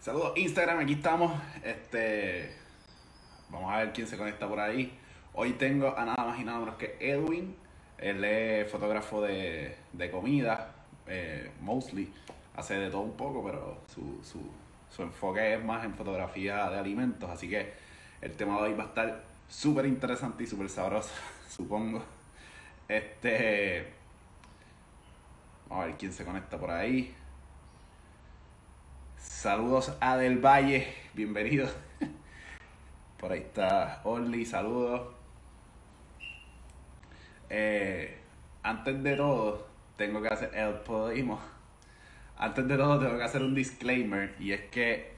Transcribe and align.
Saludos 0.00 0.32
Instagram, 0.36 0.78
aquí 0.78 0.94
estamos. 0.94 1.30
Este, 1.62 2.56
vamos 3.50 3.70
a 3.70 3.80
ver 3.80 3.92
quién 3.92 4.06
se 4.06 4.16
conecta 4.16 4.48
por 4.48 4.58
ahí. 4.58 4.98
Hoy 5.34 5.52
tengo 5.52 5.94
a 5.94 6.06
nada 6.06 6.24
más 6.24 6.40
y 6.40 6.44
nada 6.44 6.58
menos 6.58 6.76
que 6.76 6.96
Edwin. 7.00 7.54
Él 7.98 8.24
es 8.24 8.70
fotógrafo 8.70 9.20
de, 9.20 9.76
de 9.92 10.10
comida, 10.10 10.72
eh, 11.06 11.50
mostly. 11.60 12.10
Hace 12.56 12.78
de 12.78 12.88
todo 12.88 13.02
un 13.02 13.12
poco, 13.12 13.44
pero 13.44 13.82
su, 13.94 14.24
su, 14.24 14.40
su 14.88 15.02
enfoque 15.02 15.52
es 15.52 15.62
más 15.62 15.84
en 15.84 15.94
fotografía 15.94 16.70
de 16.70 16.78
alimentos. 16.78 17.28
Así 17.28 17.50
que 17.50 17.70
el 18.22 18.32
tema 18.32 18.56
de 18.56 18.68
hoy 18.68 18.72
va 18.72 18.84
a 18.84 18.86
estar 18.86 19.24
súper 19.50 19.84
interesante 19.84 20.44
y 20.44 20.46
súper 20.46 20.70
sabroso, 20.70 21.10
supongo. 21.50 22.02
Este. 22.88 23.86
Vamos 25.68 25.84
a 25.84 25.86
ver 25.88 25.96
quién 25.98 26.14
se 26.14 26.24
conecta 26.24 26.58
por 26.58 26.70
ahí. 26.70 27.14
Saludos 29.20 29.94
a 30.00 30.16
Del 30.16 30.38
Valle, 30.38 30.94
bienvenido. 31.12 31.68
Por 33.18 33.32
ahí 33.32 33.40
está 33.40 34.00
Orly, 34.04 34.46
saludos. 34.46 35.14
Eh, 37.50 38.18
antes 38.62 39.02
de 39.02 39.16
todo, 39.16 39.66
tengo 39.96 40.22
que 40.22 40.28
hacer 40.28 40.54
el 40.54 40.74
podimo. 40.76 41.38
Antes 42.38 42.66
de 42.66 42.76
todo, 42.78 42.98
tengo 42.98 43.18
que 43.18 43.24
hacer 43.24 43.42
un 43.42 43.54
disclaimer 43.54 44.34
y 44.38 44.52
es 44.52 44.62
que 44.70 45.12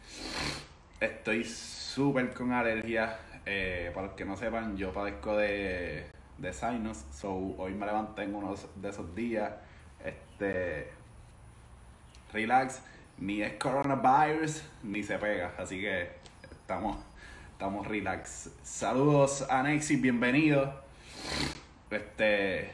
estoy 0.98 1.44
súper 1.44 2.34
con 2.34 2.52
alergia. 2.52 3.18
Eh, 3.46 3.92
para 3.94 4.08
los 4.08 4.16
que 4.16 4.24
no 4.24 4.36
sepan, 4.36 4.76
yo 4.76 4.92
padezco 4.92 5.36
de, 5.36 6.06
de 6.38 6.52
sinus, 6.52 7.04
so 7.12 7.54
hoy 7.56 7.72
me 7.74 7.86
levanté 7.86 8.24
en 8.24 8.34
uno 8.34 8.56
de 8.74 8.88
esos 8.88 9.14
días. 9.14 9.52
Este, 10.04 10.90
relax 12.32 12.82
ni 13.22 13.40
es 13.40 13.52
coronavirus 13.52 14.64
ni 14.82 15.02
se 15.04 15.16
pega. 15.16 15.54
Así 15.56 15.80
que 15.80 16.08
estamos, 16.50 16.98
estamos 17.52 17.86
relax. 17.86 18.50
Saludos 18.64 19.46
a 19.48 19.62
Nexi, 19.62 19.94
bienvenido. 19.94 20.82
Este 21.88 22.72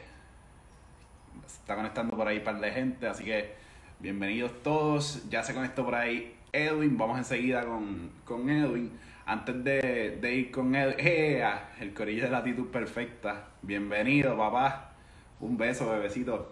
está 1.45 1.75
conectando 1.75 2.17
por 2.17 2.27
ahí 2.27 2.39
un 2.39 2.43
par 2.43 2.59
de 2.59 2.71
gente, 2.71 3.07
así 3.07 3.25
que 3.25 3.53
bienvenidos 3.99 4.63
todos. 4.63 5.29
Ya 5.29 5.43
se 5.43 5.53
conectó 5.53 5.85
por 5.85 5.93
ahí 5.93 6.35
Edwin. 6.51 6.97
Vamos 6.97 7.19
enseguida 7.19 7.63
con, 7.63 8.09
con 8.25 8.49
Edwin. 8.49 8.91
Antes 9.27 9.63
de, 9.63 10.17
de 10.19 10.33
ir 10.33 10.49
con 10.49 10.73
Edwin, 10.73 10.95
¡Ea! 10.97 11.73
el 11.79 11.93
corillo 11.93 12.23
de 12.23 12.31
latitud 12.31 12.71
perfecta. 12.71 13.49
Bienvenido, 13.61 14.35
papá. 14.35 14.93
Un 15.41 15.59
beso, 15.59 15.91
bebecito. 15.91 16.49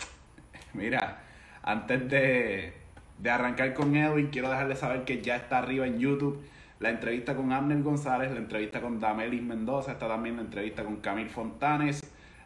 Mira, 0.74 1.24
antes 1.64 2.08
de, 2.08 2.87
de 3.20 3.30
arrancar 3.30 3.74
con 3.74 3.96
Edwin, 3.96 4.28
quiero 4.28 4.50
dejarle 4.50 4.76
saber 4.76 5.06
que 5.06 5.22
ya 5.22 5.36
está 5.36 5.60
arriba 5.60 5.88
en 5.88 6.00
YouTube 6.00 6.42
la 6.80 6.92
entrevista 6.92 7.36
con 7.36 7.52
Abner 7.52 7.82
González, 7.82 8.32
la 8.32 8.38
entrevista 8.38 8.82
con 8.82 9.00
Damelis 9.00 9.42
Mendoza, 9.42 9.94
está 9.94 10.08
también 10.08 10.36
la 10.36 10.44
entrevista 10.44 10.84
con 10.84 10.98
Camil 10.98 11.30
Fontanes, 11.30 12.02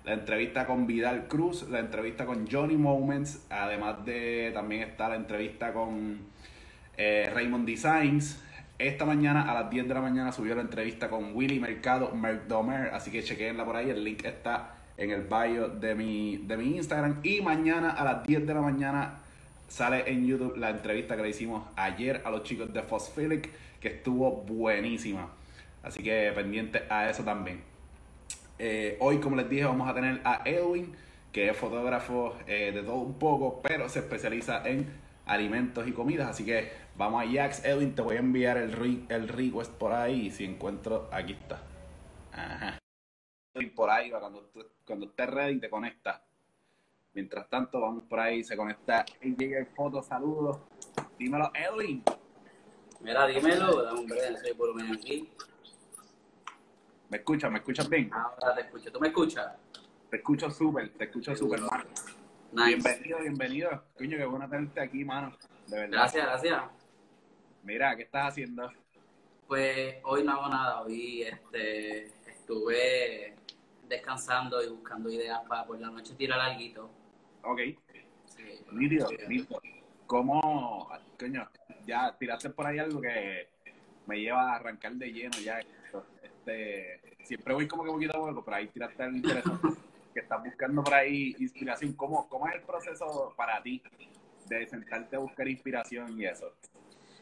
la 0.05 0.13
entrevista 0.13 0.65
con 0.65 0.87
Vidal 0.87 1.27
Cruz, 1.27 1.67
la 1.69 1.79
entrevista 1.79 2.25
con 2.25 2.47
Johnny 2.49 2.77
Moments, 2.77 3.45
además 3.49 4.05
de 4.05 4.51
también 4.53 4.83
está 4.83 5.09
la 5.09 5.15
entrevista 5.15 5.73
con 5.73 6.19
eh, 6.97 7.29
Raymond 7.33 7.65
Designs. 7.65 8.41
Esta 8.79 9.05
mañana 9.05 9.51
a 9.51 9.53
las 9.53 9.69
10 9.69 9.89
de 9.89 9.93
la 9.93 10.01
mañana 10.01 10.31
subió 10.31 10.55
la 10.55 10.61
entrevista 10.61 11.09
con 11.09 11.35
Willy 11.35 11.59
Mercado 11.59 12.15
Merdomer, 12.15 12.93
así 12.93 13.11
que 13.11 13.21
chequenla 13.21 13.65
por 13.65 13.75
ahí, 13.75 13.89
el 13.89 14.03
link 14.03 14.23
está 14.23 14.75
en 14.95 15.11
el 15.11 15.23
bio 15.23 15.67
de 15.67 15.93
mi, 15.93 16.37
de 16.37 16.55
mi 16.55 16.77
Instagram. 16.77 17.19
Y 17.21 17.41
mañana 17.41 17.91
a 17.91 18.05
las 18.05 18.23
10 18.23 18.47
de 18.47 18.53
la 18.53 18.61
mañana 18.61 19.19
sale 19.71 20.03
en 20.11 20.27
YouTube 20.27 20.57
la 20.57 20.69
entrevista 20.69 21.15
que 21.15 21.23
le 21.23 21.29
hicimos 21.29 21.65
ayer 21.77 22.21
a 22.25 22.29
los 22.29 22.43
chicos 22.43 22.73
de 22.73 22.83
Phosphilic, 22.83 23.49
que 23.79 23.87
estuvo 23.87 24.41
buenísima. 24.41 25.31
Así 25.81 26.03
que 26.03 26.29
pendiente 26.35 26.83
a 26.89 27.09
eso 27.09 27.23
también. 27.23 27.63
Eh, 28.59 28.97
hoy, 28.99 29.19
como 29.19 29.37
les 29.37 29.49
dije, 29.49 29.63
vamos 29.63 29.89
a 29.89 29.93
tener 29.93 30.19
a 30.25 30.41
Edwin, 30.43 30.93
que 31.31 31.49
es 31.49 31.55
fotógrafo 31.55 32.35
eh, 32.47 32.73
de 32.73 32.83
todo 32.83 32.95
un 32.95 33.17
poco, 33.17 33.61
pero 33.61 33.87
se 33.87 33.99
especializa 33.99 34.61
en 34.67 34.91
alimentos 35.25 35.87
y 35.87 35.93
comidas. 35.93 36.29
Así 36.29 36.43
que 36.43 36.69
vamos 36.97 37.23
a 37.23 37.31
Jax. 37.31 37.63
Edwin, 37.63 37.95
te 37.95 38.01
voy 38.01 38.17
a 38.17 38.19
enviar 38.19 38.57
el, 38.57 38.73
re 38.73 38.97
el 39.07 39.29
request 39.29 39.71
por 39.71 39.93
ahí. 39.93 40.27
Y 40.27 40.31
si 40.31 40.43
encuentro, 40.43 41.09
aquí 41.13 41.31
está. 41.31 41.61
Ajá. 42.33 42.77
Por 43.73 43.89
ahí, 43.89 44.11
cuando, 44.11 44.51
cuando 44.85 45.05
estés 45.05 45.29
ready, 45.29 45.59
te 45.61 45.69
conectas. 45.69 46.19
Mientras 47.13 47.49
tanto, 47.49 47.81
vamos 47.81 48.03
por 48.05 48.19
ahí, 48.19 48.43
se 48.43 48.55
conecta 48.55 49.03
llega 49.21 49.65
Foto, 49.75 50.01
saludos. 50.01 50.59
Dímelo, 51.19 51.51
Edwin. 51.53 52.03
Mira, 53.01 53.27
dímelo, 53.27 53.83
dame 53.83 53.99
un 53.99 54.07
breve, 54.07 54.39
soy 54.39 54.53
por 54.53 54.69
lo 54.69 54.75
menos 54.75 54.97
aquí. 54.97 55.29
¿Me 57.09 57.17
escuchas? 57.17 57.51
¿Me 57.51 57.57
escuchas 57.57 57.89
bien? 57.89 58.09
Ahora 58.13 58.55
te 58.55 58.61
escucho. 58.61 58.91
¿Tú 58.91 58.99
me 59.01 59.09
escuchas? 59.09 59.53
Te 60.09 60.17
escucho 60.17 60.49
súper, 60.49 60.93
te 60.93 61.03
escucho 61.03 61.35
súper, 61.35 61.59
mano. 61.59 61.83
Nice. 62.53 62.67
Bienvenido, 62.67 63.19
bienvenido. 63.19 63.83
Coño, 63.97 64.17
qué 64.17 64.25
bueno 64.25 64.49
tenerte 64.49 64.79
aquí, 64.79 65.03
mano. 65.03 65.35
De 65.67 65.79
verdad. 65.79 65.91
Gracias, 65.91 66.25
gracias. 66.25 66.63
Mira, 67.63 67.95
¿qué 67.97 68.03
estás 68.03 68.29
haciendo? 68.29 68.71
Pues 69.47 69.97
hoy 70.03 70.23
no 70.23 70.31
hago 70.31 70.47
nada, 70.47 70.81
hoy 70.81 71.23
este, 71.23 72.05
estuve 72.25 73.35
descansando 73.89 74.63
y 74.63 74.69
buscando 74.69 75.09
ideas 75.09 75.41
para 75.49 75.65
por 75.65 75.77
la 75.77 75.89
noche 75.89 76.13
tirar 76.15 76.39
algo. 76.39 77.00
Ok. 77.43 77.59
Sí, 78.25 78.65
Nítido, 78.71 79.09
nítido. 79.27 79.61
¿Cómo, 80.07 80.89
coño, 81.19 81.49
ya 81.85 82.15
tiraste 82.17 82.49
por 82.49 82.67
ahí 82.67 82.79
algo 82.79 83.01
que 83.01 83.47
me 84.07 84.19
lleva 84.19 84.51
a 84.51 84.55
arrancar 84.55 84.93
de 84.93 85.11
lleno 85.11 85.37
ya? 85.39 85.59
Este, 86.21 87.01
siempre 87.23 87.53
voy 87.53 87.67
como 87.67 87.83
que 87.83 87.91
poquito 87.91 88.17
a 88.17 88.19
poco, 88.19 88.43
pero 88.43 88.57
ahí 88.57 88.67
tiraste 88.67 89.03
algo 89.03 89.17
interesante. 89.17 89.67
que 90.13 90.19
estás 90.19 90.43
buscando 90.43 90.83
por 90.83 90.93
ahí 90.93 91.35
inspiración. 91.39 91.93
¿Cómo, 91.93 92.27
¿Cómo 92.27 92.47
es 92.47 92.55
el 92.55 92.61
proceso 92.61 93.33
para 93.35 93.61
ti 93.61 93.81
de 94.47 94.67
sentarte 94.67 95.15
a 95.15 95.19
buscar 95.19 95.47
inspiración 95.47 96.19
y 96.19 96.25
eso? 96.25 96.53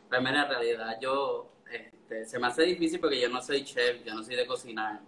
Pues 0.07 0.21
mira, 0.21 0.43
en 0.43 0.49
realidad 0.49 0.97
yo, 0.99 1.51
este, 1.71 2.25
se 2.25 2.39
me 2.39 2.47
hace 2.47 2.63
difícil 2.63 2.99
porque 2.99 3.21
yo 3.21 3.29
no 3.29 3.41
soy 3.41 3.63
chef, 3.63 4.03
yo 4.03 4.15
no 4.15 4.23
soy 4.23 4.35
de 4.35 4.47
cocinar. 4.47 5.01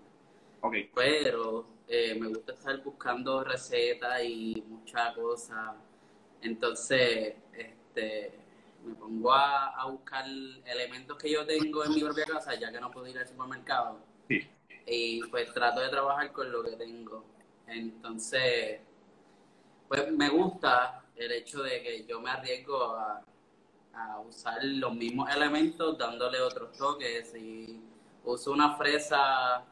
Ok, 0.61 0.75
pero 0.93 1.65
eh, 1.93 2.15
me 2.17 2.29
gusta 2.29 2.53
estar 2.53 2.81
buscando 2.81 3.43
recetas 3.43 4.23
y 4.23 4.63
muchas 4.65 5.13
cosas. 5.13 5.75
Entonces, 6.41 7.35
este, 7.51 8.39
me 8.85 8.95
pongo 8.95 9.33
a, 9.33 9.67
a 9.81 9.87
buscar 9.87 10.23
elementos 10.25 11.17
que 11.17 11.29
yo 11.29 11.45
tengo 11.45 11.83
en 11.83 11.93
mi 11.93 11.99
propia 12.01 12.23
casa, 12.25 12.55
ya 12.55 12.71
que 12.71 12.79
no 12.79 12.89
puedo 12.91 13.07
ir 13.07 13.17
al 13.17 13.27
supermercado. 13.27 13.99
sí. 14.29 14.47
Y 14.85 15.21
pues 15.27 15.53
trato 15.53 15.81
de 15.81 15.89
trabajar 15.89 16.31
con 16.31 16.49
lo 16.51 16.63
que 16.63 16.71
tengo. 16.77 17.25
Entonces, 17.67 18.79
pues 19.89 20.11
me 20.13 20.29
gusta 20.29 21.03
el 21.15 21.31
hecho 21.33 21.61
de 21.61 21.83
que 21.83 22.05
yo 22.05 22.21
me 22.21 22.31
arriesgo 22.31 22.83
a, 22.95 23.21
a 23.93 24.19
usar 24.21 24.63
los 24.63 24.95
mismos 24.95 25.29
elementos 25.29 25.97
dándole 25.97 26.39
otros 26.41 26.75
toques. 26.77 27.31
Si 27.31 27.81
uso 28.23 28.51
una 28.51 28.75
fresa 28.75 29.65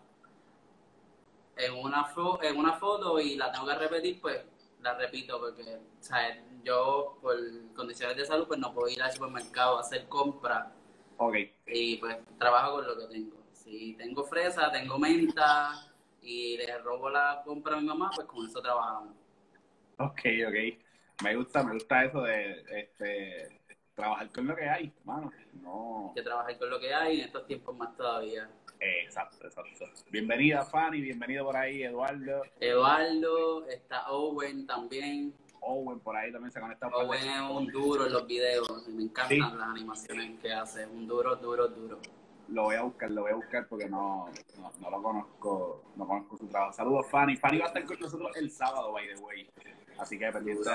en 1.59 1.74
una, 1.75 2.06
fo- 2.14 2.40
en 2.44 2.58
una 2.58 2.74
foto 2.74 3.20
y 3.20 3.36
la 3.38 3.52
tengo 3.52 3.68
que 3.68 3.75
repetir, 3.75 4.22
pues 4.22 4.46
la 4.81 4.96
repito 4.96 5.40
porque 5.40 5.78
o 5.78 6.03
sea, 6.03 6.44
yo 6.64 7.18
por 7.22 7.36
condiciones 7.75 8.18
de 8.18 8.25
salud 8.25 8.47
pues 8.47 8.59
no 8.59 8.74
puedo 8.74 8.90
ir 8.90 9.02
al 9.03 9.12
supermercado 9.14 9.78
a 9.78 9.81
hacer 9.81 10.08
compras 10.09 10.68
Ok, 11.18 11.36
y 11.68 11.98
pues 11.98 12.18
trabajo 12.38 12.75
con 12.78 12.88
lo 12.88 12.98
que 12.98 13.08
tengo. 13.08 13.38
Si 13.53 13.96
tengo 13.96 14.24
fresa, 14.25 14.72
tengo 14.72 14.98
menta 15.00 15.86
y 16.22 16.58
le 16.58 16.78
robo 16.80 17.09
la 17.09 17.42
compra 17.46 17.78
a 17.78 17.81
mi 17.81 17.88
mamá, 17.88 18.14
pues 18.16 18.28
con 18.28 18.46
eso 18.48 18.62
trabajamos. 18.62 19.16
ok, 19.98 20.19
ok. 20.48 20.56
Me 21.24 21.36
gusta, 21.36 21.64
me 21.64 21.74
gusta 21.74 22.06
eso 22.06 22.22
de 22.22 22.64
este, 22.69 23.59
trabajar 24.00 24.30
con 24.32 24.48
lo 24.48 24.56
que 24.56 24.70
hay, 24.70 24.94
mano. 25.04 25.32
No. 25.62 26.07
Hay 26.10 26.16
que 26.16 26.22
trabajar 26.22 26.57
con 26.57 26.69
lo 26.69 26.80
que 26.80 26.94
hay 26.94 27.19
en 27.19 27.25
estos 27.25 27.46
tiempos 27.46 27.75
más 27.78 27.96
todavía. 27.98 28.50
Eh, 28.80 29.04
exacto, 29.04 29.46
exacto. 29.46 29.86
Bienvenida, 30.10 30.63
Fanny, 30.63 31.01
bienvenido 31.01 31.44
por 31.46 31.57
ahí, 31.57 31.84
Eduardo. 31.84 32.44
Eduardo, 32.62 33.68
está 33.68 34.10
Owen 34.10 34.66
también. 34.66 35.34
Owen 35.62 36.00
por 36.00 36.16
ahí 36.16 36.31
también 36.31 36.51
se 36.54 36.62
conecta 36.62 36.90
por 36.90 37.04
Owen 37.04 37.22
es 37.22 37.42
un 37.42 37.68
duro 37.68 38.06
en 38.06 38.13
los 38.13 38.25
videos, 38.25 38.88
me 38.88 39.04
encantan 39.04 39.38
Sí. 39.38 39.40
las 39.57 39.69
animaciones 39.69 40.40
que 40.40 40.54
hace, 40.54 40.86
un 40.88 41.06
duro, 41.06 41.36
duro, 41.36 41.68
duro. 41.68 42.00
Lo 42.48 42.63
voy 42.63 42.75
a 42.78 42.81
buscar, 42.84 43.12
lo 43.12 43.24
voy 43.24 43.31
a 43.31 43.36
buscar 43.36 43.68
porque 43.68 43.90
no, 43.90 44.30
no, 44.57 44.72
no 44.80 44.90
lo 44.90 45.04
conozco, 45.04 45.84
no 45.98 46.07
conozco 46.07 46.38
su 46.38 46.48
trabajo. 46.48 46.72
Saludos, 46.74 47.06
Fanny. 47.12 47.36
Fanny 47.36 47.57
va 47.60 47.66
a 47.66 47.68
estar 47.68 47.84
con 47.86 48.00
nosotros 48.00 48.31
el 48.38 48.50
sábado, 48.50 48.94
by 48.94 49.07
the 49.13 49.22
way. 49.22 49.50
Así 50.00 50.18
que 50.18 50.31
pendiente. 50.31 50.69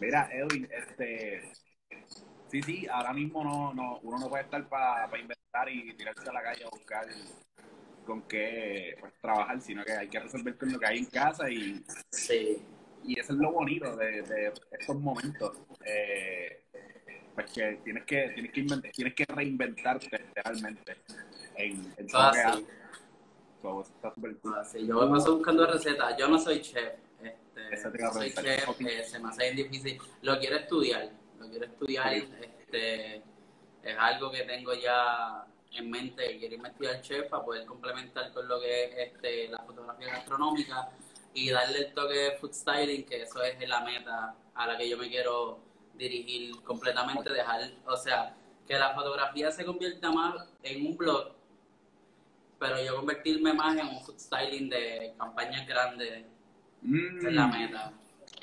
Mira, 0.00 0.28
Edwin, 0.30 0.68
este. 0.70 1.50
Sí, 2.54 2.62
sí, 2.62 2.86
ahora 2.88 3.12
mismo 3.12 3.42
no, 3.42 3.74
no, 3.74 3.98
uno 4.04 4.16
no 4.16 4.28
puede 4.28 4.44
estar 4.44 4.64
para 4.68 5.06
inventar 5.18 5.68
y 5.68 5.92
tirarse 5.94 6.30
a 6.30 6.32
la 6.32 6.40
calle 6.40 6.64
a 6.64 6.68
buscar 6.68 7.04
con 8.06 8.22
qué 8.28 8.96
pues, 9.00 9.12
trabajar, 9.20 9.60
sino 9.60 9.84
que 9.84 9.90
hay 9.90 10.06
que 10.06 10.20
resolver 10.20 10.56
con 10.56 10.72
lo 10.72 10.78
que 10.78 10.86
hay 10.86 10.98
en 10.98 11.06
casa 11.06 11.50
y, 11.50 11.84
Sí, 12.12 12.62
y 13.02 13.18
eso 13.18 13.32
es 13.32 13.40
lo 13.40 13.50
bonito 13.50 13.96
de, 13.96 14.22
de 14.22 14.52
estos 14.70 14.96
momentos. 14.96 15.62
Eh, 15.84 16.62
pues 17.34 17.50
que 17.50 17.80
tienes 17.82 18.04
que, 18.04 18.28
tienes 18.28 18.52
que, 18.52 18.60
inventar, 18.60 18.92
tienes 18.92 19.14
que 19.14 19.24
reinventarte 19.24 20.26
realmente 20.36 20.96
en, 21.56 21.92
en. 21.96 22.08
So, 22.08 22.30
eso 22.30 23.82
está 23.82 24.14
súper 24.14 24.36
cool. 24.36 24.54
Ah, 24.56 24.64
sí, 24.64 24.86
yo 24.86 25.04
me 25.04 25.18
paso 25.18 25.38
buscando 25.38 25.66
recetas. 25.66 26.16
Yo 26.16 26.28
no 26.28 26.38
soy 26.38 26.62
chef. 26.62 26.92
Este, 27.20 28.00
no 28.00 28.12
soy 28.12 28.32
chef, 28.32 28.80
eh, 28.80 29.04
se 29.04 29.18
me 29.18 29.28
hace 29.28 29.50
bien 29.50 29.56
difícil. 29.56 29.98
Lo 30.22 30.38
quiero 30.38 30.54
estudiar. 30.54 31.23
Lo 31.44 31.50
quiero 31.50 31.66
estudiar. 31.66 32.14
Este, 32.14 33.16
es 33.82 33.98
algo 33.98 34.30
que 34.30 34.42
tengo 34.42 34.74
ya 34.74 35.46
en 35.72 35.90
mente. 35.90 36.38
Quiero 36.38 36.54
investigar 36.56 37.00
chef 37.02 37.28
para 37.28 37.44
poder 37.44 37.66
complementar 37.66 38.32
con 38.32 38.48
lo 38.48 38.60
que 38.60 38.84
es 38.84 39.12
este, 39.12 39.48
la 39.48 39.58
fotografía 39.58 40.08
gastronómica 40.08 40.90
y 41.32 41.50
darle 41.50 41.78
el 41.78 41.94
toque 41.94 42.14
de 42.14 42.30
food 42.38 42.52
styling, 42.52 43.04
que 43.04 43.22
eso 43.22 43.42
es 43.42 43.68
la 43.68 43.80
meta 43.80 44.34
a 44.54 44.66
la 44.66 44.78
que 44.78 44.88
yo 44.88 44.96
me 44.96 45.08
quiero 45.08 45.58
dirigir 45.94 46.62
completamente. 46.62 47.32
Dejar, 47.32 47.60
o 47.86 47.96
sea, 47.96 48.36
que 48.66 48.78
la 48.78 48.94
fotografía 48.94 49.50
se 49.50 49.64
convierta 49.64 50.10
más 50.10 50.48
en 50.62 50.86
un 50.86 50.96
blog 50.96 51.34
pero 52.56 52.82
yo 52.82 52.96
convertirme 52.96 53.52
más 53.52 53.76
en 53.76 53.88
un 53.88 54.00
food 54.02 54.18
styling 54.18 54.70
de 54.70 55.12
campañas 55.18 55.66
grandes 55.66 56.24
Mm, 56.84 57.26
es 57.26 57.32
la 57.32 57.46
meta. 57.46 57.92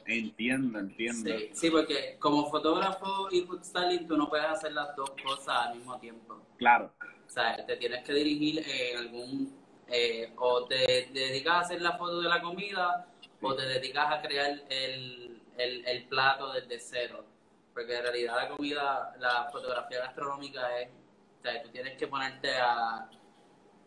Entiendo, 0.06 0.80
entiendo. 0.80 1.30
Sí, 1.30 1.50
sí, 1.54 1.70
porque 1.72 2.18
como 2.20 2.50
fotógrafo 2.50 3.28
y 3.32 3.42
food 3.42 3.64
styling 3.64 4.08
tú 4.08 4.18
no 4.18 4.30
puedes 4.30 4.46
hacer 4.48 4.74
las 4.74 4.96
dos 4.96 5.12
cosas 5.24 5.68
al 5.68 5.76
mismo 5.78 6.00
tiempo. 6.00 6.42
Claro, 6.58 6.92
O 7.28 7.30
sea, 7.30 7.66
te 7.66 7.78
tienes 7.78 8.04
que 8.06 8.14
dirigir 8.14 8.64
en 8.68 8.98
algún... 8.98 9.60
eh, 9.88 10.34
o 10.38 10.66
te 10.66 11.10
dedicas 11.12 11.54
a 11.54 11.60
hacer 11.62 11.82
la 11.82 11.98
foto 11.98 12.22
de 12.22 12.30
la 12.30 12.42
comida 12.42 13.08
o 13.42 13.56
te 13.56 13.64
dedicas 13.64 14.12
a 14.12 14.22
crear 14.22 14.62
el, 14.70 15.42
el, 15.58 15.86
el 15.86 16.04
plato 16.08 16.52
desde 16.54 16.80
cero. 16.80 17.26
Porque 17.74 17.96
en 17.98 18.04
realidad 18.04 18.36
la 18.36 18.50
comida, 18.50 19.16
la 19.20 19.50
fotografía 19.52 20.00
gastronómica 20.00 20.80
es... 20.80 20.90
O 20.90 21.42
sea, 21.42 21.64
tú 21.64 21.70
tienes 21.70 21.98
que 21.98 22.08
ponerte 22.08 22.52
a 22.56 23.10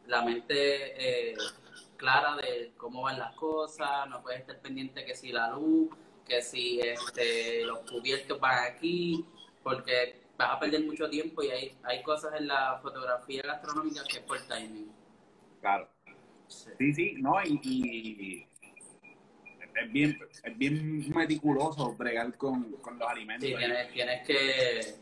la 0.07 0.23
mente 0.23 1.31
eh, 1.31 1.37
clara 1.97 2.37
de 2.37 2.73
cómo 2.77 3.03
van 3.03 3.19
las 3.19 3.35
cosas, 3.37 4.09
no 4.09 4.23
puedes 4.23 4.41
estar 4.41 4.59
pendiente 4.61 5.05
que 5.05 5.15
si 5.15 5.33
la 5.33 5.51
luz, 5.51 5.89
que 6.27 6.43
si 6.43 6.81
este, 6.81 7.65
los 7.65 7.81
cubiertos 7.91 8.41
van 8.41 8.73
aquí, 8.73 9.25
porque 9.63 10.23
vas 10.37 10.51
a 10.57 10.61
perder 10.61 10.83
mucho 10.85 11.09
tiempo 11.09 11.43
y 11.43 11.51
hay, 11.51 11.79
hay 11.83 12.03
cosas 12.03 12.35
en 12.39 12.47
la 12.49 12.79
fotografía 12.83 13.43
gastronómica 13.43 14.03
que 14.09 14.19
es 14.19 14.23
por 14.25 14.41
timing. 14.47 14.91
claro. 15.61 15.89
Sí. 16.49 16.71
Sí, 16.79 16.93
sí, 16.95 17.15
no, 17.19 17.35
y, 17.45 17.61
y 17.63 18.47
es, 19.75 19.93
bien, 19.93 20.19
es 20.43 20.59
bien 20.59 21.09
meticuloso 21.11 21.95
bregar 21.95 22.37
con, 22.37 22.73
con 22.75 22.99
los 22.99 23.09
alimentos. 23.09 23.49
Sí, 23.49 23.57
tienes, 23.57 23.93
tienes 23.93 24.27
que 24.27 24.95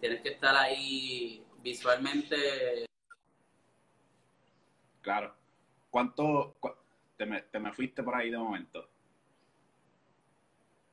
tienes 0.00 0.20
que 0.20 0.28
estar 0.30 0.54
ahí 0.54 1.42
visualmente. 1.62 2.86
Claro. 5.00 5.34
¿Cuánto 5.90 6.54
cu- 6.60 6.74
te, 7.16 7.26
me, 7.26 7.42
te 7.42 7.58
me 7.58 7.72
fuiste 7.72 8.02
por 8.02 8.14
ahí 8.14 8.30
de 8.30 8.38
momento? 8.38 8.88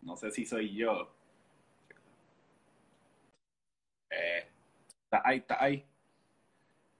No 0.01 0.15
sé 0.17 0.31
si 0.31 0.45
soy 0.45 0.75
yo. 0.75 1.13
Eh, 4.09 4.47
está 5.03 5.21
ahí, 5.23 5.37
está 5.37 5.63
ahí. 5.63 5.85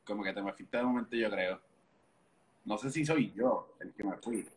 Como 0.06 0.24
que 0.24 0.34
te 0.34 0.42
me 0.42 0.54
fuiste 0.54 0.78
de 0.78 0.84
momento, 0.84 1.16
yo 1.16 1.30
creo. 1.30 1.62
No 2.66 2.78
sé 2.78 2.92
si 2.92 3.06
soy 3.06 3.32
yo 3.34 3.76
el 3.80 3.94
que 3.94 4.04
me 4.04 4.18
fui. 4.18 4.48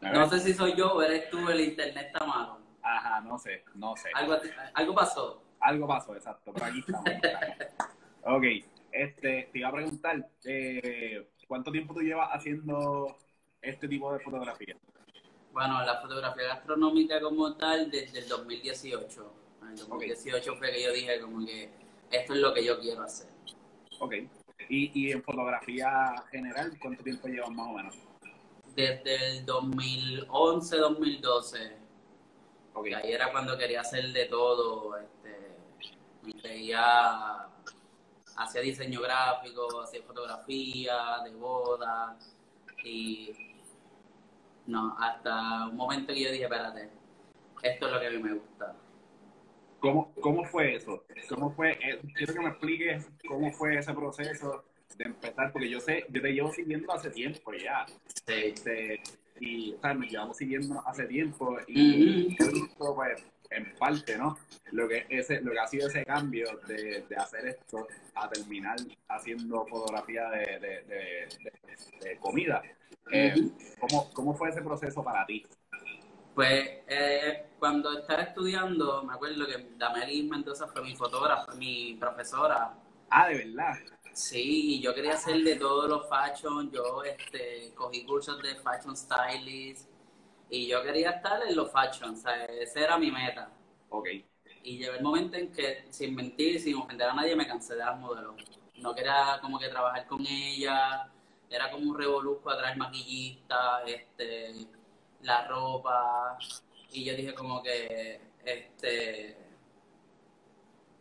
¿Me 0.00 0.12
No 0.12 0.28
sé 0.28 0.40
si 0.40 0.54
soy 0.54 0.74
yo 0.76 0.94
o 0.94 1.02
eres 1.02 1.30
tú, 1.30 1.48
el 1.48 1.60
internet 1.60 2.06
está 2.12 2.26
malo. 2.26 2.60
Ajá, 2.82 3.20
no 3.20 3.38
sé, 3.38 3.64
no 3.74 3.96
sé. 3.96 4.10
Algo, 4.14 4.36
algo 4.74 4.94
pasó. 4.94 5.42
Algo 5.60 5.86
pasó, 5.86 6.14
exacto, 6.14 6.52
pero 6.52 6.66
aquí 6.66 6.80
estamos. 6.80 7.06
aquí 7.06 7.26
estamos. 7.26 7.92
ok, 8.22 8.44
este, 8.92 9.48
te 9.52 9.58
iba 9.58 9.68
a 9.68 9.72
preguntar, 9.72 10.28
eh, 10.44 11.28
¿cuánto 11.46 11.72
tiempo 11.72 11.94
tú 11.94 12.00
llevas 12.00 12.30
haciendo 12.32 13.16
este 13.60 13.88
tipo 13.88 14.12
de 14.12 14.20
fotografía? 14.20 14.76
Bueno, 15.58 15.84
la 15.84 16.00
fotografía 16.00 16.44
gastronómica 16.54 17.20
como 17.20 17.56
tal 17.56 17.90
desde 17.90 18.20
el 18.20 18.28
2018. 18.28 19.32
En 19.62 19.68
el 19.70 19.76
2018 19.76 20.54
fue 20.54 20.70
que 20.70 20.84
yo 20.84 20.92
dije 20.92 21.20
como 21.20 21.44
que 21.44 21.68
esto 22.12 22.32
es 22.32 22.38
lo 22.38 22.54
que 22.54 22.64
yo 22.64 22.78
quiero 22.78 23.02
hacer. 23.02 23.26
Ok. 23.98 24.14
Y, 24.68 24.92
y 24.94 25.10
en 25.10 25.20
fotografía 25.20 26.14
general, 26.30 26.78
¿cuánto 26.80 27.02
tiempo 27.02 27.26
llevas 27.26 27.50
más 27.50 27.66
o 27.66 27.72
menos? 27.72 27.96
Desde 28.76 29.38
el 29.38 29.44
2011, 29.46 30.76
2012. 30.76 31.76
Ok, 32.74 32.86
Y 32.86 32.94
ahí 32.94 33.12
era 33.12 33.32
cuando 33.32 33.58
quería 33.58 33.80
hacer 33.80 34.12
de 34.12 34.26
todo. 34.26 34.96
Este, 34.96 35.56
hacía 38.36 38.60
diseño 38.62 39.00
gráfico, 39.00 39.80
hacía 39.80 40.04
fotografía 40.04 41.18
de 41.24 41.34
boda. 41.34 42.16
Y 42.84 43.47
no, 44.68 44.94
hasta 44.98 45.66
un 45.66 45.76
momento 45.76 46.12
que 46.12 46.22
yo 46.22 46.30
dije, 46.30 46.44
espérate, 46.44 46.90
esto 47.62 47.86
es 47.86 47.92
lo 47.92 48.00
que 48.00 48.06
a 48.06 48.10
mí 48.10 48.18
me 48.18 48.34
gusta. 48.34 48.76
¿Cómo, 49.80 50.12
cómo 50.20 50.44
fue 50.44 50.74
eso? 50.76 51.04
¿Cómo 51.28 51.50
fue? 51.50 51.72
eh, 51.72 52.00
quiero 52.14 52.34
que 52.34 52.40
me 52.40 52.48
expliques 52.48 53.08
cómo 53.26 53.50
fue 53.52 53.78
ese 53.78 53.94
proceso 53.94 54.64
de 54.96 55.04
empezar, 55.04 55.52
porque 55.52 55.70
yo 55.70 55.80
sé, 55.80 56.04
yo 56.10 56.20
te 56.20 56.32
llevo 56.32 56.52
siguiendo 56.52 56.92
hace 56.92 57.10
tiempo 57.10 57.52
ya. 57.54 57.86
Sí. 58.26 58.34
Este, 58.34 59.00
y 59.40 59.72
o 59.72 59.80
sea, 59.80 59.94
nos 59.94 60.10
llevamos 60.10 60.36
siguiendo 60.36 60.82
hace 60.86 61.06
tiempo 61.06 61.56
y 61.66 62.26
Ujú. 62.26 62.44
he 62.44 62.52
visto 62.52 62.94
pues 62.94 63.24
en 63.50 63.74
parte 63.76 64.16
no 64.16 64.36
lo 64.72 64.86
que 64.88 65.06
ese 65.08 65.40
lo 65.40 65.52
que 65.52 65.58
ha 65.60 65.66
sido 65.66 65.88
ese 65.88 66.04
cambio 66.04 66.58
de, 66.66 67.04
de 67.08 67.16
hacer 67.16 67.46
esto 67.46 67.86
a 68.14 68.28
terminar 68.28 68.76
haciendo 69.08 69.64
fotografía 69.66 70.28
de, 70.30 70.58
de, 70.58 71.28
de- 72.02 72.18
comida 72.20 72.62
Eh. 73.10 73.34
¿cómo, 73.80 74.10
¿cómo 74.12 74.34
fue 74.34 74.50
ese 74.50 74.60
proceso 74.60 75.02
para 75.02 75.24
ti? 75.24 75.46
Pues 76.34 76.68
eh, 76.86 77.46
cuando 77.58 77.98
estaba 77.98 78.22
estudiando, 78.22 79.02
me 79.02 79.14
acuerdo 79.14 79.46
que 79.46 79.70
Damelis 79.76 80.24
Mendoza 80.30 80.68
fue 80.68 80.82
mi 80.82 80.94
fotógrafa, 80.94 81.52
mi 81.54 81.94
profesora. 81.98 82.74
ah 83.10 83.28
de 83.28 83.38
verdad 83.46 83.74
Sí, 84.12 84.74
y 84.74 84.80
yo 84.82 84.94
quería 84.94 85.14
hacer 85.14 85.36
de 85.44 85.54
todos 85.56 85.88
los 85.88 86.08
fashion. 86.08 86.70
Yo 86.72 87.04
este, 87.04 87.72
cogí 87.76 88.04
cursos 88.04 88.42
de 88.42 88.56
fashion 88.56 88.96
stylist 88.96 89.88
y 90.50 90.66
yo 90.68 90.82
quería 90.82 91.10
estar 91.10 91.42
en 91.46 91.56
los 91.56 91.70
fashion. 91.70 92.14
O 92.14 92.16
sea, 92.16 92.44
esa 92.46 92.80
era 92.80 92.98
mi 92.98 93.10
meta. 93.10 93.50
ok 93.90 94.08
Y 94.62 94.78
llegó 94.78 94.94
el 94.94 95.02
momento 95.02 95.36
en 95.36 95.52
que, 95.52 95.86
sin 95.90 96.14
mentir, 96.14 96.60
sin 96.60 96.76
ofender 96.76 97.08
a 97.08 97.14
nadie, 97.14 97.36
me 97.36 97.46
cansé 97.46 97.74
de 97.74 97.84
las 97.84 97.98
modelos. 97.98 98.34
No 98.76 98.94
quería 98.94 99.38
como 99.42 99.58
que 99.58 99.68
trabajar 99.68 100.06
con 100.06 100.24
ella. 100.26 101.10
Era 101.50 101.70
como 101.70 101.90
un 101.90 101.98
revoluzco 101.98 102.50
atrás 102.50 102.76
maquillista, 102.76 103.82
este, 103.86 104.66
la 105.22 105.46
ropa. 105.46 106.38
Y 106.90 107.04
yo 107.04 107.14
dije 107.14 107.34
como 107.34 107.62
que, 107.62 108.20
este, 108.44 109.36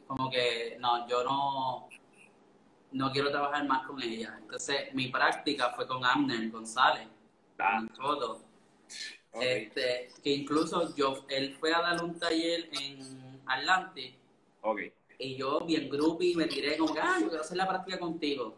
como 0.07 0.29
que, 0.29 0.77
no, 0.79 1.07
yo 1.07 1.23
no, 1.23 1.89
no 2.91 3.11
quiero 3.11 3.31
trabajar 3.31 3.65
más 3.67 3.85
con 3.85 4.01
ella. 4.01 4.37
Entonces, 4.39 4.93
mi 4.93 5.09
práctica 5.09 5.71
fue 5.71 5.87
con 5.87 6.03
Amner 6.05 6.49
González, 6.49 7.07
Ah, 7.59 7.79
en 7.81 7.89
Este, 9.41 10.09
que 10.23 10.31
incluso 10.31 10.95
yo, 10.95 11.25
él 11.29 11.55
fue 11.59 11.73
a 11.73 11.81
dar 11.81 12.03
un 12.03 12.17
taller 12.17 12.69
en 12.71 13.41
Atlantic 13.45 14.15
ok 14.61 14.79
y 15.19 15.35
yo 15.35 15.59
bien 15.61 15.89
groupie 15.89 16.35
me 16.35 16.45
tiré 16.45 16.77
como 16.77 16.93
que, 16.93 16.99
ah, 16.99 17.17
yo 17.19 17.27
quiero 17.27 17.43
hacer 17.43 17.57
la 17.57 17.67
práctica 17.67 17.99
contigo. 17.99 18.55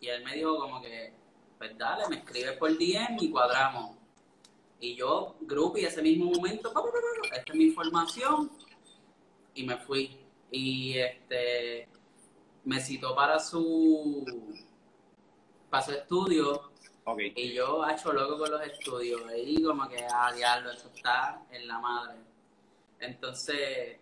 Y 0.00 0.08
él 0.08 0.24
me 0.24 0.34
dijo 0.34 0.58
como 0.58 0.82
que, 0.82 1.12
pues 1.58 1.78
dale, 1.78 2.08
me 2.08 2.16
escribes 2.16 2.56
por 2.56 2.76
DM 2.76 3.16
y 3.20 3.30
cuadramos. 3.30 3.96
Y 4.80 4.96
yo, 4.96 5.36
groupie, 5.42 5.86
ese 5.86 6.02
mismo 6.02 6.30
momento, 6.32 6.72
pa, 6.72 6.82
pa, 6.82 6.90
pa, 6.90 6.98
pa, 7.30 7.36
esta 7.36 7.52
es 7.52 7.58
mi 7.58 7.66
información. 7.66 8.50
Y 9.54 9.64
me 9.64 9.76
fui. 9.78 10.18
Y 10.50 10.98
este, 10.98 11.88
me 12.64 12.80
citó 12.80 13.14
para 13.14 13.38
su, 13.38 14.24
para 15.70 15.84
su 15.84 15.92
estudio 15.92 16.72
y 17.34 17.52
yo 17.52 17.86
he 17.86 17.92
hecho 17.92 18.12
loco 18.12 18.38
con 18.38 18.50
los 18.50 18.62
estudios. 18.62 19.20
Y 19.36 19.62
como 19.62 19.88
que, 19.88 20.06
ah, 20.10 20.32
diablo, 20.34 20.70
esto 20.70 20.90
está 20.94 21.42
en 21.50 21.66
la 21.66 21.78
madre. 21.78 22.18
Entonces, 23.00 23.98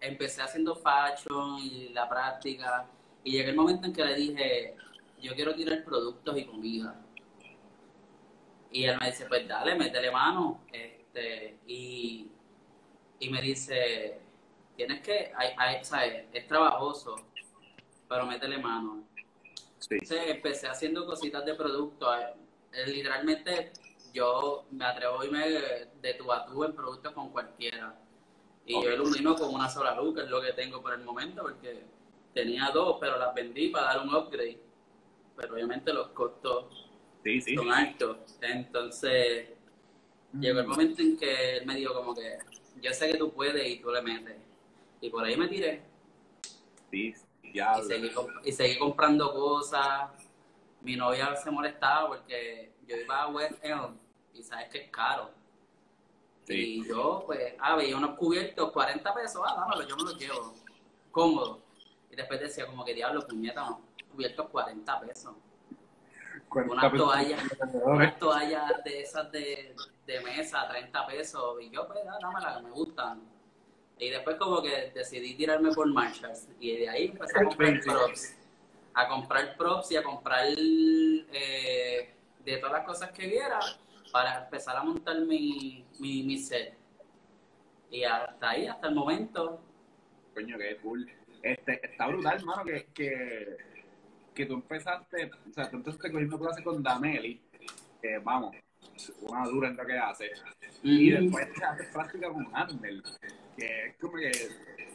empecé 0.00 0.42
haciendo 0.42 0.76
fashion 0.76 1.58
y 1.58 1.88
la 1.90 2.08
práctica. 2.08 2.86
Y 3.24 3.32
llegué 3.32 3.50
el 3.50 3.56
momento 3.56 3.86
en 3.86 3.92
que 3.92 4.04
le 4.04 4.14
dije, 4.14 4.76
yo 5.20 5.34
quiero 5.34 5.54
tirar 5.54 5.82
productos 5.84 6.36
y 6.38 6.44
comida. 6.44 7.00
Y 8.70 8.84
él 8.84 8.98
me 9.00 9.06
dice, 9.06 9.26
pues 9.26 9.46
dale, 9.48 9.74
métele 9.74 10.10
mano. 10.10 10.60
Este, 10.72 11.58
y, 11.66 12.28
y 13.18 13.30
me 13.30 13.40
dice, 13.40 14.20
tienes 14.76 15.00
que, 15.00 15.32
hay, 15.36 15.50
hay, 15.56 15.84
¿sabes? 15.84 16.26
es 16.32 16.46
trabajoso, 16.46 17.16
pero 18.08 18.26
métele 18.26 18.58
mano. 18.58 19.04
Sí 19.88 19.94
Entonces 19.94 20.20
empecé 20.28 20.66
haciendo 20.68 21.06
cositas 21.06 21.44
de 21.44 21.54
producto. 21.54 22.14
Eh, 22.16 22.34
Literalmente 22.86 23.72
yo 24.12 24.66
me 24.70 24.84
atrevo 24.84 25.20
a 25.20 25.24
irme 25.24 25.48
de 25.48 26.14
tú 26.18 26.32
a 26.32 26.44
tú 26.46 26.64
en 26.64 26.74
productos 26.74 27.12
con 27.12 27.30
cualquiera. 27.30 27.98
Y 28.66 28.74
yo 28.82 28.90
ilumino 28.92 29.34
con 29.36 29.54
una 29.54 29.68
sola 29.68 29.94
luz, 29.94 30.14
que 30.14 30.22
es 30.22 30.28
lo 30.30 30.40
que 30.40 30.52
tengo 30.54 30.80
por 30.80 30.94
el 30.94 31.04
momento, 31.04 31.42
porque 31.42 31.84
tenía 32.32 32.70
dos, 32.72 32.96
pero 33.00 33.18
las 33.18 33.34
vendí 33.34 33.68
para 33.68 33.86
dar 33.94 34.00
un 34.00 34.14
upgrade. 34.14 34.58
Pero 35.36 35.54
obviamente 35.54 35.92
los 35.92 36.08
costos 36.08 36.90
Sí, 37.22 37.40
sí. 37.40 37.54
son 37.54 37.70
altos. 37.70 38.16
Entonces, 38.40 39.48
llegó 40.32 40.60
el 40.60 40.66
momento 40.66 41.02
en 41.02 41.16
que 41.16 41.58
él 41.58 41.66
me 41.66 41.74
dijo 41.76 41.92
como 41.94 42.14
que, 42.14 42.38
yo 42.80 42.92
sé 42.92 43.10
que 43.12 43.18
tú 43.18 43.32
puedes 43.32 43.66
y 43.68 43.80
tú 43.80 43.90
le 43.90 44.02
metes. 44.02 44.36
Y 45.00 45.10
por 45.10 45.24
ahí 45.24 45.36
me 45.36 45.48
tiré. 45.48 45.82
Sí, 46.90 47.14
Y 47.54 47.82
seguí, 47.86 48.10
y 48.44 48.52
seguí 48.52 48.78
comprando 48.78 49.32
cosas. 49.32 50.10
Mi 50.80 50.96
novia 50.96 51.34
se 51.36 51.50
molestaba 51.50 52.08
porque 52.08 52.74
yo 52.86 52.96
iba 52.96 53.22
a 53.22 53.28
West 53.28 53.64
Elm 53.64 53.96
y 54.34 54.42
sabes 54.42 54.68
que 54.70 54.78
es 54.82 54.90
caro. 54.90 55.30
Sí. 56.46 56.80
Y 56.80 56.88
yo, 56.88 57.22
pues, 57.26 57.54
ah, 57.60 57.76
veía 57.76 57.96
unos 57.96 58.18
cubiertos, 58.18 58.72
40 58.72 59.14
pesos, 59.14 59.40
ah, 59.46 59.54
dámelo, 59.56 59.88
yo 59.88 59.96
me 59.96 60.02
los 60.02 60.18
llevo. 60.18 60.52
Cómodo. 61.12 61.60
Y 62.10 62.16
después 62.16 62.40
decía 62.40 62.66
como 62.66 62.84
que 62.84 62.92
diablo, 62.92 63.26
puñeta, 63.26 63.62
no, 63.62 63.80
cubiertos 64.12 64.48
40 64.50 65.00
pesos. 65.00 65.34
Cuenta 66.48 66.72
Unas 66.72 66.90
pesos. 66.90 67.06
toallas, 67.06 67.42
unas 67.84 68.18
toallas 68.18 68.84
de 68.84 69.00
esas 69.00 69.30
de, 69.32 69.74
de 70.06 70.20
mesa, 70.20 70.68
30 70.68 71.06
pesos. 71.06 71.62
Y 71.62 71.70
yo, 71.70 71.86
pues, 71.86 72.00
ah, 72.10 72.18
dámela, 72.20 72.56
que 72.56 72.62
me 72.64 72.70
gustan. 72.72 73.22
Y 73.98 74.10
después 74.10 74.36
como 74.36 74.62
que 74.62 74.90
decidí 74.94 75.34
tirarme 75.34 75.72
por 75.72 75.86
Marshalls. 75.92 76.48
Y 76.60 76.76
de 76.78 76.88
ahí 76.88 77.04
empecé 77.06 77.38
a 77.38 77.44
comprar 77.44 77.80
props. 77.80 78.36
A 78.94 79.08
comprar 79.08 79.56
props 79.56 79.92
y 79.92 79.96
a 79.96 80.02
comprar 80.02 80.46
eh, 80.48 82.14
de 82.44 82.56
todas 82.58 82.72
las 82.72 82.86
cosas 82.86 83.10
que 83.12 83.26
viera 83.26 83.58
para 84.12 84.44
empezar 84.44 84.76
a 84.76 84.82
montar 84.82 85.18
mi, 85.20 85.84
mi, 85.98 86.22
mi 86.22 86.38
set. 86.38 86.74
Y 87.90 88.04
hasta 88.04 88.50
ahí, 88.50 88.66
hasta 88.66 88.88
el 88.88 88.94
momento, 88.94 89.60
Coño, 90.34 90.58
qué 90.58 90.76
cool. 90.82 91.08
Este, 91.42 91.86
está 91.86 92.08
brutal, 92.08 92.38
hermano, 92.38 92.64
que, 92.64 92.86
que, 92.92 93.56
que 94.34 94.46
tú 94.46 94.54
empezaste, 94.54 95.30
o 95.48 95.52
sea, 95.52 95.70
tú 95.70 95.76
empezaste 95.76 96.10
cogiendo 96.10 96.38
clases 96.38 96.64
con 96.64 96.82
Dameli, 96.82 97.40
que 98.02 98.18
vamos, 98.18 98.56
una 99.22 99.46
dura 99.46 99.68
en 99.68 99.76
lo 99.76 99.86
que 99.86 99.98
hace, 99.98 100.30
y 100.82 101.10
después 101.10 101.52
te 101.52 101.64
haces 101.64 101.88
práctica 101.88 102.32
con 102.32 102.48
Arnel, 102.52 103.02
que 103.56 103.86
es 103.88 103.96
como 104.00 104.14
que 104.16 104.30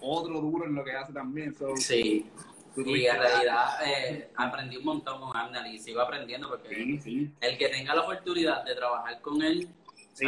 otro 0.02 0.40
duro 0.42 0.66
en 0.66 0.76
lo 0.76 0.84
que 0.84 0.92
hace 0.94 1.14
también. 1.14 1.56
So, 1.56 1.76
sí. 1.78 2.30
Y 2.76 3.06
en 3.08 3.18
realidad 3.18 3.66
eh, 3.86 4.30
aprendí 4.36 4.78
un 4.78 4.86
montón 4.86 5.20
con 5.20 5.36
Arnold 5.36 5.68
y 5.68 5.80
sigo 5.80 6.00
aprendiendo 6.02 6.48
porque 6.48 6.76
Sí, 6.76 7.00
sí, 7.00 7.32
el 7.42 7.58
que 7.58 7.68
tenga 7.70 7.94
la 7.96 8.02
oportunidad 8.02 8.64
de 8.64 8.76
trabajar 8.76 9.20
con 9.22 9.42
él, 9.42 9.68
sí, 10.14 10.28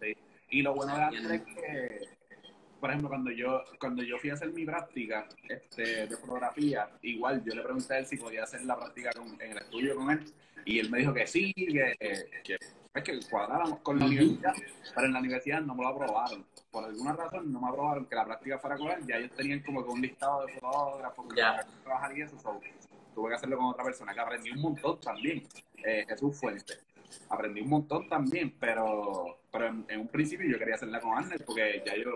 sí. 0.00 0.16
Y 0.50 0.62
lo 0.62 0.74
bueno 0.74 0.94
de 1.10 1.36
es 1.36 1.42
que, 1.42 2.08
por 2.80 2.90
ejemplo, 2.90 3.08
cuando 3.08 3.30
yo, 3.30 3.62
cuando 3.80 4.02
yo 4.02 4.18
fui 4.18 4.30
a 4.30 4.34
hacer 4.34 4.52
mi 4.52 4.66
práctica 4.66 5.26
este, 5.48 6.06
de 6.06 6.16
fotografía, 6.16 6.90
igual 7.02 7.42
yo 7.44 7.54
le 7.54 7.62
pregunté 7.62 7.94
a 7.94 7.98
él 7.98 8.06
si 8.06 8.16
podía 8.18 8.42
hacer 8.42 8.62
la 8.64 8.76
práctica 8.76 9.10
con- 9.12 9.40
en 9.40 9.52
el 9.52 9.58
estudio 9.58 9.96
con 9.96 10.10
él, 10.10 10.24
y 10.66 10.80
él 10.80 10.90
me 10.90 10.98
dijo 10.98 11.14
que 11.14 11.26
sí, 11.26 11.54
que, 11.54 11.96
que, 12.42 12.58
pues, 12.94 13.04
que 13.04 13.20
cuadráramos 13.28 13.80
con 13.80 13.98
la 13.98 14.06
universidad, 14.06 14.52
pero 14.94 15.06
en 15.08 15.12
la 15.12 15.18
universidad 15.18 15.60
no 15.60 15.74
me 15.74 15.82
lo 15.82 15.88
aprobaron. 15.88 16.46
Por 16.70 16.84
alguna 16.84 17.12
razón 17.12 17.52
no 17.52 17.60
me 17.60 17.68
aprobaron 17.68 18.06
que 18.06 18.14
la 18.14 18.24
práctica 18.24 18.58
fuera 18.58 18.76
con 18.76 18.88
él, 18.92 19.04
ya 19.06 19.16
ellos 19.16 19.32
tenían 19.36 19.60
como 19.62 19.84
que 19.84 19.90
un 19.90 20.00
listado 20.00 20.46
de 20.46 20.52
fotógrafos 20.54 21.26
que 21.28 21.34
trabajar 21.82 22.16
y 22.16 22.22
eso, 22.22 22.38
so, 22.38 22.60
tuve 23.14 23.30
que 23.30 23.34
hacerlo 23.34 23.56
con 23.58 23.66
otra 23.66 23.84
persona 23.84 24.14
que 24.14 24.20
aprendí 24.20 24.50
un 24.50 24.60
montón 24.60 25.00
también, 25.00 25.42
eh, 25.84 26.04
Jesús 26.08 26.38
Fuente. 26.38 26.74
Aprendí 27.28 27.60
un 27.62 27.68
montón 27.68 28.08
también, 28.08 28.54
pero, 28.58 29.38
pero 29.52 29.66
en, 29.66 29.84
en 29.88 30.00
un 30.00 30.08
principio 30.08 30.48
yo 30.50 30.58
quería 30.58 30.76
hacerla 30.76 31.00
con 31.00 31.16
Arnel 31.18 31.42
porque 31.44 31.82
ya 31.84 31.96
yo 31.96 32.10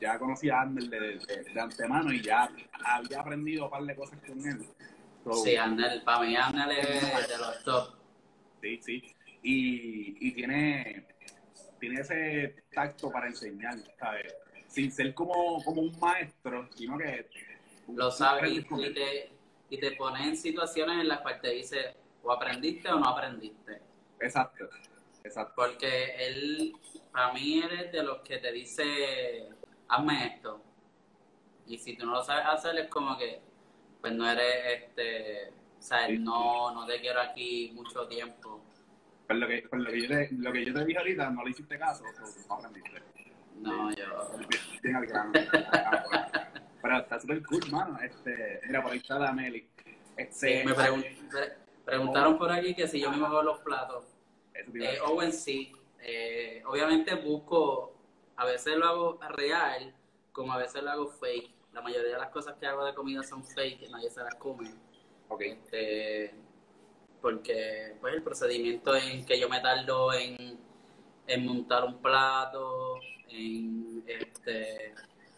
ya 0.00 0.18
conocía 0.18 0.58
a 0.58 0.62
Arnel 0.62 0.90
de, 0.90 1.00
de- 1.00 1.44
de 1.54 1.60
antemano 1.60 2.12
y 2.12 2.20
ya 2.20 2.48
había 2.84 3.20
aprendido 3.20 3.64
un 3.66 3.70
par 3.70 3.82
de 3.84 3.94
cosas 3.94 4.18
con 4.26 4.44
él. 4.46 4.66
So, 5.24 5.32
Sí, 5.34 5.56
Arnel, 5.56 6.02
para 6.02 6.20
mí 6.20 6.34
Arnel 6.36 6.70
es 6.78 7.28
de 7.28 7.38
los 7.38 7.62
top. 7.64 7.94
Sí, 8.60 8.80
sí. 8.82 9.13
Y, 9.46 10.16
y 10.26 10.32
tiene, 10.32 11.06
tiene 11.78 12.00
ese 12.00 12.64
tacto 12.72 13.10
para 13.10 13.26
enseñar, 13.26 13.76
¿sabes? 13.98 14.34
Sin 14.68 14.90
ser 14.90 15.12
como, 15.12 15.62
como 15.62 15.82
un 15.82 15.96
maestro, 16.00 16.66
sino 16.74 16.96
que... 16.96 17.28
Lo 17.94 18.10
sabe 18.10 18.48
y, 18.48 18.58
y 18.58 18.94
te, 18.94 19.30
y 19.68 19.78
te 19.78 19.92
pone 19.92 20.28
en 20.28 20.36
situaciones 20.38 20.98
en 20.98 21.08
las 21.08 21.20
cuales 21.20 21.42
te 21.42 21.50
dice 21.50 21.94
o 22.22 22.32
aprendiste 22.32 22.88
o 22.88 22.98
no 22.98 23.06
aprendiste. 23.06 23.82
Exacto, 24.18 24.64
exacto. 25.22 25.52
Porque 25.54 26.16
él, 26.18 26.72
para 27.12 27.34
mí, 27.34 27.62
eres 27.62 27.92
de 27.92 28.02
los 28.02 28.20
que 28.20 28.38
te 28.38 28.50
dice, 28.50 29.50
hazme 29.88 30.34
esto. 30.34 30.62
Y 31.66 31.76
si 31.76 31.96
tú 31.96 32.06
no 32.06 32.12
lo 32.12 32.22
sabes 32.22 32.46
hacer, 32.46 32.78
es 32.78 32.88
como 32.88 33.18
que, 33.18 33.40
pues 34.00 34.14
no 34.14 34.28
eres, 34.28 34.82
este, 34.82 35.50
o 35.78 35.82
sea, 35.82 36.08
no, 36.08 36.72
no 36.72 36.86
te 36.86 36.98
quiero 37.00 37.20
aquí 37.20 37.72
mucho 37.74 38.06
tiempo. 38.06 38.53
Pues 39.26 39.38
lo 39.38 39.46
que, 39.48 39.66
pues 39.68 39.82
lo 39.82 39.90
que, 39.90 40.00
yo, 40.02 40.08
te, 40.08 40.28
lo 40.32 40.52
que 40.52 40.64
yo 40.64 40.74
te 40.74 40.84
dije 40.84 40.98
ahorita, 40.98 41.30
no 41.30 41.44
le 41.44 41.50
hiciste 41.50 41.78
caso, 41.78 42.04
so, 42.14 42.48
no 42.48 42.54
aprendiste. 42.56 43.02
No, 43.56 43.90
yo, 43.92 44.04
Bien 44.82 44.96
al 44.96 45.06
grano. 45.06 45.32
Pero 46.82 46.98
está 46.98 47.18
súper 47.20 47.42
cool, 47.44 47.62
mano. 47.70 47.98
Este, 48.00 48.60
mira, 48.66 48.82
por 48.82 48.92
ahí 48.92 48.98
está 48.98 49.18
la 49.18 49.32
Meli. 49.32 49.66
Este, 50.16 50.64
me 50.64 50.72
pregun- 50.74 51.28
pre- 51.30 51.52
preguntaron 51.84 52.36
por 52.38 52.50
aquí 52.52 52.74
que 52.74 52.86
si 52.86 53.00
yo 53.00 53.10
mismo 53.10 53.26
hago 53.26 53.42
los 53.42 53.60
platos. 53.60 54.04
Eh, 54.54 54.64
decir. 54.66 55.00
o 55.06 55.22
en 55.22 55.32
sí, 55.32 55.72
eh, 56.00 56.62
obviamente 56.66 57.14
busco, 57.14 57.96
a 58.36 58.44
veces 58.44 58.76
lo 58.76 58.86
hago 58.86 59.20
real, 59.30 59.94
como 60.32 60.52
a 60.52 60.58
veces 60.58 60.82
lo 60.82 60.90
hago 60.90 61.06
fake. 61.08 61.50
La 61.72 61.80
mayoría 61.80 62.12
de 62.12 62.18
las 62.18 62.30
cosas 62.30 62.54
que 62.60 62.66
hago 62.66 62.84
de 62.84 62.94
comida 62.94 63.22
son 63.22 63.44
fake, 63.44 63.88
nadie 63.90 64.10
se 64.10 64.20
las 64.22 64.34
come. 64.36 64.70
Ok, 65.28 65.40
Este, 65.42 66.34
porque 67.24 67.96
pues 68.02 68.12
el 68.12 68.22
procedimiento 68.22 68.94
en 68.94 69.24
que 69.24 69.40
yo 69.40 69.48
me 69.48 69.58
tardo 69.60 70.12
en, 70.12 70.58
en 71.26 71.46
montar 71.46 71.82
un 71.84 72.02
plato, 72.02 72.96
en 73.30 74.04
este, 74.06 74.92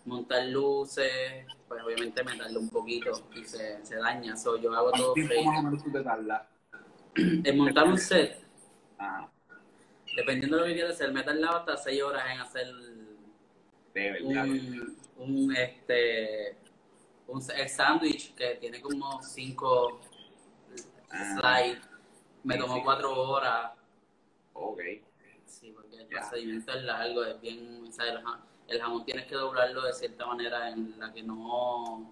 montar 0.04 0.46
luces, 0.46 1.46
pues 1.68 1.80
obviamente 1.84 2.24
me 2.24 2.36
tardo 2.36 2.58
un 2.58 2.70
poquito 2.70 3.12
y 3.36 3.44
se, 3.44 3.86
se 3.86 3.94
daña. 3.94 4.36
So, 4.36 4.56
yo 4.60 4.74
hago 4.74 4.90
¿cuánto 4.90 5.04
todo 5.04 5.14
tiempo 5.14 5.34
fake. 5.34 5.46
más 5.46 5.58
o 5.58 5.62
menos 5.62 5.84
tú 5.84 5.92
te 5.92 6.00
tardas? 6.02 6.42
En 7.14 7.56
montar 7.56 7.86
un 7.86 7.98
set, 7.98 8.42
Ah, 8.98 9.30
dependiendo 10.16 10.56
de 10.56 10.62
lo 10.62 10.66
que 10.66 10.74
quieras 10.74 10.94
hacer, 10.94 11.12
me 11.12 11.22
tardaba 11.22 11.60
hasta 11.60 11.76
6 11.76 12.02
horas 12.02 12.24
en 12.32 12.40
hacer 12.40 12.66
de 13.94 14.10
verdad. 14.10 14.44
un, 14.44 14.96
un 15.18 15.56
este 15.56 16.56
un 17.28 17.40
sándwich 17.40 18.34
que 18.34 18.56
tiene 18.56 18.80
como 18.80 19.22
5 19.22 20.00
Slides. 21.24 21.88
Me 22.44 22.56
tomó. 22.58 22.82
4 22.84 23.12
horas. 23.12 23.72
Ok. 24.52 24.80
Sí, 25.46 25.72
porque 25.72 25.96
el 25.96 26.08
Ya. 26.08 26.20
procedimiento 26.20 26.72
es 26.72 26.82
largo, 26.84 27.24
es 27.24 27.40
bien, 27.40 27.84
o 27.88 27.92
sea, 27.92 28.06
el, 28.06 28.22
ja- 28.22 28.40
el 28.68 28.80
jamón 28.80 29.04
tienes 29.04 29.26
que 29.26 29.34
doblarlo 29.34 29.82
de 29.82 29.92
cierta 29.92 30.26
manera 30.26 30.68
en 30.70 30.98
la 30.98 31.12
que 31.12 31.22
no, 31.22 32.10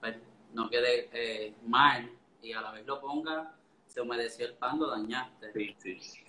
pues, 0.00 0.16
no 0.52 0.68
quede 0.70 1.08
eh, 1.12 1.54
mal 1.66 2.10
y 2.42 2.52
a 2.52 2.60
la 2.60 2.72
vez 2.72 2.86
lo 2.86 3.00
ponga, 3.00 3.54
se 3.86 4.00
humedeció 4.00 4.46
el 4.46 4.54
pan, 4.54 4.78
lo 4.78 4.90
dañaste. 4.90 5.52
Sí, 5.52 5.76
sí. 5.78 6.00
Sí, 6.00 6.22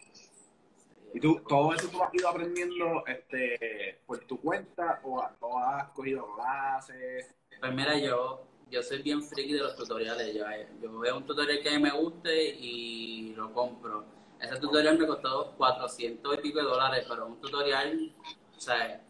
¿Y 1.13 1.19
tú, 1.19 1.39
todo 1.47 1.73
eso 1.73 1.87
tú 1.89 2.03
has 2.03 2.13
ido 2.13 2.27
aprendiendo 2.29 3.05
este, 3.07 4.01
por 4.05 4.19
tu 4.25 4.39
cuenta 4.39 4.99
o 5.03 5.21
has 5.59 5.89
cogido 5.89 6.27
clases? 6.35 7.33
Pues 7.59 7.73
mira, 7.73 7.97
yo, 7.97 8.45
yo 8.69 8.83
soy 8.83 9.01
bien 9.01 9.21
friki 9.23 9.53
de 9.53 9.59
los 9.59 9.75
tutoriales. 9.75 10.33
Yo, 10.33 10.43
yo 10.81 10.99
veo 10.99 11.17
un 11.17 11.25
tutorial 11.25 11.59
que 11.61 11.69
a 11.69 11.73
mí 11.73 11.79
me 11.79 11.91
guste 11.91 12.49
y 12.55 13.33
lo 13.35 13.51
compro. 13.53 14.05
Ese 14.39 14.57
tutorial 14.57 14.97
me 14.99 15.07
costó 15.07 15.53
400 15.57 16.35
y 16.35 16.41
pico 16.41 16.59
de 16.59 16.65
dólares, 16.65 17.05
pero 17.09 17.25
un 17.27 17.41
tutorial, 17.41 18.13
o 18.55 18.59
sea, 18.59 19.01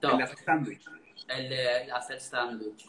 top. 0.00 0.12
El 0.12 0.18
de 0.18 0.24
hacer 0.24 0.38
sándwich. 0.38 0.84
el 1.28 1.48
de 1.48 1.92
hacer 1.92 2.20
sándwich. 2.20 2.86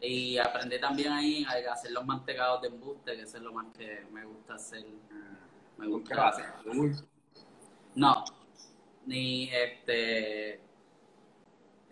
Y 0.00 0.36
aprendí 0.36 0.78
también 0.80 1.12
ahí 1.12 1.44
a 1.44 1.72
hacer 1.72 1.92
los 1.92 2.04
mantecados 2.04 2.60
de 2.62 2.68
embuste, 2.68 3.14
que 3.16 3.22
eso 3.22 3.38
es 3.38 3.42
lo 3.42 3.52
más 3.52 3.66
que 3.76 4.04
me 4.10 4.24
gusta 4.24 4.54
hacer. 4.54 4.84
Me 5.78 5.88
¿Con 5.88 6.04
qué 6.04 6.14
gusta. 6.14 6.14
lo 6.14 6.22
haces? 6.24 6.46
Uy, 6.66 6.94
No, 7.94 8.24
ni 9.06 9.48
este. 9.50 10.60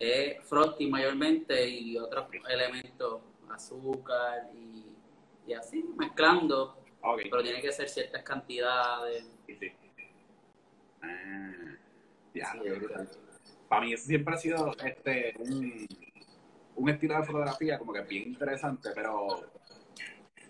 Es 0.05 0.45
frosty 0.49 0.89
mayormente 0.89 1.69
y 1.69 1.97
otros 1.97 2.27
elementos, 2.49 3.23
azúcar 3.49 4.51
y, 4.53 4.85
y 5.47 5.53
así, 5.53 5.85
mezclando, 5.97 6.77
pero 7.31 7.41
tiene 7.41 7.63
que 7.63 7.71
ser 7.71 7.89
ciertas 7.89 8.25
cantidades. 8.25 9.25
Sí, 9.47 9.57
sí. 9.61 9.73
Ah, 11.03 11.77
ya, 12.35 12.53
Sí. 12.53 13.19
Para 13.69 13.83
mí 13.83 13.93
eso 13.93 14.07
siempre 14.07 14.35
ha 14.35 14.39
sido 14.39 14.75
este, 14.85 15.35
un, 15.39 15.87
un 16.75 16.89
estilo 16.91 17.17
de 17.17 17.23
fotografía 17.23 17.79
como 17.79 17.93
que 17.93 18.01
bien 18.03 18.25
interesante, 18.25 18.91
pero, 18.97 19.53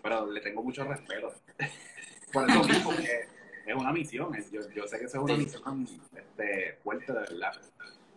pero 0.03 0.31
le 0.31 0.41
tengo 0.41 0.63
mucho 0.63 0.83
respeto. 0.85 1.31
Por 2.33 2.49
eso 2.49 2.65
mismo 2.65 2.91
que 2.97 3.29
es 3.67 3.75
una 3.77 3.93
misión, 3.93 4.33
yo, 4.51 4.63
yo 4.71 4.87
sé 4.87 4.99
que 4.99 5.05
eso 5.05 5.19
es 5.19 5.25
una 5.25 5.37
misión 5.37 5.87
este, 6.17 6.79
fuerte 6.83 7.13
de 7.13 7.19
verdad. 7.19 7.53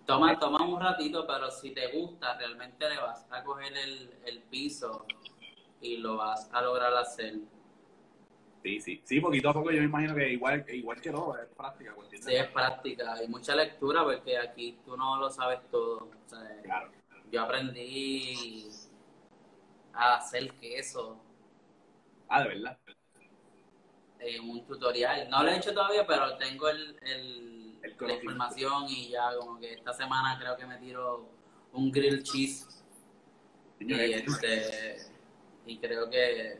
Toma, 0.06 0.38
toma 0.40 0.64
un 0.64 0.80
ratito, 0.80 1.26
pero 1.26 1.50
si 1.50 1.72
te 1.72 1.88
gusta, 1.92 2.38
realmente 2.38 2.88
le 2.90 2.98
vas 2.98 3.26
a 3.32 3.44
coger 3.44 3.76
el, 3.76 4.14
el 4.26 4.40
piso 4.44 5.06
y 5.82 5.98
lo 5.98 6.18
vas 6.18 6.50
a 6.54 6.62
lograr 6.62 6.94
hacer. 6.96 7.36
Sí, 8.62 8.80
sí, 8.82 9.02
sí, 9.04 9.20
poquito 9.22 9.50
a 9.50 9.54
poco 9.54 9.72
yo 9.72 9.80
me 9.80 9.86
imagino 9.86 10.16
que 10.16 10.30
igual, 10.30 10.66
igual 10.70 11.00
que 11.00 11.12
todo, 11.12 11.38
es 11.38 11.48
práctica. 11.56 11.96
Sí, 12.20 12.34
es 12.36 12.48
práctica 12.48 13.24
y 13.24 13.28
mucha 13.28 13.56
lectura 13.56 14.04
porque 14.04 14.38
aquí 14.38 14.80
tú 14.86 14.98
no 14.98 15.18
lo 15.18 15.30
sabes 15.30 15.60
todo. 15.70 16.10
O 16.26 16.30
sea, 16.30 16.62
Claro. 16.64 16.92
yo 17.32 17.42
aprendí 17.44 18.68
a 19.94 20.16
hacer 20.16 20.52
queso 20.54 21.18
Ah, 22.28 22.42
de 22.44 22.50
verdad. 22.50 22.78
en 24.20 24.50
un 24.50 24.66
tutorial. 24.66 25.30
No 25.30 25.44
lo 25.44 25.50
he 25.52 25.58
hecho 25.58 25.74
todavía, 25.74 26.06
pero 26.08 26.38
tengo 26.38 26.68
el, 26.70 26.98
el- 27.04 27.55
El 27.86 28.08
la 28.08 28.14
información 28.14 28.86
y 28.90 29.10
ya 29.10 29.30
como 29.40 29.60
que 29.60 29.74
esta 29.74 29.94
semana 29.94 30.38
creo 30.40 30.58
que 30.58 30.66
me 30.66 30.78
tiro 30.78 31.30
un 31.74 31.92
grill 31.92 32.24
cheese. 32.24 32.68
Y, 33.80 33.84
Señores, 33.86 34.24
este, 34.28 34.98
y 35.66 35.78
creo 35.78 36.10
que 36.10 36.60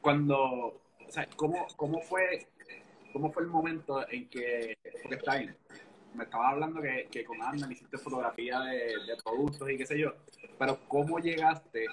cuando, 0.00 0.38
o 0.38 1.10
sea, 1.10 1.28
¿cómo, 1.36 1.66
cómo 1.76 2.00
fue, 2.00 2.48
cómo 3.12 3.30
fue 3.30 3.42
el 3.42 3.48
momento 3.48 4.08
en 4.10 4.28
que, 4.28 4.76
porque 5.02 5.16
está 5.16 5.36
bien, 5.36 5.56
me 6.14 6.24
estaba 6.24 6.50
hablando 6.50 6.80
que, 6.80 7.08
que 7.10 7.24
con 7.24 7.40
Arnold 7.42 7.72
hiciste 7.72 7.98
fotografía 7.98 8.60
de, 8.60 8.76
de 9.06 9.16
productos 9.22 9.70
y 9.70 9.76
qué 9.76 9.86
sé 9.86 9.98
yo, 9.98 10.14
pero 10.58 10.80
¿cómo 10.88 11.18
llegaste 11.18 11.86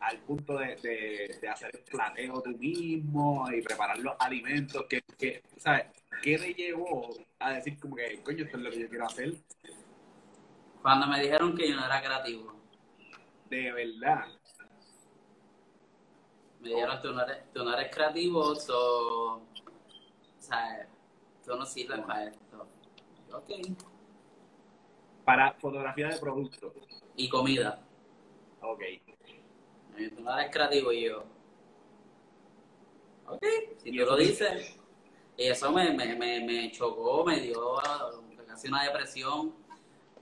al 0.00 0.18
punto 0.20 0.58
de, 0.58 0.76
de, 0.76 1.38
de 1.40 1.48
hacer 1.48 1.70
el 1.74 1.82
plateo 1.84 2.40
tú 2.42 2.50
mismo 2.50 3.50
y 3.52 3.62
preparar 3.62 3.98
los 3.98 4.14
alimentos? 4.18 4.86
que 4.88 5.02
que, 5.18 5.42
¿sabes? 5.56 5.86
¿Qué 6.22 6.38
te 6.38 6.54
llevó 6.54 7.10
a 7.38 7.52
decir 7.52 7.78
como 7.78 7.96
que, 7.96 8.20
coño, 8.22 8.44
esto 8.44 8.56
es 8.56 8.62
lo 8.62 8.70
que 8.70 8.80
yo 8.80 8.88
quiero 8.88 9.06
hacer? 9.06 9.34
cuando 10.82 11.06
me 11.06 11.20
dijeron 11.20 11.54
que 11.54 11.68
yo 11.68 11.76
no 11.76 11.84
era 11.84 12.00
creativo, 12.02 12.54
De 13.50 13.70
verdad. 13.72 14.26
me 16.60 16.70
dijeron 16.70 17.00
tú 17.02 17.12
no 17.12 17.22
eres, 17.22 17.52
tú 17.52 17.64
no 17.64 17.74
eres 17.76 17.94
creativo, 17.94 18.54
so, 18.54 19.42
sea, 20.38 20.88
tú 21.44 21.56
no 21.56 21.66
sirves 21.66 22.00
para 22.00 22.24
esto. 22.28 22.66
Ok. 23.32 23.50
Para 25.24 25.52
fotografía 25.54 26.08
de 26.08 26.18
productos. 26.18 26.72
Y 27.16 27.28
comida. 27.28 27.82
Ok. 28.62 28.82
Tú 29.96 30.22
no 30.22 30.38
eres 30.38 30.52
creativo 30.52 30.92
y 30.92 31.04
yo. 31.04 31.24
Ok, 33.26 33.44
si 33.82 33.90
tú 33.90 34.04
lo 34.04 34.16
dices. 34.16 34.76
Y 35.36 35.44
eso 35.44 35.72
me, 35.72 35.92
me, 35.92 36.16
me, 36.16 36.40
me 36.40 36.70
chocó, 36.72 37.24
me 37.24 37.40
dio 37.40 37.76
casi 38.46 38.68
una 38.68 38.84
depresión. 38.84 39.54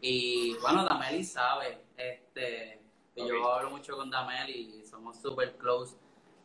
Y 0.01 0.55
bueno, 0.59 0.85
Dameli 0.85 1.25
sabe. 1.25 1.85
Este, 1.97 2.81
que 3.15 3.23
Ok. 3.23 3.29
Yo 3.29 3.53
hablo 3.53 3.71
mucho 3.71 3.97
con 3.97 4.11
Dameli 4.11 4.81
y 4.81 4.87
somos 4.87 5.21
super 5.21 5.57
close. 5.57 5.97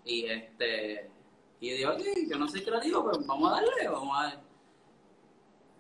Y 0.06 0.26
este. 0.26 1.10
Y 1.60 1.70
digo, 1.72 1.92
ok, 1.92 2.02
yo 2.30 2.38
no 2.38 2.48
soy 2.48 2.64
creativo, 2.64 3.06
pero 3.10 3.24
vamos 3.26 3.52
a 3.52 3.56
darle, 3.56 3.88
vamos 3.88 4.18
a 4.18 4.42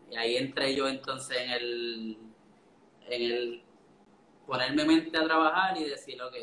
Y 0.09 0.15
ahí 0.15 0.37
entré 0.37 0.75
yo 0.75 0.87
entonces 0.87 1.37
en 1.37 1.49
el. 1.51 2.17
En 3.07 3.21
el. 3.21 3.63
Ponerme 4.45 4.85
mente 4.85 5.17
a 5.17 5.23
trabajar 5.23 5.77
y 5.77 5.85
decir, 5.85 6.21
ok, 6.21 6.35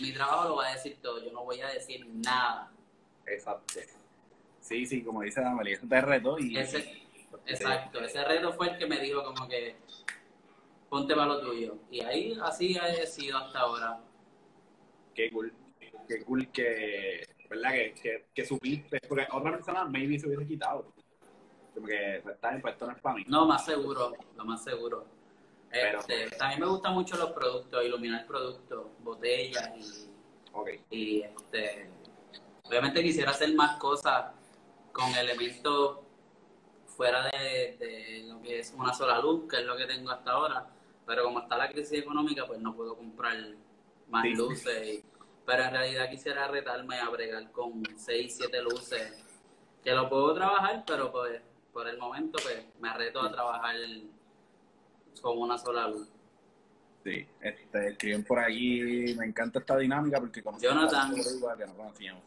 mi 0.00 0.12
trabajo 0.12 0.48
lo 0.48 0.56
va 0.56 0.68
a 0.68 0.72
decir 0.72 0.98
todo, 1.02 1.24
yo 1.24 1.32
no 1.32 1.44
voy 1.44 1.60
a 1.60 1.68
decir 1.68 2.06
nada. 2.06 2.70
Exacto. 3.26 3.80
Sí, 4.60 4.86
sí, 4.86 5.02
como 5.02 5.22
dice 5.22 5.40
Dameli, 5.40 5.72
eso 5.72 5.86
te 5.88 6.00
retó 6.00 6.38
y... 6.38 6.56
Ese, 6.56 7.02
exacto, 7.46 8.00
ese 8.00 8.24
reto 8.24 8.52
fue 8.52 8.70
el 8.70 8.78
que 8.78 8.86
me 8.86 8.98
dijo 8.98 9.22
como 9.22 9.48
que 9.48 9.76
ponte 10.88 11.14
para 11.14 11.26
lo 11.26 11.40
tuyo. 11.40 11.78
Y 11.90 12.00
ahí 12.00 12.36
así 12.42 12.76
he 12.76 13.06
sido 13.06 13.38
hasta 13.38 13.60
ahora. 13.60 14.00
Qué 15.14 15.30
cool, 15.30 15.52
qué 16.08 16.22
cool 16.24 16.48
que, 16.48 17.26
¿verdad? 17.48 17.72
Que, 17.72 17.94
que, 17.94 18.26
que 18.34 18.44
supiste, 18.44 19.00
porque 19.08 19.26
otra 19.32 19.52
persona 19.52 19.84
maybe 19.84 20.18
se 20.18 20.26
hubiese 20.26 20.46
quitado. 20.46 20.92
Como 21.74 21.86
que 21.86 22.20
pues, 22.22 22.34
está 22.34 22.58
pues 22.60 22.74
esto 22.74 22.86
no 22.86 22.92
es 22.92 23.00
para 23.00 23.16
mí. 23.16 23.24
No, 23.28 23.46
más 23.46 23.64
seguro, 23.64 24.14
lo 24.36 24.44
más 24.44 24.64
seguro. 24.64 25.15
Pero- 25.82 26.00
Este, 26.00 26.30
también 26.36 26.60
me 26.60 26.66
gustan 26.66 26.94
mucho 26.94 27.16
los 27.16 27.30
productos, 27.32 27.84
iluminar 27.84 28.26
productos, 28.26 28.86
botellas 29.00 29.70
y, 29.76 30.06
Ok, 30.52 30.68
y 30.90 31.20
este 31.22 31.90
obviamente 32.64 33.02
quisiera 33.02 33.30
hacer 33.30 33.54
más 33.54 33.78
cosas 33.78 34.32
con 34.92 35.08
elementos 35.14 35.98
fuera 36.86 37.26
de, 37.30 37.76
de 37.78 38.24
lo 38.26 38.40
que 38.40 38.60
es 38.60 38.72
una 38.76 38.92
sola 38.94 39.20
luz, 39.20 39.48
que 39.50 39.56
es 39.58 39.64
lo 39.66 39.76
que 39.76 39.84
tengo 39.86 40.10
hasta 40.10 40.30
ahora, 40.32 40.66
pero 41.04 41.24
como 41.24 41.40
está 41.40 41.56
la 41.58 41.68
crisis 41.70 41.98
económica, 42.00 42.46
pues 42.46 42.58
no 42.58 42.74
puedo 42.74 42.96
comprar 42.96 43.36
más 44.08 44.22
Sí. 44.24 44.34
luces, 44.34 44.88
y- 44.88 45.04
pero 45.44 45.64
en 45.64 45.70
realidad 45.72 46.08
quisiera 46.10 46.48
retarme 46.48 46.98
a 46.98 47.08
bregar 47.10 47.52
con 47.52 47.82
6, 47.96 48.34
7 48.38 48.62
luces, 48.62 49.22
que 49.84 49.92
lo 49.92 50.08
puedo 50.08 50.32
trabajar, 50.34 50.82
pero 50.86 51.12
pues 51.12 51.40
por 51.72 51.86
el 51.86 51.98
momento 51.98 52.38
pues 52.42 52.64
me 52.80 52.92
reto 52.94 53.20
a 53.20 53.30
trabajar 53.30 53.76
con 55.20 55.38
una 55.38 55.58
sola 55.58 55.88
luz. 55.88 56.08
sí. 57.04 57.26
Este, 57.40 57.88
escriben 57.90 58.24
por 58.24 58.38
aquí, 58.38 59.14
me 59.18 59.26
encanta 59.26 59.58
esta 59.60 59.76
dinámica 59.76 60.18
porque 60.20 60.42
como 60.42 60.58
Jonathan. 60.58 61.14
que 61.14 61.66
no 61.66 61.74
conocíamos. 61.76 62.22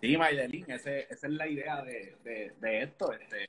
Sí, 0.00 0.16
Maydelin, 0.16 0.70
ese, 0.70 1.06
esa 1.10 1.26
es 1.26 1.32
la 1.32 1.46
idea 1.48 1.82
de, 1.82 2.16
de, 2.24 2.52
de 2.60 2.82
esto, 2.82 3.12
este, 3.12 3.48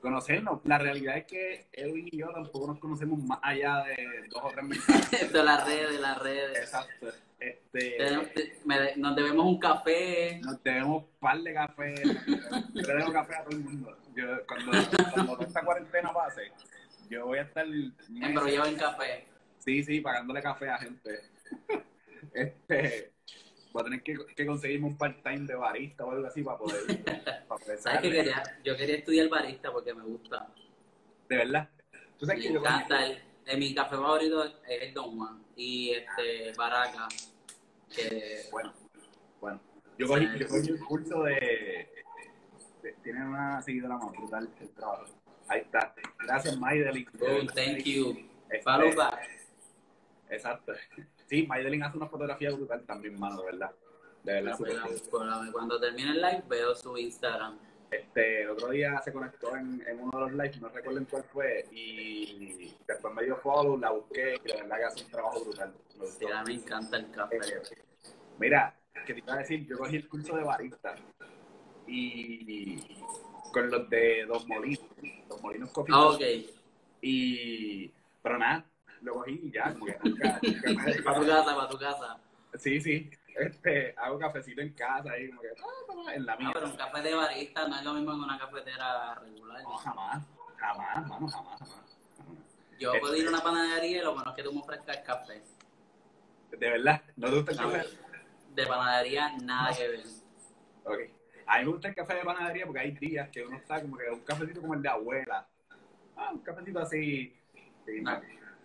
conocernos. 0.00 0.60
La 0.64 0.78
realidad 0.78 1.18
es 1.18 1.24
que 1.26 1.66
Edwin 1.72 2.08
y 2.10 2.18
yo 2.18 2.30
tampoco 2.30 2.66
nos 2.68 2.78
conocemos 2.80 3.18
más 3.22 3.38
allá 3.42 3.84
de 3.84 4.26
dos 4.28 4.42
o 4.44 4.48
tres 4.50 4.64
mensajes. 4.64 5.22
Es 5.22 5.32
las 5.32 5.64
redes, 5.66 6.00
las 6.00 6.18
redes. 6.18 6.58
Exacto. 6.58 7.08
Este, 7.38 7.96
Tenemos- 7.96 8.32
te- 8.34 8.58
me- 8.64 8.96
Nos 8.96 9.14
debemos 9.14 9.46
un 9.46 9.58
café. 9.60 10.40
Nos 10.44 10.60
tenemos 10.62 11.04
un 11.04 11.10
par 11.20 11.38
de 11.40 11.54
café. 11.54 11.94
Yo 12.74 12.82
le 12.82 12.94
dejo 12.94 13.12
café 13.12 13.36
a 13.36 13.44
todo 13.44 13.56
el 13.56 13.62
mundo. 13.64 13.96
Yo, 14.16 14.24
cuando, 14.48 14.72
cuando 15.14 15.40
esta 15.42 15.62
cuarentena 15.64 16.12
pase, 16.12 16.50
yo 17.10 17.26
voy 17.26 17.38
a 17.38 17.42
estar. 17.42 17.66
Embrollado 17.66 18.66
en 18.68 18.76
café. 18.76 19.26
Sí, 19.58 19.82
sí, 19.82 20.00
pagándole 20.00 20.42
café 20.42 20.68
a 20.70 20.78
gente. 20.78 21.20
Este. 22.34 23.12
Voy 23.72 23.82
a 23.82 23.84
tener 23.84 24.02
que, 24.02 24.16
que 24.34 24.46
conseguirme 24.46 24.86
un 24.86 24.96
part-time 24.96 25.46
de 25.46 25.54
barista 25.54 26.04
o 26.04 26.10
algo 26.10 26.26
así 26.26 26.42
para 26.42 26.58
poder. 26.58 26.82
Para 27.48 27.60
poder 27.60 27.78
¿Sabes 27.78 28.00
qué 28.00 28.08
sacarle. 28.08 28.10
quería? 28.10 28.42
Yo 28.64 28.76
quería 28.76 28.96
estudiar 28.96 29.28
barista 29.28 29.70
porque 29.72 29.94
me 29.94 30.02
gusta. 30.02 30.48
De 31.28 31.36
verdad. 31.36 31.68
Tú 32.18 32.26
sabes 32.26 32.40
Me 32.42 32.48
que 32.48 32.54
yo. 32.54 32.60
encanta. 32.60 33.06
El, 33.06 33.18
eh, 33.46 33.56
mi 33.56 33.74
café 33.74 33.96
favorito 33.96 34.44
es 34.44 34.52
el 34.82 34.94
Don 34.94 35.16
Juan. 35.18 35.42
Y 35.56 35.90
este, 35.90 36.52
Baraca. 36.56 37.08
Que, 37.94 38.42
Bueno, 38.50 38.72
bueno. 39.40 39.60
Yo 39.98 40.06
cogí, 40.06 40.26
yo 40.38 40.48
cogí 40.48 40.72
un 40.72 40.78
curso 40.78 41.22
de. 41.24 41.88
de- 42.82 42.92
tiene 43.02 43.24
una 43.26 43.60
seguidora 43.62 43.96
más 43.96 44.12
brutal 44.12 44.48
el 44.60 44.70
trabajo. 44.70 45.04
Gracias, 46.28 46.58
Maideli. 46.58 47.06
oh, 47.20 47.46
thank 47.54 47.84
you. 47.84 48.16
Este, 48.50 48.62
Follow 48.62 48.94
back. 48.94 49.18
Exacto. 50.30 50.72
Sí, 51.26 51.46
Maydelin 51.46 51.82
hace 51.82 51.96
una 51.96 52.06
fotografía 52.08 52.50
brutal 52.50 52.84
también, 52.84 53.18
mano, 53.18 53.40
de 53.40 53.46
verdad. 53.46 53.70
De 54.22 54.32
verdad, 54.34 54.56
cool. 54.58 55.50
cuando- 55.52 55.80
termine 55.80 56.10
el 56.10 56.20
live 56.20 56.42
veo 56.48 56.74
su 56.74 56.96
Instagram. 56.98 57.58
Este, 57.90 58.42
el 58.42 58.50
otro 58.50 58.68
día 58.70 59.00
se 59.02 59.10
conectó 59.12 59.56
en, 59.56 59.82
en 59.86 60.00
uno 60.00 60.10
de 60.12 60.20
los 60.20 60.32
lives, 60.32 60.60
no 60.60 60.68
recuerdo 60.68 60.98
en 60.98 61.06
cuál 61.06 61.24
fue, 61.24 61.64
y 61.72 62.74
después 62.86 63.14
me 63.14 63.24
dio 63.24 63.36
follow, 63.38 63.78
la 63.78 63.90
busqué, 63.90 64.38
y 64.44 64.48
la 64.48 64.56
verdad 64.56 64.76
que 64.76 64.84
hace 64.84 65.04
un 65.04 65.10
trabajo 65.10 65.40
brutal. 65.44 65.72
Me 65.72 65.92
Sí, 65.94 65.98
gustó. 66.18 66.34
a 66.34 66.42
mí 66.44 66.56
me 66.56 66.62
encanta 66.62 66.96
el 66.98 67.10
café. 67.10 67.36
Eh, 67.38 67.62
mira, 68.38 68.74
que 69.06 69.14
te 69.14 69.20
iba 69.20 69.32
a 69.34 69.38
decir, 69.38 69.66
yo 69.66 69.78
cogí 69.78 69.96
el 69.96 70.06
curso 70.08 70.36
de 70.36 70.42
barista 70.44 70.94
y 71.86 72.78
con 73.52 73.70
los 73.70 73.88
de 73.88 74.26
Dos 74.26 74.46
Molinos, 74.46 74.84
Molinos 75.42 75.70
Coffee 75.70 75.94
Ah, 75.94 76.06
ok. 76.08 76.20
y 77.02 77.92
pero 78.22 78.38
nada, 78.38 78.64
lo 79.02 79.14
cogí 79.14 79.40
y 79.44 79.50
ya, 79.52 79.72
como 79.72 79.86
que 79.86 79.98
nunca, 80.04 80.40
nunca 80.42 81.02
Para 81.04 81.20
tu 81.20 81.26
casa, 81.26 81.56
para 81.56 81.68
tu 81.68 81.78
casa. 81.78 82.18
Sí, 82.54 82.80
sí. 82.80 83.10
Este, 83.36 83.94
hago 83.96 84.18
cafecito 84.18 84.60
en 84.60 84.72
casa 84.72 85.12
ahí, 85.12 85.28
como 85.28 85.40
que, 85.42 85.48
ah, 85.48 85.94
ah, 86.08 86.14
en 86.14 86.26
la 86.26 86.36
mía. 86.36 86.48
No, 86.48 86.52
pero 86.54 86.66
un 86.66 86.76
café 86.76 87.02
de 87.02 87.14
barista 87.14 87.68
no 87.68 87.76
es 87.76 87.84
lo 87.84 87.94
mismo 87.94 88.12
que 88.12 88.18
una 88.18 88.38
cafetera 88.38 89.14
regular. 89.14 89.62
No, 89.62 89.76
jamás, 89.76 90.26
jamás, 90.56 91.08
mano, 91.08 91.28
jamás, 91.28 91.32
jamás. 91.34 91.58
jamás. 91.60 91.98
Yo 92.80 92.92
puedo 93.00 93.14
ir 93.16 93.26
a 93.26 93.30
una 93.30 93.40
panadería 93.40 93.98
y 94.00 94.04
lo 94.04 94.14
bueno 94.14 94.30
es 94.30 94.36
que 94.36 94.42
tú 94.42 94.52
me 94.52 94.60
ofrezcas 94.60 94.98
café. 94.98 95.42
De 96.50 96.70
verdad, 96.70 97.02
¿no 97.16 97.28
te 97.28 97.36
gusta 97.36 97.52
el 97.52 97.56
No, 97.58 97.72
café? 97.72 97.88
de 98.54 98.66
panadería 98.66 99.32
nada 99.42 99.72
que 99.76 99.88
ver. 99.88 100.04
Ok. 100.84 100.98
A 101.48 101.58
mí 101.58 101.64
me 101.64 101.70
gusta 101.72 101.88
el 101.88 101.94
café 101.94 102.14
de 102.14 102.24
panadería 102.24 102.66
porque 102.66 102.80
hay 102.80 102.90
días 102.92 103.28
que 103.30 103.42
uno 103.44 103.56
está 103.56 103.80
como 103.80 103.96
que 103.96 104.08
un 104.10 104.20
cafecito 104.20 104.60
como 104.60 104.74
el 104.74 104.82
de 104.82 104.88
abuela. 104.88 105.48
Ah, 106.16 106.30
un 106.32 106.40
cafecito 106.40 106.78
así. 106.78 107.34
Sí, 107.86 108.00
no. 108.02 108.20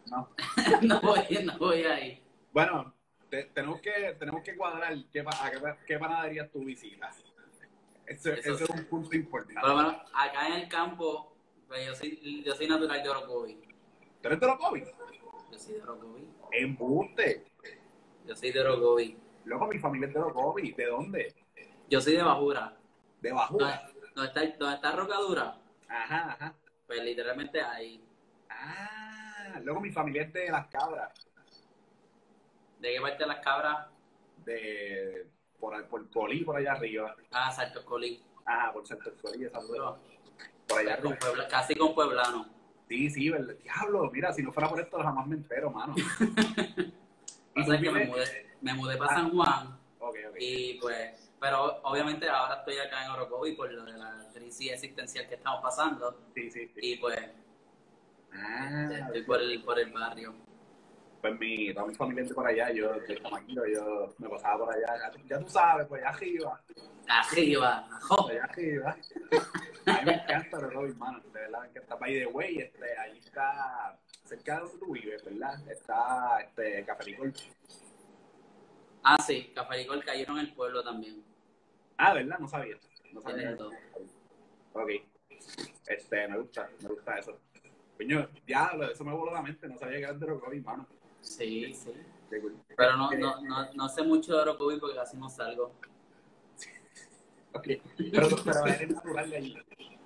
no. 0.07 0.29
no 0.81 1.01
voy, 1.01 1.21
no 1.45 1.57
voy 1.57 1.83
ahí. 1.83 2.21
Bueno, 2.51 2.93
te- 3.29 3.45
tenemos, 3.45 3.79
que, 3.79 4.15
tenemos 4.19 4.43
que 4.43 4.55
cuadrar 4.57 4.93
qué, 5.11 5.21
a 5.21 5.51
qué, 5.51 5.59
pa- 5.59 5.77
qué 5.87 5.97
panaderías 5.97 6.51
tú 6.51 6.65
visitas. 6.65 7.23
Eso, 8.05 8.33
Eso 8.33 8.53
eso 8.53 8.63
es 8.65 8.69
un 8.69 8.85
punto 8.85 9.15
importante. 9.15 9.61
Por 9.61 9.69
lo 9.69 9.77
menos 9.77 9.95
acá 10.13 10.47
en 10.49 10.53
el 10.55 10.67
campo, 10.67 11.33
pues 11.67 11.85
yo 11.87 11.95
soy, 11.95 12.43
yo 12.43 12.53
soy 12.53 12.67
natural 12.67 13.01
de 13.01 13.09
Orocovi. 13.09 13.53
¿Tú 14.21 14.27
eres 14.27 14.39
de 14.41 14.45
Orocovi? 14.45 14.83
Yo 15.51 15.57
soy 15.57 15.75
de 15.75 15.81
Orocovi. 15.83 16.27
Embuste. 16.51 17.45
Yo 18.27 18.35
soy 18.35 18.51
de 18.51 18.59
Orocovi. 18.59 19.17
Loco, 19.45 19.67
mi 19.67 19.79
familia 19.79 20.07
es 20.09 20.13
de 20.13 20.19
Orocovi. 20.19 20.71
¿De 20.73 20.85
dónde? 20.87 21.33
Yo 21.89 22.01
soy 22.01 22.13
de 22.13 22.23
Bajura. 22.23 22.73
De 23.21 23.29
¿Dónde, 23.29 23.41
Bajura. 23.41 23.89
dónde 24.15 24.27
está, 24.41 24.57
dónde 24.57 24.75
está 24.75 24.91
Rocadura? 24.91 25.57
Ajá, 25.87 26.31
ajá. 26.33 26.53
Pues 26.87 27.03
literalmente 27.03 27.61
ahí. 27.61 28.03
Ah, 28.49 29.59
luego 29.63 29.79
mi 29.79 29.91
familia 29.91 30.23
es 30.23 30.33
de 30.33 30.49
Las 30.49 30.67
Cabras. 30.67 31.11
¿De 32.79 32.93
qué 32.93 32.99
parte 33.01 33.23
de 33.23 33.27
las 33.27 33.39
cabras? 33.39 33.87
De... 34.45 35.25
Por, 35.57 35.87
por 35.87 36.09
Colí, 36.09 36.43
por 36.43 36.57
allá 36.57 36.73
arriba. 36.73 37.15
Ah, 37.31 37.49
Salto 37.49 37.85
Colí. 37.85 38.21
Ajá, 38.45 38.73
por 38.73 38.85
Santo 38.85 39.13
Colí, 39.21 39.45
esa 39.45 39.59
Duro. 39.61 39.97
Por 40.67 40.79
allá 40.79 40.95
arriba. 40.95 41.15
Puebla- 41.17 41.47
casi 41.47 41.75
con 41.75 41.95
Pueblano. 41.95 42.45
Sí, 42.89 43.09
sí, 43.09 43.29
¿verdad? 43.29 43.55
Diablo, 43.63 44.11
mira, 44.11 44.33
si 44.33 44.43
no 44.43 44.51
fuera 44.51 44.67
por 44.67 44.81
esto 44.81 44.97
jamás 45.01 45.25
me 45.27 45.35
entero, 45.37 45.71
mano. 45.71 45.95
¿Y 47.55 47.61
Pasa 47.61 47.79
que 47.79 47.89
me 47.89 48.05
mudé, 48.07 48.57
me 48.61 48.73
mudé 48.73 48.95
Ah. 48.95 48.97
para 48.97 49.13
San 49.15 49.31
Juan 49.31 49.79
Ok, 49.99 50.15
ok. 50.29 50.35
y 50.39 50.73
pues, 50.81 51.22
pero 51.43 51.81
obviamente 51.83 52.29
ahora 52.29 52.55
estoy 52.59 52.77
acá 52.77 53.03
en 53.03 53.11
Orocovi 53.11 53.51
por 53.51 53.69
lo 53.69 53.83
de 53.83 53.97
la 53.97 54.29
crisis 54.33 54.71
existencial 54.71 55.27
que 55.27 55.35
estamos 55.35 55.61
pasando 55.61 56.17
Sí, 56.33 56.49
sí, 56.49 56.67
sí. 56.73 56.79
y 56.81 56.95
pues 56.95 57.19
Ah, 58.31 58.89
estoy 59.07 59.23
por 59.23 59.41
el, 59.41 59.61
por 59.61 59.77
el 59.77 59.91
barrio. 59.91 60.33
pues 61.21 61.37
mi, 61.37 61.73
toda 61.73 61.85
mi 61.87 61.95
familia 61.95 62.25
por 62.33 62.47
allá, 62.47 62.71
yo, 62.71 62.93
de 62.93 63.21
chamaquito, 63.21 63.61
yo 63.67 64.13
me 64.19 64.29
pasaba 64.29 64.65
por 64.65 64.73
allá, 64.73 65.11
ya, 65.27 65.37
tú- 65.39 65.49
sabes, 65.49 65.85
por 65.87 65.99
allá 65.99 66.09
arriba, 66.09 66.61
Arriba, 67.09 67.89
jo. 68.03 68.15
por 68.15 68.31
allá 68.31 68.43
arriba. 68.45 68.97
A 69.85 69.91
mí 69.91 70.05
me 70.05 70.13
encanta 70.13 70.57
el 70.59 70.71
Robin, 70.71 70.97
mano, 70.97 71.19
de 71.19 71.39
verdad 71.41 71.59
me 71.61 71.67
encanta. 71.67 71.95
By 71.95 72.13
the 72.13 72.25
way, 72.27 72.57
este, 72.57 72.97
ahí 72.97 73.17
está, 73.19 73.99
cerca 74.23 74.55
de 74.55 74.61
donde 74.61 74.77
tú 74.79 74.93
vives, 74.93 75.25
¿verdad? 75.25 75.69
Está, 75.69 76.39
este, 76.41 76.85
Café. 76.85 77.17
Ah, 79.03 79.17
sí, 79.21 79.51
Café 79.53 79.85
cayeron 80.05 80.39
en 80.39 80.45
el 80.47 80.53
pueblo 80.53 80.81
también. 80.81 81.32
Ah, 81.97 82.13
¿verdad? 82.13 82.39
No 82.39 82.47
sabía, 82.47 82.77
no 83.11 83.21
sabía. 83.21 83.55
Todo. 83.55 83.71
Ok, 84.73 84.89
este, 85.87 86.27
me 86.27 86.39
gusta, 86.39 86.69
me 86.81 86.89
gusta 86.89 87.17
eso. 87.17 87.39
Coño, 87.97 88.27
diablo, 88.45 88.91
eso 88.91 89.03
me 89.03 89.13
voló 89.13 89.31
la 89.31 89.41
mente, 89.41 89.67
no 89.67 89.77
sabía 89.77 89.97
que 89.97 90.03
era 90.03 90.13
de 90.13 90.25
Robin, 90.25 90.63
mano. 90.63 90.87
Sí, 91.21 91.73
sí. 91.73 91.93
Cool. 92.41 92.57
Pero 92.75 92.97
no, 92.97 93.11
no, 93.11 93.41
no, 93.41 93.73
no 93.73 93.89
sé 93.89 94.01
mucho 94.01 94.35
de 94.35 94.41
Orocovi 94.41 94.79
porque 94.79 94.95
casi 94.95 95.17
no 95.17 95.29
salgo. 95.29 95.71
Ok, 97.53 97.67
pero, 98.11 98.27
pero 98.43 98.65
eres 98.65 98.89
natural 98.89 99.29
de 99.29 99.37
allí. 99.37 99.57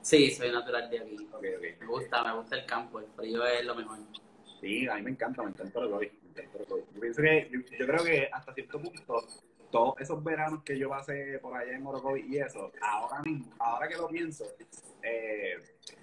Sí, 0.02 0.32
soy 0.32 0.52
natural 0.52 0.90
de 0.90 1.00
aquí. 1.00 1.28
Ok, 1.32 1.46
ok. 1.58 1.80
Me 1.80 1.86
gusta, 1.88 2.24
me 2.24 2.34
gusta 2.34 2.58
el 2.58 2.66
campo, 2.66 3.00
el 3.00 3.08
frío 3.16 3.46
es 3.46 3.66
lo 3.66 3.76
mejor. 3.76 4.00
Sí, 4.60 4.88
a 4.90 4.96
mí 4.96 5.04
me 5.04 5.12
encanta, 5.12 5.44
me 5.44 5.52
encanta 5.52 5.80
Orocovi. 5.80 6.12
Yo 6.94 7.00
pienso 7.00 7.22
que, 7.22 7.50
yo 7.80 7.86
creo 7.88 8.04
que 8.04 8.30
hasta 8.32 8.54
cierto 8.54 8.82
punto, 8.82 9.26
todos 9.72 9.96
esos 10.00 10.24
veranos 10.24 10.64
que 10.64 10.78
yo 10.78 10.90
pasé 10.90 11.40
por 11.40 11.56
allá 11.56 11.74
en 11.74 11.86
Orocovi 11.86 12.26
y 12.28 12.38
eso, 12.38 12.72
ahora 12.82 13.22
mismo, 13.22 13.54
ahora 13.60 13.88
que 13.88 13.96
lo 13.96 14.08
pienso, 14.08 14.46
eh, 15.04 15.56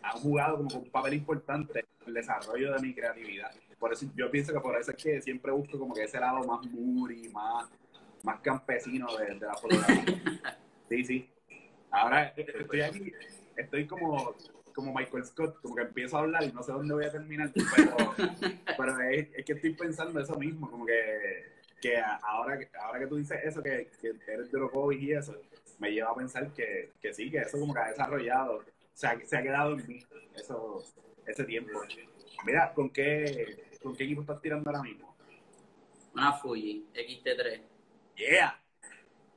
han 0.03 0.19
jugado 0.19 0.57
como 0.59 0.77
un 0.77 0.91
papel 0.91 1.15
importante 1.15 1.81
en 1.81 2.09
el 2.09 2.15
desarrollo 2.15 2.73
de 2.75 2.81
mi 2.81 2.95
creatividad. 2.95 3.51
Por 3.79 3.93
eso, 3.93 4.07
yo 4.15 4.31
pienso 4.31 4.53
que 4.53 4.61
por 4.61 4.77
eso 4.79 4.93
es 4.93 5.03
que 5.03 5.21
siempre 5.21 5.53
busco 5.53 5.79
como 5.79 5.95
que 5.95 6.05
ese 6.05 6.21
lado 6.21 6.45
más 6.45 6.65
muri, 6.67 7.29
más, 7.31 7.69
más 8.23 8.41
campesino 8.41 9.15
de, 9.17 9.35
de 9.35 9.47
la 9.47 9.55
fotografía. 9.55 10.05
Sí, 10.87 11.03
sí. 11.03 11.31
Ahora 11.91 12.35
estoy 12.37 12.83
aquí, 12.83 13.11
estoy 13.57 13.87
como, 13.87 14.35
como 14.75 14.93
Michael 14.93 15.25
Scott, 15.25 15.61
como 15.63 15.75
que 15.75 15.83
empiezo 15.83 16.19
a 16.19 16.21
hablar 16.21 16.45
y 16.45 16.53
no 16.53 16.63
sé 16.63 16.73
dónde 16.73 16.93
voy 16.93 17.07
a 17.07 17.11
terminar, 17.11 17.51
pero, 17.55 18.15
pero 18.77 19.01
es, 19.01 19.29
es 19.35 19.45
que 19.47 19.55
estoy 19.55 19.73
pensando 19.75 20.21
eso 20.21 20.37
mismo, 20.39 20.71
como 20.71 20.85
que, 20.85 21.54
que 21.85 21.99
ahora, 22.23 22.59
que- 22.59 22.71
ahora 22.81 22.99
que 23.01 23.07
tú 23.07 23.17
dices 23.17 23.39
eso, 23.45 23.63
que, 23.63 23.91
que 24.01 24.15
eres 24.27 24.49
hobbies 24.73 25.03
y 25.03 25.13
eso, 25.13 25.37
me 25.79 25.91
lleva 25.91 26.13
a 26.13 26.15
pensar 26.15 26.51
que, 26.55 26.93
que 26.99 27.13
sí, 27.13 27.31
que 27.31 27.39
eso 27.39 27.61
como 27.61 27.75
que 27.75 27.81
ha 27.81 27.89
desarrollado, 27.89 28.57
o 28.57 28.65
sea, 28.95 29.15
que 29.19 29.27
se 29.27 29.37
ha 29.37 29.43
quedado 29.43 29.75
en 29.75 29.87
mí 29.87 30.03
eso, 30.35 30.83
ese 31.27 31.45
tiempo. 31.45 31.79
Mira, 32.47 32.73
¿con 32.73 32.89
qué, 32.89 33.69
¿con 33.83 33.95
qué 33.95 34.05
equipo 34.05 34.23
estás 34.23 34.41
tirando 34.41 34.71
ahora 34.71 34.83
mismo? 34.83 35.15
Una 36.15 36.33
Fuji 36.33 36.87
XT3. 36.95 37.61
Yeah. 38.17 38.59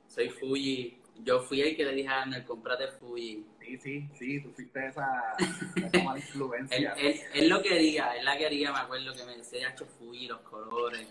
Soy 0.06 0.30
Fuji. 0.30 1.02
Yo 1.24 1.40
fui 1.40 1.60
el 1.60 1.76
que 1.76 1.84
le 1.84 1.92
dije 1.92 2.08
a 2.08 2.22
Arnold, 2.22 2.46
comprate 2.46 2.88
Fuji. 2.92 3.44
Sí, 3.60 3.76
sí, 3.76 4.08
sí, 4.14 4.40
tú 4.40 4.52
fuiste 4.52 4.86
esa, 4.86 5.34
esa 5.76 6.02
mala 6.02 6.18
influencia. 6.18 6.94
él 7.34 7.48
lo 7.48 7.60
quería, 7.60 8.16
él 8.16 8.24
la 8.24 8.38
quería, 8.38 8.72
me 8.72 8.78
acuerdo 8.78 9.12
que 9.14 9.24
me 9.24 9.36
decía, 9.36 9.68
hecho 9.68 9.84
Fuji, 9.84 10.28
los 10.28 10.40
colores. 10.40 11.06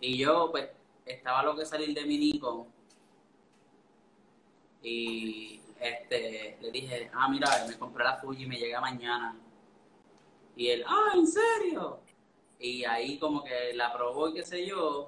Y 0.00 0.18
yo, 0.18 0.50
pues, 0.50 0.70
estaba 1.04 1.42
lo 1.42 1.56
que 1.56 1.66
salir 1.66 1.94
de 1.94 2.04
mi 2.04 2.18
Nikon. 2.18 2.66
Y 4.82 5.60
este, 5.78 6.56
le 6.60 6.70
dije, 6.70 7.10
ah, 7.14 7.28
mira, 7.28 7.48
me 7.68 7.78
compré 7.78 8.04
la 8.04 8.16
Fuji, 8.16 8.46
me 8.46 8.56
llega 8.56 8.80
mañana. 8.80 9.36
Y 10.56 10.68
él, 10.68 10.84
ah, 10.86 11.12
¿en 11.14 11.26
serio? 11.26 12.00
Y 12.58 12.84
ahí 12.84 13.18
como 13.18 13.42
que 13.44 13.72
la 13.74 13.92
probó 13.92 14.28
y 14.28 14.34
qué 14.34 14.42
sé 14.42 14.66
yo, 14.66 15.06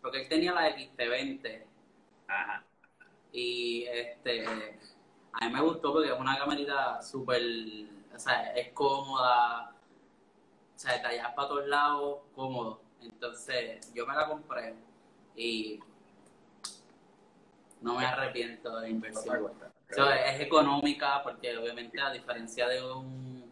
porque 0.00 0.22
él 0.22 0.28
tenía 0.28 0.52
la 0.52 0.74
XT20. 0.74 1.64
Ajá. 2.28 2.64
Y 3.32 3.84
este, 3.84 4.44
a 5.32 5.46
mí 5.46 5.52
me 5.52 5.60
gustó 5.60 5.92
porque 5.92 6.10
es 6.10 6.18
una 6.18 6.38
camarita 6.38 7.02
súper, 7.02 7.42
o 8.14 8.18
sea, 8.18 8.54
es 8.54 8.72
cómoda, 8.72 9.74
o 10.74 10.78
sea, 10.78 10.94
detallar 10.94 11.34
para 11.34 11.48
todos 11.48 11.66
lados, 11.66 12.18
cómodo. 12.34 12.85
Entonces, 13.12 13.92
yo 13.94 14.06
me 14.06 14.14
la 14.14 14.26
compré 14.26 14.74
y 15.34 15.80
no 17.80 17.96
me 17.96 18.04
arrepiento 18.04 18.74
de 18.76 18.82
la 18.82 18.88
inversión. 18.88 19.50
Es 19.88 20.40
económica 20.40 21.22
porque 21.22 21.56
obviamente 21.56 22.00
a 22.00 22.10
diferencia 22.10 22.68
de 22.68 22.82
un, 22.82 23.44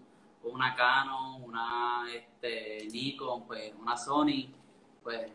una 0.42 0.74
Canon, 0.74 1.42
una 1.42 2.06
este, 2.12 2.88
Nikon, 2.90 3.46
pues 3.46 3.72
una 3.80 3.96
Sony, 3.96 4.48
pues 5.02 5.30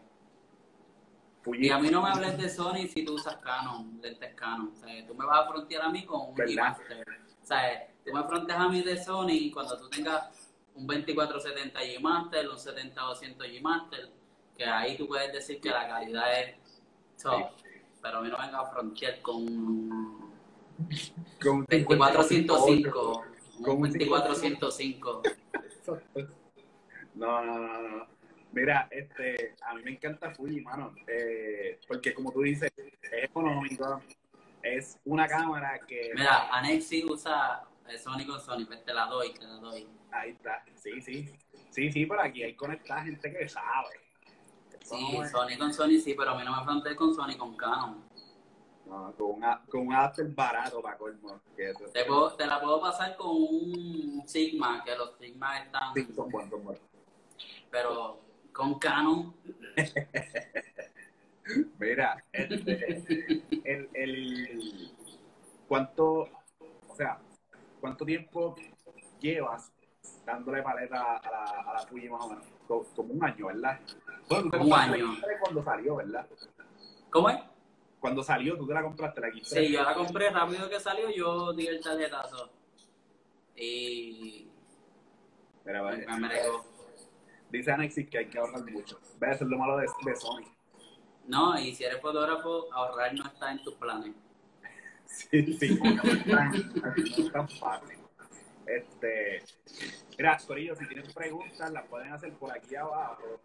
y 1.45 1.69
a 1.69 1.79
mí 1.79 1.89
no 1.89 2.01
me 2.01 2.09
hables 2.09 2.37
de 2.37 2.49
Sony 2.49 2.87
si 2.87 3.03
tú 3.03 3.15
usas 3.15 3.37
Canon, 3.37 3.99
lentes 4.01 4.33
Canon. 4.35 4.73
O 4.73 4.75
sea, 4.75 5.07
tú 5.07 5.15
me 5.15 5.25
vas 5.25 5.39
a 5.39 5.49
frontear 5.49 5.83
a 5.83 5.89
mí 5.89 6.05
con 6.05 6.29
un. 6.29 6.35
G-Master. 6.35 7.05
O 7.41 7.45
sea, 7.45 7.87
tú 8.05 8.13
me 8.13 8.23
fronteas 8.23 8.59
a 8.59 8.69
mí 8.69 8.81
de 8.81 9.03
Sony 9.03 9.51
cuando 9.53 9.77
tú 9.77 9.89
tengas 9.89 10.38
un 10.79 10.87
2470 10.87 11.79
G-Master, 11.81 12.49
un 12.49 12.57
70-200 12.57 13.37
G-Master, 13.37 14.09
que 14.57 14.65
ahí 14.65 14.97
tú 14.97 15.07
puedes 15.07 15.31
decir 15.33 15.59
que 15.59 15.69
la 15.69 15.87
calidad 15.87 16.41
es 16.41 16.55
top. 17.21 17.51
Pero 18.01 18.17
a 18.19 18.21
mí 18.21 18.29
no 18.29 18.37
venga 18.37 18.59
a 18.61 18.65
frontear 18.71 19.21
con 19.21 19.35
un 19.35 20.31
Con 21.41 21.57
un 21.57 21.65
2405. 21.69 23.23
Con 23.61 23.75
Un 23.75 23.83
un 23.83 23.91
2405. 23.91 25.21
No, 27.15 27.43
no, 27.43 27.59
no, 27.59 27.89
no. 27.89 28.07
Mira, 28.53 28.87
este, 28.89 29.55
a 29.61 29.75
mí 29.75 29.83
me 29.83 29.91
encanta 29.91 30.31
Fuji, 30.31 30.61
mano, 30.61 30.95
eh, 31.07 31.79
porque 31.87 32.13
como 32.13 32.31
tú 32.31 32.41
dices, 32.41 32.71
es 32.77 33.23
económico, 33.23 34.01
es 34.63 34.97
una 35.05 35.27
cámara 35.27 35.79
que... 35.87 36.11
Mira, 36.15 36.47
Anexi 36.51 37.05
usa 37.05 37.63
eh, 37.89 37.97
Sony 37.97 38.25
con 38.27 38.39
Sony, 38.39 38.65
pues 38.65 38.83
te 38.85 38.93
la 38.93 39.05
doy, 39.05 39.33
te 39.33 39.45
la 39.45 39.55
doy. 39.55 39.87
Ahí 40.11 40.31
está, 40.31 40.63
sí, 40.75 41.01
sí, 41.01 41.29
sí, 41.71 41.91
sí, 41.91 42.05
por 42.05 42.19
aquí 42.19 42.43
hay 42.43 42.55
conectada 42.55 43.03
gente 43.03 43.31
que 43.31 43.47
sabe. 43.49 43.87
Sí, 44.81 45.17
es- 45.17 45.31
Sony 45.31 45.57
con 45.57 45.73
Sony 45.73 45.99
sí, 46.03 46.13
pero 46.17 46.31
a 46.31 46.37
mí 46.37 46.43
no 46.45 46.55
me 46.55 46.63
fronteé 46.63 46.95
con 46.95 47.13
Sony 47.13 47.37
con 47.37 47.55
Canon. 47.55 48.07
no, 48.85 49.13
con, 49.15 49.31
un 49.35 49.43
a- 49.43 49.61
con 49.69 49.87
un 49.87 49.93
adapter 49.93 50.27
barato 50.29 50.81
para 50.81 50.97
colmo. 50.97 51.39
Te, 51.55 52.05
puedo- 52.05 52.33
te 52.35 52.47
la 52.47 52.59
puedo 52.59 52.81
pasar 52.81 53.15
con 53.17 53.29
un 53.35 54.23
Sigma, 54.25 54.83
que 54.83 54.95
los 54.95 55.15
Sigma 55.19 55.59
están, 55.63 55.93
Sí, 55.93 56.07
son 56.15 56.29
buenos, 56.29 56.49
son 56.51 56.63
buenos. 56.63 56.81
pero 57.69 58.19
con 58.51 58.79
Canon, 58.79 59.35
Mira, 61.79 62.23
este, 62.31 63.43
el, 63.63 63.89
el, 63.93 64.91
¿cuánto, 65.67 65.67
o 65.67 65.67
sea, 65.67 65.67
cuánto 65.67 66.08
tiempo 68.09 68.55
llevas 69.19 69.71
dándole 70.25 70.63
paleta 70.63 71.17
a 71.17 71.29
la, 71.31 71.43
a 71.43 71.73
la 71.73 71.79
Fuji 71.87 72.09
más 72.09 72.25
o 72.25 72.29
menos? 72.29 72.45
Co- 72.67 72.85
Como, 72.95 73.13
un 73.13 73.23
año, 73.23 73.45
¿verdad? 73.47 73.79
Bueno, 74.27 74.49
Un 74.59 74.73
año. 74.73 74.95
la 74.95 74.97
X3 74.97 75.39
cuando 75.41 75.63
salió, 75.63 75.95
¿verdad? 75.97 76.27
¿cómo 77.11 77.29
es? 77.29 77.37
Cuando 77.99 78.23
salió, 78.23 78.57
tú 78.57 78.65
te 78.65 78.73
la 78.73 78.81
compraste 78.81 79.21
la 79.21 79.27
X3. 79.27 79.43
Sí, 79.43 79.71
yo 79.71 79.83
la 79.83 79.93
compré 79.93 80.29
rápido 80.31 80.69
que 80.69 80.79
salió, 80.79 81.09
yo 81.11 81.53
di 81.53 81.67
el 81.67 81.81
tarjetazo. 81.81 82.49
Y 83.55 84.47
me 85.65 85.79
vale. 85.79 86.05
me 86.07 86.19
merecó. 86.19 86.65
Dice 87.51 87.71
Anexis 87.71 88.09
que 88.09 88.19
hay 88.19 88.27
que 88.29 88.39
ahorrar 88.39 88.63
mucho. 88.71 88.99
¿Ves? 89.19 89.35
Eso 89.35 89.43
es 89.43 89.49
lo 89.51 89.57
malo 89.57 89.77
de, 89.77 89.87
de 90.05 90.15
Sony. 90.15 90.45
No, 91.27 91.59
y 91.59 91.75
si 91.75 91.83
eres 91.83 91.99
fotógrafo, 92.01 92.73
ahorrar 92.73 93.13
no 93.13 93.25
está 93.25 93.51
en 93.51 93.61
tus 93.63 93.75
planes. 93.75 94.15
Sí, 95.09 95.57
sí, 95.57 95.79
no 95.81 96.93
es 96.95 97.31
tan 97.31 97.49
fácil. 97.49 97.97
Este, 98.69 99.41
Mira, 100.17 100.37
Corillo, 100.45 100.75
si 100.75 100.85
tienen 100.87 101.11
preguntas, 101.13 101.71
las 101.71 101.87
pueden 101.87 102.11
hacer 102.13 102.33
por 102.33 102.51
aquí 102.51 102.75
abajo. 102.75 103.39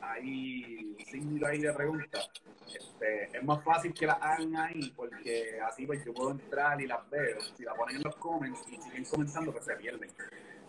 Hay 0.00 0.94
un 0.96 1.04
signo 1.06 1.46
ahí 1.46 1.58
de 1.60 1.72
preguntas. 1.72 2.30
Este, 2.66 3.36
es 3.36 3.42
más 3.42 3.64
fácil 3.64 3.92
que 3.92 4.06
las 4.06 4.18
hagan 4.20 4.54
ahí 4.56 4.92
porque 4.94 5.58
así 5.66 5.86
pues 5.86 6.04
yo 6.04 6.12
puedo 6.14 6.30
entrar 6.32 6.80
y 6.80 6.86
las 6.86 7.08
veo. 7.10 7.40
Si 7.56 7.64
las 7.64 7.74
ponen 7.76 7.96
en 7.96 8.02
los 8.04 8.14
comments 8.16 8.60
y 8.68 8.76
siguen 8.80 9.04
comenzando, 9.06 9.52
pues 9.52 9.64
se 9.64 9.74
pierden. 9.76 10.10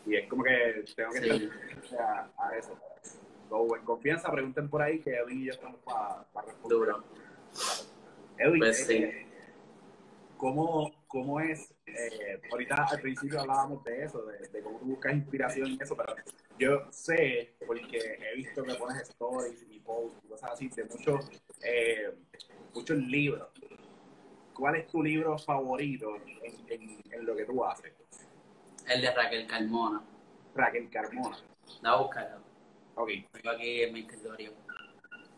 Y 0.05 0.15
es 0.15 0.27
como 0.27 0.43
que 0.43 0.85
tengo 0.95 1.11
que 1.11 1.19
Sí. 1.21 1.49
estar 1.83 2.01
a, 2.01 2.47
a 2.47 2.57
eso. 2.57 2.79
So, 3.49 3.75
en 3.75 3.83
confianza, 3.83 4.31
pregunten 4.31 4.69
por 4.69 4.81
ahí 4.81 4.99
que 4.99 5.11
Edwin 5.15 5.41
y 5.41 5.45
yo 5.45 5.53
estamos 5.53 5.79
para 5.83 6.25
responder. 6.45 6.69
Duro. 6.69 7.03
Edwin, 8.37 8.59
Pues 8.59 8.89
eh, 8.89 9.25
sí. 9.25 9.27
¿cómo, 10.37 10.91
cómo 11.09 11.39
es? 11.41 11.73
eh, 11.87 12.39
ahorita 12.51 12.85
al 12.85 13.01
principio 13.01 13.41
hablábamos 13.41 13.83
de 13.83 14.03
eso, 14.03 14.23
de, 14.27 14.47
de 14.47 14.61
cómo 14.61 14.79
buscas 14.79 15.13
inspiración 15.13 15.71
y 15.71 15.77
eso, 15.81 15.97
pero 15.97 16.15
yo 16.57 16.87
sé, 16.91 17.55
porque 17.67 17.97
he 18.31 18.35
visto 18.37 18.63
que 18.63 18.75
pones 18.75 19.01
stories 19.09 19.65
y 19.69 19.79
posts 19.79 20.21
y 20.23 20.27
cosas 20.29 20.51
así, 20.51 20.69
de 20.69 20.83
muchos, 20.85 21.29
eh, 21.63 22.13
muchos 22.73 22.97
libros. 22.97 23.49
¿Cuál 24.53 24.75
es 24.75 24.87
tu 24.87 25.01
libro 25.01 25.37
favorito 25.37 26.15
en, 26.43 26.53
en- 26.69 27.01
en 27.11 27.25
lo 27.25 27.35
que 27.35 27.45
tú 27.45 27.65
haces? 27.65 27.93
El 28.87 29.01
de 29.01 29.11
Raquel 29.13 29.47
Carmona. 29.47 30.01
Raquel 30.55 30.89
Carmona. 30.89 31.37
Da 31.81 31.91
a 31.93 32.01
buscarlo. 32.01 32.41
Ok. 32.95 33.09
Tengo 33.31 33.49
aquí 33.51 33.81
en 33.83 33.93
mi 33.93 34.01
escritorio. 34.01 34.51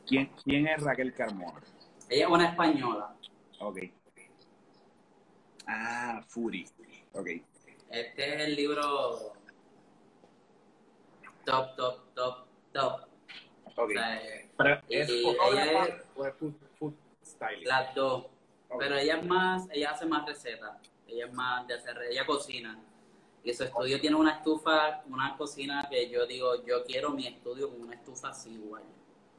¿Quién, 0.08 0.32
quién 0.44 0.68
es 0.68 0.82
Raquel 0.82 1.14
Carmona? 1.14 1.62
Ella 2.10 2.26
es 2.26 2.32
una 2.32 2.50
española. 2.50 3.16
Ok. 3.60 3.78
Ah, 5.68 6.22
Fury. 6.28 6.66
Ok. 7.14 7.28
Este 7.90 8.36
es 8.36 8.42
el 8.42 8.56
libro 8.56 9.34
top, 11.46 11.76
top, 11.76 12.14
top, 12.14 12.46
top. 12.74 13.02
Ok. 13.76 13.90
O 13.90 13.92
sea, 13.92 14.22
Pero, 14.58 14.82
¿Es 14.90 15.10
y 15.10 15.28
ella 15.28 16.04
o 16.16 16.26
es 16.26 16.36
food, 16.36 16.54
food 16.78 16.94
stylist? 17.24 17.68
las 17.68 17.96
dos. 17.96 18.26
Pero 18.80 18.96
ella 18.96 19.18
es 19.18 19.26
más, 19.26 19.68
ella 19.72 19.92
hace 19.92 20.06
más 20.06 20.26
recetas. 20.26 20.78
Ella 21.08 21.26
es 21.26 21.34
más 21.34 21.68
de 21.68 21.74
hacer, 21.74 21.98
ella 22.10 22.26
cocina. 22.26 22.80
Y 23.44 23.54
su 23.54 23.64
estudio 23.64 24.00
tiene 24.00 24.16
una 24.16 24.38
estufa, 24.38 25.04
una 25.08 25.36
cocina 25.36 25.88
que 25.90 26.10
yo 26.10 26.26
digo, 26.28 26.64
yo 26.64 26.86
quiero 26.86 27.10
mi 27.10 27.28
estudio 27.28 27.70
con 27.70 27.82
una 27.82 27.96
estufa 27.96 28.30
así 28.30 28.52
igual. 28.54 28.84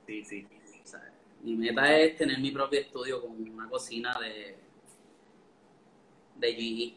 Sí, 0.07 0.25
sí. 0.25 0.47
O 0.83 0.87
sea, 0.87 1.13
mi 1.43 1.55
meta 1.55 1.97
es 1.97 2.17
tener 2.17 2.39
mi 2.41 2.51
propio 2.51 2.81
estudio 2.81 3.23
con 3.23 3.31
una 3.31 3.69
cocina 3.71 4.13
de 4.21 4.59
de 6.37 6.55
GE. 6.55 6.95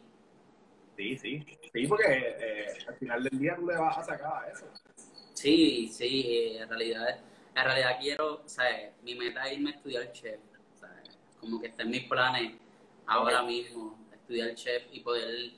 Sí, 0.98 1.18
sí. 1.18 1.46
Sí, 1.74 1.88
porque 1.88 2.06
eh, 2.08 2.68
al 2.88 2.96
final 2.96 3.24
del 3.24 3.40
día 3.40 3.56
tú 3.56 3.68
le 3.68 3.76
vas 3.76 3.98
a 3.98 4.04
sacar 4.04 4.44
a 4.46 4.50
eso. 4.50 4.66
Sí, 5.34 5.90
sí, 5.92 6.56
en 6.58 6.70
realidad, 6.70 7.20
en 7.54 7.64
realidad 7.64 7.98
quiero, 8.00 8.48
sea, 8.48 8.94
mi 9.04 9.16
meta 9.16 9.44
es 9.46 9.58
irme 9.58 9.72
a 9.72 9.74
estudiar 9.74 10.12
chef, 10.14 10.40
sea, 10.76 11.04
como 11.40 11.60
que 11.60 11.68
está 11.68 11.84
en 11.84 11.90
mis 11.90 12.04
planes 12.06 12.54
ahora 13.06 13.44
mismo, 13.44 13.98
estudiar 14.14 14.56
chef 14.56 14.84
y 14.92 15.02
poder 15.02 15.52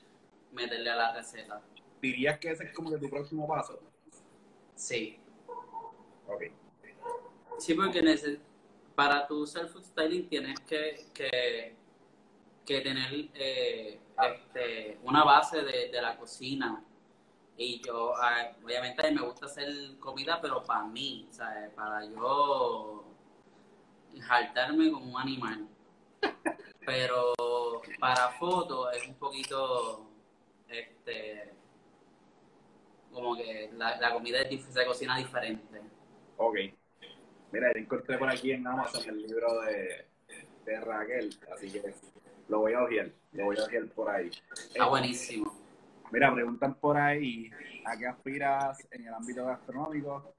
meterle 0.52 0.90
a 0.90 0.96
la 0.96 1.14
receta. 1.14 1.62
¿Dirías 2.02 2.40
que 2.40 2.52
ese 2.52 2.66
es 2.66 2.74
como 2.74 2.90
que 2.90 2.98
tu 2.98 3.10
próximo 3.10 3.48
paso? 3.48 3.80
Sí, 4.76 5.20
Ok. 6.28 6.44
sí, 7.60 7.74
porque 7.74 8.02
para 8.96 9.28
tu 9.28 9.46
self 9.46 9.72
food 9.72 9.84
styling 9.84 10.28
tienes 10.28 10.60
que, 10.62 11.06
que, 11.14 11.76
que 12.68 12.82
tener 12.82 13.10
eh, 13.34 14.00
este, 14.22 15.00
una 15.04 15.24
base 15.24 15.64
de, 15.64 15.90
de 15.90 16.02
la 16.02 16.18
cocina. 16.18 16.84
Y 17.56 17.82
yo, 17.82 18.14
ah, 18.16 18.52
obviamente, 18.64 19.10
me 19.10 19.22
gusta 19.22 19.48
hacer 19.48 19.98
comida, 20.00 20.40
pero 20.42 20.64
para 20.64 20.84
mí, 20.84 21.28
¿sabes? 21.32 21.72
Para 21.74 22.06
yo 22.06 23.06
jaltarme 24.22 24.92
como 24.92 25.16
un 25.16 25.20
animal. 25.20 25.68
Pero 26.86 27.34
para 28.00 28.30
fotos 28.32 28.96
es 28.96 29.08
un 29.08 29.16
poquito, 29.16 30.06
este, 30.68 31.54
como 33.12 33.36
que 33.36 33.72
la, 33.74 33.98
la 33.98 34.14
comida 34.14 34.42
es 34.42 34.64
se 34.64 34.86
cocina 34.86 35.18
diferente. 35.18 35.82
Ok. 36.38 36.58
Mira, 37.52 37.72
encontré 37.76 38.18
por 38.18 38.30
aquí 38.30 38.52
en 38.52 38.68
Amazon 38.68 39.10
el 39.10 39.22
libro 39.22 39.62
de, 39.62 40.06
de 40.66 40.80
Raquel, 40.82 41.30
así 41.54 41.72
que 41.72 41.94
lo 42.50 42.60
voy 42.60 42.74
a 42.74 42.84
ojear, 42.84 43.12
lo 43.34 43.46
voy 43.46 43.58
a 43.58 43.64
ojear 43.64 43.88
por 43.90 44.10
ahí. 44.10 44.30
Está 44.54 44.88
buenísimo. 44.88 45.54
Mira, 46.12 46.34
preguntan 46.34 46.74
por 46.76 46.98
ahí, 46.98 47.52
¿a 47.86 47.98
qué 47.98 48.08
aspiras 48.08 48.88
en 48.92 49.08
el 49.08 49.14
ámbito 49.14 49.46
gastronómico? 49.46 50.34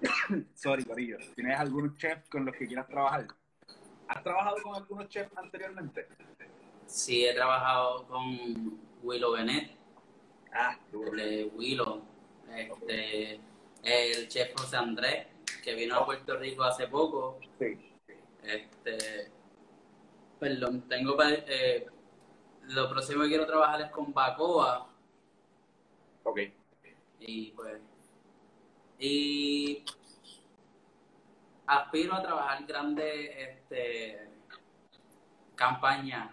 Sorry, 0.54 0.84
Corillo, 0.84 1.18
¿tienes 1.34 1.58
algunos 1.58 1.96
chefs 1.96 2.28
con 2.28 2.44
los 2.44 2.54
que 2.54 2.66
quieras 2.66 2.86
trabajar? 2.88 3.26
¿Has 4.08 4.22
trabajado 4.22 4.56
con 4.62 4.74
algunos 4.74 5.08
chefs 5.08 5.36
anteriormente? 5.36 6.06
Sí, 6.86 7.24
he 7.26 7.34
trabajado 7.34 8.06
con 8.06 8.78
Willow 9.02 9.32
Bennett, 9.32 9.72
Ah, 10.52 10.78
duro. 10.90 11.10
de 11.12 11.50
Willow, 11.54 12.02
este, 12.54 13.40
el 13.82 14.28
chef 14.28 14.54
José 14.56 14.76
Andrés, 14.76 15.26
que 15.62 15.74
vino 15.74 15.96
a 15.96 16.06
Puerto 16.06 16.36
Rico 16.38 16.62
hace 16.62 16.86
poco. 16.86 17.38
Sí. 17.58 17.92
Este, 18.42 19.30
perdón, 20.38 20.82
tengo 20.88 21.16
eh, 21.22 21.86
lo 22.68 22.88
próximo 22.90 23.22
que 23.22 23.28
quiero 23.28 23.46
trabajar 23.46 23.80
es 23.82 23.90
con 23.90 24.12
Bacoa 24.12 24.88
Ok. 26.24 26.40
y 27.20 27.50
pues 27.52 27.80
y 28.98 29.84
aspiro 31.66 32.14
a 32.14 32.22
trabajar 32.22 32.64
grandes 32.66 33.30
este 33.36 34.28
campañas 35.54 36.32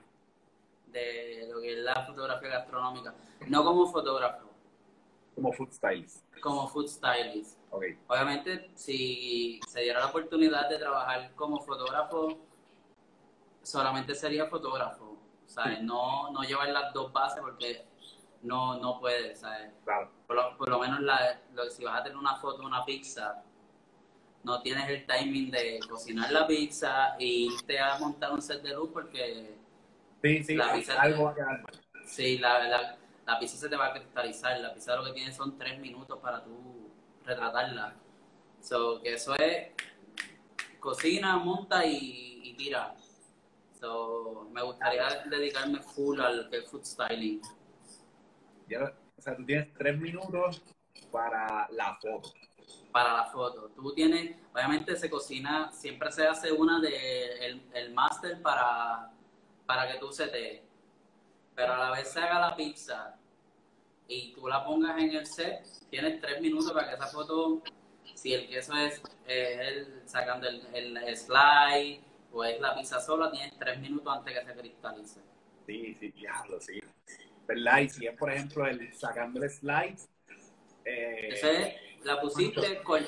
de 0.87 1.47
lo 1.51 1.61
que 1.61 1.73
es 1.73 1.79
la 1.79 2.05
fotografía 2.05 2.49
gastronómica, 2.49 3.15
no 3.47 3.63
como 3.63 3.87
fotógrafo, 3.91 4.47
Como 5.33 5.51
food 5.53 5.71
stylist. 5.71 6.23
como 6.39 6.67
food 6.67 6.87
stylist. 6.87 7.57
Ok. 7.71 7.83
Obviamente, 8.07 8.69
si 8.75 9.59
se 9.67 9.81
diera 9.81 10.01
la 10.01 10.07
oportunidad 10.07 10.69
de 10.69 10.77
trabajar 10.77 11.33
como 11.35 11.59
fotógrafo, 11.61 12.37
solamente 13.63 14.13
sería 14.15 14.45
fotógrafo. 14.47 15.17
¿sabes? 15.45 15.81
No, 15.81 16.31
no 16.31 16.41
llevar 16.43 16.69
las 16.69 16.93
dos 16.93 17.11
bases 17.13 17.39
porque 17.41 17.85
no, 18.41 18.77
no 18.79 18.99
puede, 18.99 19.35
¿sabes? 19.35 19.71
Claro. 19.83 20.09
Por 20.25 20.35
lo, 20.35 20.57
por 20.57 20.69
lo 20.69 20.79
menos 20.79 20.99
la, 21.01 21.39
lo- 21.53 21.69
si 21.69 21.83
vas 21.83 21.99
a 21.99 22.03
tener 22.03 22.17
una 22.17 22.35
foto 22.37 22.59
de 22.61 22.65
una 22.65 22.83
pizza, 22.85 23.43
no 24.43 24.61
tienes 24.61 24.89
el 24.89 25.05
timing 25.05 25.51
de 25.51 25.79
cocinar 25.87 26.31
la 26.31 26.47
pizza 26.47 27.15
y 27.19 27.53
irte 27.53 27.79
a 27.79 27.97
montar 27.99 28.31
un 28.31 28.41
set 28.41 28.61
de 28.63 28.73
luz 28.73 28.89
porque 28.91 29.55
Sí, 30.23 30.43
sí, 30.43 30.55
La 30.55 30.73
pizza- 30.73 30.99
algo 30.99 31.25
va 31.25 31.31
a 31.31 31.35
quedar 31.35 31.61
mal. 31.61 31.73
Sí, 32.05 32.37
la, 32.39 32.63
la, 32.67 32.97
la 33.25 33.39
pizza 33.39 33.57
se 33.57 33.69
te 33.69 33.75
va 33.75 33.87
a 33.87 33.93
cristalizar. 33.93 34.57
La 34.59 34.73
pizza 34.73 34.95
lo 34.95 35.03
que 35.03 35.11
tiene 35.13 35.31
son 35.33 35.57
tres 35.57 35.77
minutos 35.79 36.17
para 36.19 36.43
tú 36.43 36.89
retratarla. 37.25 37.93
So, 38.61 39.01
que 39.01 39.13
eso 39.13 39.35
es 39.35 39.67
cocina, 40.79 41.37
monta 41.37 41.85
y, 41.85 42.41
y 42.43 42.53
tira. 42.55 42.95
So, 43.83 44.47
me 44.49 44.61
gustaría 44.63 45.09
dedicarme 45.29 45.81
full 45.81 46.21
al 46.21 46.49
que 46.49 46.61
food 46.61 46.85
styling. 46.85 47.41
Ya, 48.69 48.93
o 49.17 49.21
sea, 49.21 49.35
tú 49.35 49.45
tienes 49.45 49.73
tres 49.73 49.99
minutos 49.99 50.61
para 51.11 51.67
la 51.69 51.93
foto. 51.95 52.31
Para 52.93 53.11
la 53.11 53.25
foto. 53.25 53.71
Tú 53.75 53.93
tienes, 53.93 54.37
obviamente 54.53 54.95
se 54.95 55.09
cocina, 55.09 55.69
siempre 55.73 56.13
se 56.13 56.25
hace 56.25 56.49
una 56.53 56.79
de 56.79 57.45
el, 57.45 57.61
el 57.73 57.93
máster 57.93 58.41
para, 58.41 59.11
para 59.65 59.91
que 59.91 59.99
tú 59.99 60.13
se 60.13 60.29
te. 60.29 60.63
Pero 61.53 61.73
a 61.73 61.77
la 61.77 61.91
vez 61.91 62.07
se 62.07 62.21
haga 62.21 62.39
la 62.39 62.55
pizza 62.55 63.17
y 64.07 64.31
tú 64.31 64.47
la 64.47 64.63
pongas 64.63 64.97
en 64.97 65.13
el 65.13 65.25
set, 65.25 65.67
tienes 65.89 66.21
tres 66.21 66.39
minutos 66.39 66.71
para 66.71 66.87
que 66.87 66.95
esa 66.95 67.07
foto, 67.07 67.61
si 68.13 68.33
el 68.33 68.47
queso 68.47 68.73
es 68.77 69.01
eh, 69.27 69.59
el, 69.59 70.07
sacando 70.07 70.47
el, 70.47 70.65
el 70.73 71.17
slide 71.17 72.12
o 72.33 72.43
es 72.43 72.59
la 72.59 72.75
pizza 72.75 72.99
sola, 72.99 73.31
tienes 73.31 73.57
tres 73.57 73.79
minutos 73.79 74.11
antes 74.17 74.37
que 74.37 74.45
se 74.45 74.59
cristalice. 74.59 75.19
Sí, 75.65 75.95
sí, 75.99 76.09
diablo, 76.11 76.59
sí. 76.59 76.79
¿Verdad? 77.47 77.79
Y 77.79 77.89
si 77.89 78.07
es, 78.07 78.17
por 78.17 78.31
ejemplo, 78.31 78.65
el 78.65 78.91
sacando 78.93 79.43
el 79.43 79.49
slide, 79.49 79.97
eh, 80.85 81.29
Eso 81.31 81.47
es, 81.47 81.75
la 82.03 82.19
pusiste, 82.19 82.81
cor- 82.83 83.01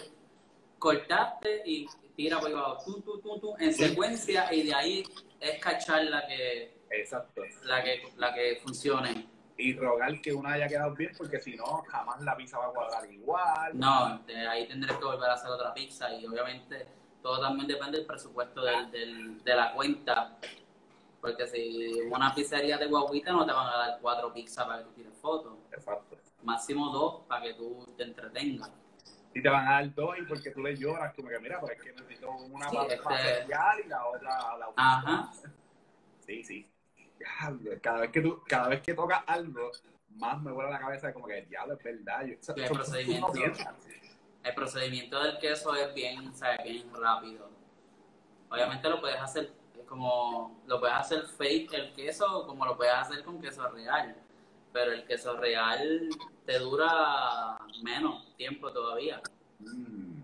cortaste 0.77 1.63
y 1.65 1.87
tira 2.15 2.39
por 2.39 2.51
abajo, 2.51 2.83
tum, 2.85 3.01
tum, 3.01 3.21
tum, 3.21 3.39
tum, 3.41 3.55
en 3.59 3.73
secuencia 3.73 4.53
y 4.53 4.63
de 4.63 4.73
ahí 4.73 5.03
es 5.39 5.59
cachar 5.59 6.03
la 6.05 6.25
que, 6.27 6.77
exacto. 6.91 7.41
la 7.63 7.83
que, 7.83 8.03
la 8.17 8.33
que 8.33 8.59
funcione. 8.61 9.27
Y 9.57 9.73
rogar 9.73 10.21
que 10.21 10.33
una 10.33 10.53
haya 10.53 10.67
quedado 10.67 10.93
bien, 10.95 11.11
porque 11.17 11.39
si 11.39 11.55
no, 11.55 11.83
jamás 11.87 12.21
la 12.21 12.35
pizza 12.35 12.57
va 12.57 12.67
a 12.67 12.71
cuadrar 12.71 13.11
igual. 13.11 13.71
No, 13.77 14.19
de 14.19 14.47
ahí 14.47 14.67
tendré 14.67 14.97
que 14.97 15.03
volver 15.03 15.29
a 15.29 15.33
hacer 15.33 15.49
otra 15.49 15.73
pizza 15.73 16.13
y 16.13 16.25
obviamente 16.25 16.85
todo 17.25 17.41
también 17.41 17.67
depende 17.67 17.97
del 17.97 18.05
presupuesto 18.05 18.61
del, 18.61 18.91
del- 18.91 19.43
de 19.43 19.55
la 19.55 19.73
cuenta. 19.73 20.37
Porque 21.19 21.47
si 21.47 22.01
una 22.11 22.35
pizzería 22.35 22.77
de 22.77 22.85
guaguita 22.85 23.31
no 23.31 23.43
te 23.47 23.51
van 23.51 23.65
a 23.67 23.77
dar 23.77 23.99
cuatro 23.99 24.31
pizzas 24.31 24.63
para 24.67 24.77
que 24.77 24.83
tú 24.85 24.91
tires 24.91 25.17
fotos. 25.19 25.57
Exacto. 25.71 26.17
máximo 26.43 26.91
dos 26.91 27.21
para 27.27 27.41
que 27.41 27.55
tú 27.55 27.83
te 27.97 28.03
entretengas. 28.03 28.71
Y 29.33 29.41
te 29.41 29.49
van 29.49 29.67
a 29.67 29.71
dar 29.71 29.95
dos 29.95 30.15
y 30.19 30.21
porque 30.21 30.51
tú 30.51 30.61
le 30.61 30.77
lloras, 30.77 31.15
como 31.15 31.29
que 31.29 31.39
mira, 31.39 31.59
pues 31.59 31.75
es 31.77 31.83
que 31.83 31.93
necesito 31.93 32.29
una 32.29 32.69
Sí, 32.69 32.75
para 32.75 32.93
este- 32.93 33.31
especial 33.39 33.79
y 33.83 33.87
la 33.87 34.05
otra 34.05 34.57
la 34.59 34.67
Ajá. 34.75 35.31
Sí, 36.19 36.43
sí. 36.43 36.69
Cada 37.81 38.01
vez 38.01 38.11
que 38.11 38.21
tú, 38.21 38.43
cada 38.47 38.67
vez 38.67 38.81
que 38.83 38.93
tocas 38.93 39.23
algo, 39.25 39.71
más 40.09 40.39
me 40.43 40.51
vuela 40.51 40.69
la 40.69 40.79
cabeza 40.79 41.07
de 41.07 41.13
como 41.13 41.25
que 41.25 41.41
diablo 41.41 41.73
es 41.73 41.83
verdad. 41.83 42.23
Yo, 42.23 42.35
son- 42.39 42.55
procedimiento. 42.71 43.31
El 44.45 44.53
procedimiento 44.53 45.19
del 45.21 45.39
queso 45.39 45.73
es 45.75 45.91
bien, 45.95 46.33
¿sabes? 46.35 46.63
bien 46.63 46.87
rápido. 46.93 47.49
Obviamente 48.49 48.87
lo 48.87 49.01
puedes 49.01 49.19
hacer 49.19 49.51
como 49.87 50.61
lo 50.67 50.79
puedes 50.79 50.95
hacer 50.95 51.25
fake 51.25 51.73
el 51.73 51.93
queso 51.93 52.45
como 52.47 52.65
lo 52.65 52.77
puedes 52.77 52.93
hacer 52.93 53.23
con 53.23 53.41
queso 53.41 53.67
real. 53.69 54.15
Pero 54.71 54.91
el 54.91 55.03
queso 55.05 55.35
real 55.37 56.09
te 56.45 56.59
dura 56.59 57.57
menos 57.81 58.35
tiempo 58.37 58.71
todavía. 58.71 59.19
Mm, 59.59 60.21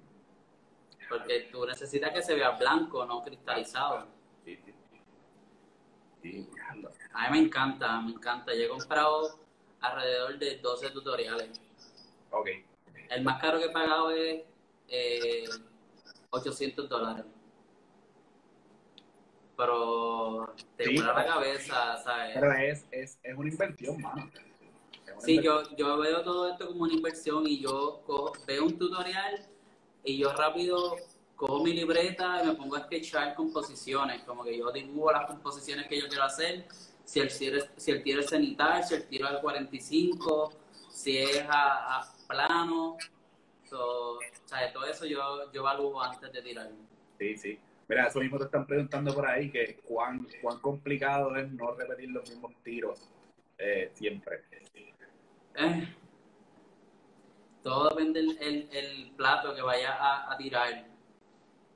Porque 1.10 1.50
tú 1.52 1.66
necesitas 1.66 2.12
que 2.12 2.22
se 2.22 2.36
vea 2.36 2.52
blanco, 2.52 3.04
no 3.06 3.24
cristalizado. 3.24 4.06
sí, 4.46 4.56
sí. 4.64 4.74
Sí. 6.22 6.48
A 7.14 7.30
mí 7.32 7.40
me 7.40 7.46
encanta, 7.48 8.00
me 8.02 8.12
encanta. 8.12 8.54
Yo 8.54 8.66
he 8.66 8.70
comprado 8.70 9.40
alrededor 9.80 10.38
de 10.38 10.58
12 10.60 10.92
tutoriales. 10.92 11.60
Ok. 12.30 12.50
El 13.12 13.24
más 13.24 13.40
caro 13.42 13.60
que 13.60 13.66
he 13.66 13.70
pagado 13.70 14.10
es 14.12 14.42
eh, 14.88 15.44
800 16.30 16.88
dólares. 16.90 17.26
Pero 19.58 20.54
te 20.78 20.86
Sí. 20.86 20.98
la 20.98 21.26
cabeza, 21.26 21.98
¿sabes? 22.04 22.32
Pero 22.34 22.52
es, 22.54 22.86
es, 22.92 23.20
es 23.22 23.38
una 23.38 23.50
inversión, 23.50 24.02
mano. 24.02 24.24
Una 24.24 25.22
Sí, 25.22 25.36
inversión. 25.36 25.44
yo, 25.44 25.76
yo 25.76 25.98
veo 25.98 26.24
todo 26.24 26.50
esto 26.50 26.68
como 26.68 26.84
una 26.84 26.94
inversión 26.94 27.46
y 27.46 27.60
yo 27.60 28.02
cojo- 28.06 28.34
veo 28.48 28.66
un 28.66 28.78
tutorial 28.80 29.46
y 30.04 30.18
yo 30.18 30.32
rápido 30.34 30.96
cojo 31.36 31.64
mi 31.64 31.74
libreta 31.74 32.42
y 32.44 32.48
me 32.48 32.54
pongo 32.54 32.76
a 32.78 32.82
sketchar 32.86 33.36
composiciones, 33.36 34.24
como 34.24 34.44
que 34.44 34.58
yo 34.58 34.72
dibujo 34.72 35.12
las 35.12 35.26
composiciones 35.28 35.88
que 35.88 36.00
yo 36.00 36.08
quiero 36.08 36.24
hacer, 36.24 36.66
si 37.04 37.20
el 37.20 37.36
tiro 37.36 37.58
es, 37.58 37.70
si 37.78 37.92
el 37.92 38.04
tiro 38.04 38.22
es 38.22 38.30
cenital, 38.30 38.84
si 38.84 38.94
el 38.96 39.08
tiro 39.08 39.26
es 39.28 39.32
al 39.34 39.42
45, 39.42 40.54
si 40.90 41.18
es 41.18 41.44
a, 41.50 42.00
a 42.00 42.14
plano, 42.32 42.98
so, 43.64 44.20
¿sabes? 44.46 44.74
todo 44.74 44.86
eso 44.86 45.06
yo, 45.06 45.52
yo 45.52 45.62
evalúo 45.62 46.02
antes 46.02 46.32
de 46.32 46.42
tirar. 46.42 46.70
Sí, 47.20 47.38
sí. 47.38 47.60
Mira, 47.88 48.08
eso 48.08 48.20
mismo 48.20 48.38
te 48.38 48.46
están 48.46 48.66
preguntando 48.66 49.14
por 49.14 49.28
ahí, 49.28 49.52
que 49.52 49.82
cuán, 49.86 50.26
cuán 50.42 50.60
complicado 50.60 51.36
es 51.36 51.52
no 51.52 51.74
repetir 51.74 52.10
los 52.10 52.30
mismos 52.30 52.54
tiros 52.64 53.10
eh, 53.58 53.92
siempre. 53.94 54.44
Eh, 55.56 55.96
todo 57.62 57.90
depende 57.90 58.22
del 58.22 58.38
el, 58.42 58.70
el 58.72 59.12
plato 59.12 59.54
que 59.54 59.62
vayas 59.62 59.96
a, 60.00 60.32
a 60.32 60.38
tirar. 60.38 60.86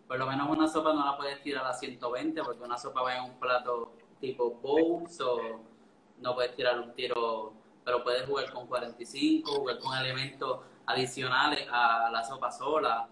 Por 0.08 0.18
lo 0.18 0.26
menos 0.28 0.50
una 0.50 0.68
sopa 0.68 0.94
no 0.94 1.06
la 1.06 1.18
puedes 1.18 1.42
tirar 1.42 1.66
a 1.66 1.74
120 1.74 2.44
porque 2.44 2.64
una 2.64 2.78
sopa 2.78 3.02
va 3.02 3.18
en 3.18 3.24
un 3.24 3.40
plato 3.40 3.92
tipo 4.20 4.52
bowl, 4.52 5.08
so 5.10 5.62
no 6.20 6.34
puedes 6.34 6.56
tirar 6.56 6.80
un 6.80 6.94
tiro, 6.94 7.54
pero 7.86 8.04
puedes 8.04 8.26
jugar 8.26 8.52
con 8.52 8.66
45, 8.68 9.52
jugar 9.60 9.80
con 9.80 9.96
elementos 9.98 10.60
adicionales 10.88 11.68
a 11.72 12.10
la 12.12 12.24
sopa 12.24 12.52
sola 12.52 13.08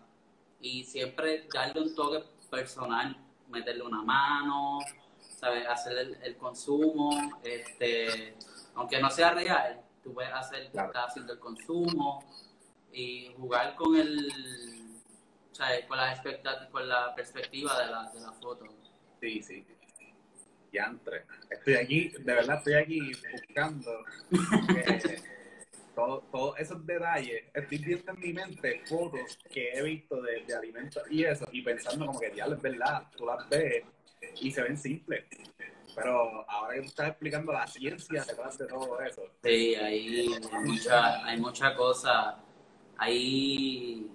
y 0.60 0.84
siempre 0.84 1.48
darle 1.54 1.82
un 1.82 1.96
toque 1.96 2.24
personal, 2.50 3.16
meterle 3.50 3.84
una 3.84 4.02
mano, 4.02 4.80
¿sabes? 5.20 5.68
hacer 5.68 5.98
el, 5.98 6.16
el 6.24 6.38
consumo, 6.38 7.40
este, 7.44 8.36
aunque 8.76 9.00
no 9.00 9.10
sea 9.12 9.32
real, 9.32 9.82
tú 10.04 10.14
puedes 10.14 10.34
hacer 10.34 10.70
Claro. 10.72 10.88
estás 10.88 11.10
haciendo 11.10 11.34
el 11.34 11.40
consumo 11.40 12.24
y 12.92 13.34
jugar 13.38 13.76
con 13.76 13.96
el, 13.96 15.00
¿sabes? 15.52 15.86
con 15.86 15.98
la 15.98 16.22
con 16.72 16.88
la 16.88 17.14
perspectiva 17.16 17.80
de 17.80 17.92
la, 17.92 18.12
de 18.12 18.22
la 18.22 18.32
foto. 18.34 18.66
Sí, 19.20 19.42
sí. 19.42 19.66
Diantre. 20.74 21.26
Estoy 21.52 21.76
aquí, 21.76 22.10
de 22.10 22.34
verdad 22.34 22.58
estoy 22.58 22.74
aquí 22.74 23.12
buscando 23.32 23.92
eh, 24.76 25.22
todo- 25.94 26.22
todos 26.32 26.60
esos 26.60 26.84
detalles. 26.86 27.44
Estoy 27.54 27.78
viendo 27.78 28.12
en 28.12 28.20
mi 28.20 28.34
mente 28.34 28.82
fotos 28.88 29.38
que 29.52 29.70
he 29.72 29.84
visto 29.84 30.20
de, 30.22 30.44
de 30.46 30.56
alimentos 30.56 31.04
y 31.12 31.24
eso, 31.24 31.46
y 31.52 31.62
pensando 31.62 32.08
como 32.08 32.20
que 32.20 32.32
diablo, 32.32 32.56
es 32.56 32.62
verdad, 32.64 33.04
tú 33.16 33.26
las 33.28 33.48
ves 33.50 33.84
y 34.42 34.52
se 34.52 34.64
ven 34.64 34.76
simples. 34.78 35.26
Pero 35.96 36.50
ahora 36.50 36.74
que 36.74 36.88
estás 36.88 37.10
explicando 37.10 37.54
la 37.54 37.68
ciencia 37.68 38.24
detrás 38.26 38.58
de 38.58 38.66
todo 38.66 39.00
eso, 39.02 39.22
Sí, 39.44 39.76
hay 39.76 40.28
mucha, 40.66 41.24
hay 41.24 41.40
mucha 41.40 41.76
cosa, 41.76 42.40
hay 42.98 44.10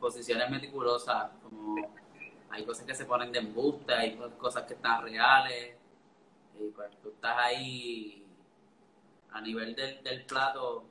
posiciones 0.00 0.48
meticulosas, 0.48 1.30
como 1.42 1.94
hay 2.50 2.64
cosas 2.64 2.86
que 2.86 2.94
se 2.94 3.04
ponen 3.04 3.32
de 3.32 3.38
embuste, 3.40 3.92
hay 3.92 4.16
cosas 4.38 4.64
que 4.64 4.74
están 4.74 5.02
reales, 5.02 5.76
y 6.58 6.68
pues 6.70 6.90
tú 7.02 7.10
estás 7.10 7.36
ahí 7.38 8.24
a 9.30 9.40
nivel 9.40 9.74
del, 9.74 10.02
del 10.02 10.24
plato 10.24 10.84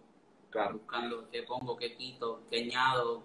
claro, 0.52 0.74
buscando 0.74 1.30
qué 1.32 1.44
pongo, 1.44 1.76
qué 1.76 1.96
quito, 1.96 2.44
qué 2.50 2.64
añado. 2.64 3.24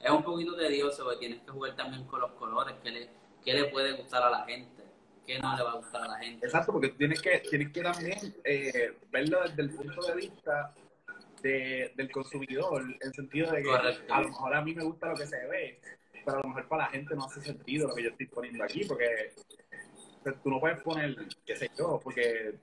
Es 0.00 0.10
un 0.10 0.22
poquito 0.22 0.56
tedioso 0.56 1.04
porque 1.04 1.18
tienes 1.20 1.40
que 1.42 1.50
jugar 1.50 1.76
también 1.76 2.04
con 2.04 2.20
los 2.20 2.32
colores, 2.32 2.74
qué 2.82 2.90
le, 2.90 3.10
qué 3.44 3.54
le 3.54 3.64
puede 3.66 3.92
gustar 3.92 4.22
a 4.22 4.30
la 4.30 4.44
gente, 4.44 4.82
qué 5.26 5.38
no 5.38 5.56
le 5.56 5.62
va 5.62 5.72
a 5.72 5.76
gustar 5.76 6.02
a 6.04 6.08
la 6.08 6.18
gente. 6.18 6.46
Exacto, 6.46 6.72
porque 6.72 6.90
tienes 6.90 7.20
que, 7.20 7.38
tienes 7.50 7.72
que 7.72 7.82
también 7.82 8.34
eh, 8.44 8.96
verlo 9.10 9.42
desde 9.42 9.62
el 9.62 9.70
punto 9.74 10.00
de 10.06 10.14
vista 10.14 10.72
de- 11.42 11.92
del 11.96 12.10
consumidor, 12.10 12.82
en 12.82 12.98
el 13.00 13.12
sentido 13.14 13.50
de 13.52 13.62
que 13.62 13.68
Correcto. 13.68 14.14
a 14.14 14.20
lo 14.22 14.28
mejor 14.28 14.54
a 14.54 14.62
mí 14.62 14.74
me 14.74 14.84
gusta 14.84 15.08
lo 15.08 15.14
que 15.16 15.26
se 15.26 15.46
ve, 15.46 15.80
pero 16.26 16.38
a 16.38 16.42
lo 16.42 16.48
mejor 16.48 16.68
para 16.68 16.84
la 16.86 16.90
gente 16.90 17.14
no 17.14 17.24
hace 17.24 17.40
sentido 17.40 17.88
lo 17.88 17.94
que 17.94 18.02
yo 18.02 18.10
estoy 18.10 18.26
poniendo 18.26 18.64
aquí, 18.64 18.84
porque 18.84 19.32
o 20.20 20.22
sea, 20.24 20.32
tú 20.42 20.50
no 20.50 20.58
puedes 20.60 20.82
poner, 20.82 21.16
qué 21.46 21.56
sé 21.56 21.70
yo, 21.78 22.00
porque, 22.02 22.56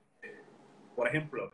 por 0.96 1.08
ejemplo, 1.08 1.54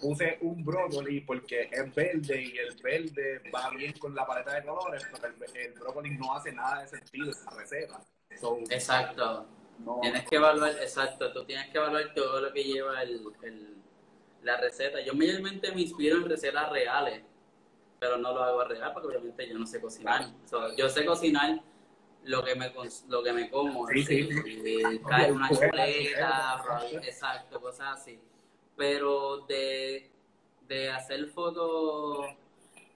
puse 0.00 0.38
un 0.40 0.64
brócoli 0.64 1.20
porque 1.20 1.68
es 1.70 1.94
verde 1.94 2.42
y 2.42 2.56
el 2.58 2.76
verde 2.82 3.42
va 3.54 3.70
bien 3.70 3.92
con 3.98 4.14
la 4.14 4.24
paleta 4.24 4.54
de 4.54 4.64
colores, 4.64 5.04
pero 5.12 5.34
el, 5.34 5.56
el 5.56 5.72
brócoli 5.74 6.10
no 6.16 6.34
hace 6.36 6.52
nada 6.52 6.82
de 6.82 6.88
sentido 6.88 7.26
en 7.32 7.44
la 7.44 7.50
receta. 7.58 8.00
So, 8.40 8.58
Exacto. 8.70 9.46
no, 9.80 9.98
Tienes 10.00 10.28
que 10.28 10.36
evaluar, 10.36 10.70
exacto, 10.80 11.32
tú 11.32 11.44
tienes 11.44 11.68
que 11.70 11.78
evaluar 11.78 12.14
todo 12.14 12.40
lo 12.40 12.52
que 12.52 12.62
lleva 12.62 13.02
el, 13.02 13.20
el- 13.42 13.76
la 14.42 14.56
receta. 14.56 15.00
Yo 15.00 15.14
mayormente 15.14 15.72
me 15.72 15.82
inspiro 15.82 16.16
en 16.18 16.28
recetas 16.28 16.70
reales, 16.70 17.22
pero 18.02 18.16
no 18.16 18.32
lo 18.32 18.42
hago 18.42 18.64
real 18.64 18.92
porque 18.92 19.06
obviamente 19.06 19.48
yo 19.48 19.56
no 19.56 19.64
sé 19.64 19.80
cocinar. 19.80 20.24
So, 20.44 20.74
yo 20.74 20.88
sé 20.88 21.06
cocinar 21.06 21.62
lo 22.24 22.42
que 22.42 22.56
me 22.56 22.72
lo 23.08 23.22
que 23.22 23.32
me 23.32 23.48
como, 23.48 23.86
Sí, 23.86 24.02
sí. 24.04 24.28
y 24.64 24.98
cae 24.98 25.30
una 25.30 25.48
Chuleta, 25.48 26.64
chuleta. 26.80 27.06
exacto, 27.06 27.60
cosas 27.60 28.00
así. 28.00 28.18
Pero 28.76 29.42
de, 29.46 30.10
de 30.66 30.90
hacer 30.90 31.26
fotos 31.28 32.26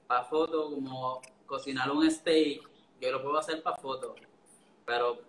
para 0.08 0.24
foto, 0.24 0.70
como 0.72 1.22
cocinar 1.46 1.88
un 1.92 2.10
steak, 2.10 2.68
yo 3.00 3.12
lo 3.12 3.22
puedo 3.22 3.38
hacer 3.38 3.62
para 3.62 3.76
foto, 3.76 4.16
pero 4.84 5.20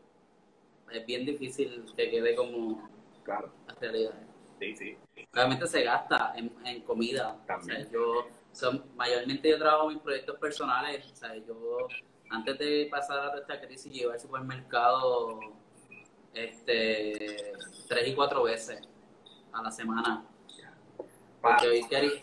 es 0.92 1.06
bien 1.06 1.24
difícil 1.24 1.86
que 1.96 2.10
quede 2.10 2.34
como 2.36 2.90
claro, 3.24 3.52
la 3.68 3.76
realidad. 3.76 4.16
sí, 4.60 4.76
sí. 4.76 4.98
Realmente 5.32 5.68
se 5.68 5.84
gasta 5.84 6.34
en, 6.36 6.52
en 6.66 6.82
comida. 6.82 7.38
También. 7.46 7.82
O 7.82 7.84
sea, 7.84 7.92
yo, 7.92 8.28
son, 8.52 8.84
mayormente 8.96 9.50
yo 9.50 9.58
trabajo 9.58 9.90
mis 9.90 10.00
proyectos 10.00 10.38
personales. 10.38 11.06
O 11.12 11.16
sea, 11.16 11.36
yo, 11.36 11.88
antes 12.30 12.58
de 12.58 12.88
pasar 12.90 13.20
a 13.20 13.30
toda 13.30 13.42
esta 13.42 13.62
crisis, 13.62 13.92
yo 13.94 14.04
iba 14.04 14.14
al 14.14 14.20
supermercado 14.20 15.40
este, 16.34 17.54
tres 17.88 18.08
y 18.08 18.16
cuatro 18.16 18.44
veces 18.44 18.82
a 19.52 19.62
la 19.62 19.72
semana. 19.72 20.26
Porque 21.42 21.68
hoy 21.68 21.88
quería, 21.88 22.22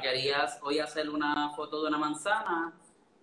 querías 0.00 0.58
hoy 0.62 0.78
hacer 0.78 1.10
una 1.10 1.50
foto 1.50 1.82
de 1.82 1.88
una 1.88 1.98
manzana 1.98 2.72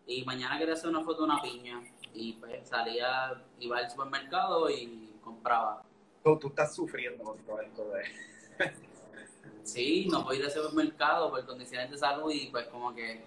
y 0.05 0.23
mañana 0.25 0.57
quería 0.57 0.73
hacer 0.73 0.89
una 0.89 1.03
foto 1.03 1.19
de 1.19 1.31
una 1.31 1.41
piña. 1.41 1.81
Y 2.13 2.33
pues 2.33 2.67
salía, 2.67 3.41
iba 3.59 3.77
al 3.77 3.89
supermercado 3.89 4.69
y 4.69 5.15
compraba. 5.23 5.83
Tú, 6.23 6.37
tú 6.37 6.47
estás 6.47 6.75
sufriendo 6.75 7.23
con 7.23 7.37
todo 7.39 7.61
esto 7.61 7.89
de... 7.89 8.79
Sí, 9.69 10.07
no 10.09 10.23
voy 10.23 10.37
ir 10.37 10.45
al 10.45 10.51
supermercado 10.51 11.29
por 11.29 11.45
condiciones 11.45 11.91
de 11.91 11.97
salud 11.97 12.31
y 12.31 12.47
pues 12.47 12.67
como 12.67 12.93
que 12.93 13.23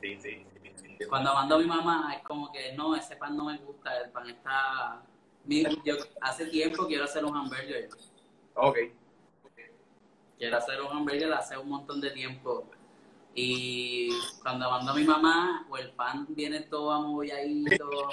Sí, 0.00 0.18
sí. 0.20 0.44
sí, 0.62 0.72
sí. 0.98 1.06
cuando 1.08 1.32
mando 1.32 1.54
a 1.54 1.58
mi 1.58 1.66
mamá 1.66 2.14
es 2.16 2.22
como 2.24 2.50
que 2.52 2.72
no, 2.72 2.94
ese 2.96 3.16
pan 3.16 3.36
no 3.36 3.44
me 3.44 3.56
gusta, 3.58 3.96
el 4.00 4.10
pan 4.10 4.28
está... 4.28 5.02
Yo 5.84 5.96
hace 6.20 6.46
tiempo 6.46 6.86
quiero 6.86 7.04
hacer 7.04 7.24
un 7.24 7.36
hamburger, 7.36 7.88
Ok. 8.54 8.78
quiero 10.38 10.56
hacer 10.56 10.80
un 10.80 10.88
hamburger 10.88 11.32
hace 11.32 11.56
un 11.56 11.68
montón 11.68 12.00
de 12.00 12.10
tiempo 12.10 12.68
y 13.34 14.08
cuando 14.42 14.70
mando 14.70 14.92
a 14.92 14.94
mi 14.94 15.04
mamá, 15.04 15.66
o 15.68 15.76
el 15.76 15.90
pan 15.92 16.26
viene 16.30 16.60
todo 16.62 16.92
amolladito 16.92 18.08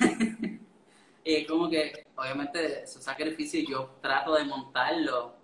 y 1.24 1.34
es 1.34 1.46
como 1.46 1.68
que 1.68 2.06
obviamente 2.16 2.82
es 2.82 2.96
un 2.96 3.02
sacrificio 3.02 3.60
yo 3.68 3.90
trato 4.00 4.34
de 4.34 4.44
montarlo 4.44 5.37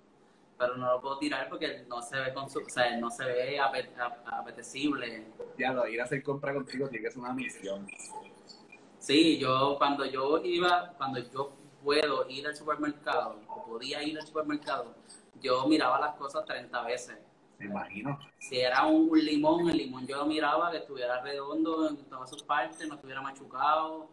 pero 0.58 0.76
no 0.76 0.92
lo 0.92 1.00
puedo 1.00 1.18
tirar 1.18 1.48
porque 1.48 1.84
no 1.88 2.00
se 2.02 2.18
ve 2.18 2.32
con 2.32 2.48
su, 2.48 2.60
o 2.60 2.68
sea, 2.68 2.96
no 2.98 3.10
se 3.10 3.24
ve 3.24 3.58
ape- 3.58 3.90
a- 3.98 4.38
apetecible. 4.38 5.26
Ya 5.58 5.72
lo 5.72 5.86
ir 5.88 6.00
a 6.00 6.04
hacer 6.04 6.22
compra 6.22 6.54
contigo 6.54 6.88
tiene 6.88 7.04
que 7.04 7.10
ser 7.10 7.20
una 7.20 7.32
misión. 7.32 7.86
Sí, 8.98 9.38
yo 9.38 9.76
cuando 9.78 10.04
yo 10.06 10.38
iba, 10.42 10.92
cuando 10.96 11.18
yo 11.18 11.52
puedo 11.82 12.28
ir 12.28 12.46
al 12.46 12.56
supermercado, 12.56 13.40
o 13.48 13.64
podía 13.64 14.02
ir 14.02 14.18
al 14.18 14.26
supermercado, 14.26 14.94
yo 15.40 15.66
miraba 15.66 16.00
las 16.00 16.14
cosas 16.16 16.44
30 16.46 16.82
veces. 16.82 17.18
Me 17.58 17.66
imagino. 17.66 18.18
Si 18.38 18.58
era 18.58 18.86
un, 18.86 19.08
un 19.10 19.18
limón, 19.24 19.68
el 19.68 19.76
limón 19.76 20.06
yo 20.06 20.16
lo 20.16 20.26
miraba 20.26 20.70
que 20.70 20.78
estuviera 20.78 21.20
redondo 21.20 21.88
en 21.90 21.96
todas 22.06 22.30
sus 22.30 22.42
partes, 22.42 22.86
no 22.88 22.94
estuviera 22.94 23.20
machucado, 23.20 24.08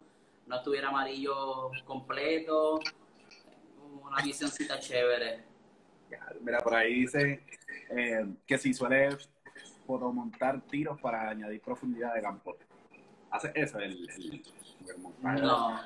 no 0.46 0.56
estuviera 0.58 0.90
amarillo 0.90 1.72
completo, 1.86 2.80
una 4.04 4.22
visioncita 4.22 4.80
chévere. 4.80 5.51
Mira, 6.42 6.60
por 6.60 6.76
ahí 6.76 7.02
dice 7.02 7.44
eh, 7.90 8.26
que 8.46 8.58
si 8.58 8.74
sueles 8.74 9.30
fotomontar 9.86 10.62
tiros 10.62 11.00
para 11.02 11.30
añadir 11.30 11.62
profundidad 11.62 12.14
de 12.14 12.22
campo. 12.22 12.56
Hace 13.30 13.52
eso, 13.56 13.80
el, 13.80 14.10
el, 14.10 14.44
el 14.90 14.98
montaje. 15.00 15.42
No, 15.42 15.80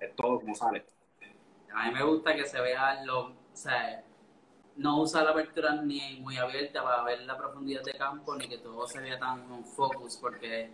Es 0.00 0.16
todo 0.16 0.40
como 0.40 0.54
sale. 0.54 0.84
a 1.74 1.86
mí 1.88 1.94
me 1.94 2.02
gusta 2.02 2.34
que 2.34 2.44
se 2.46 2.60
vea 2.60 3.04
lo, 3.04 3.26
o 3.26 3.34
sea, 3.52 4.02
no 4.76 5.02
usar 5.02 5.24
la 5.24 5.30
apertura 5.32 5.74
ni 5.82 6.18
muy 6.20 6.36
abierta 6.38 6.82
para 6.82 7.02
ver 7.04 7.20
la 7.22 7.36
profundidad 7.36 7.82
de 7.82 7.92
campo, 7.92 8.34
ni 8.36 8.48
que 8.48 8.58
todo 8.58 8.86
se 8.86 9.00
vea 9.00 9.18
tan 9.18 9.52
en 9.52 9.64
focus, 9.64 10.16
porque 10.16 10.70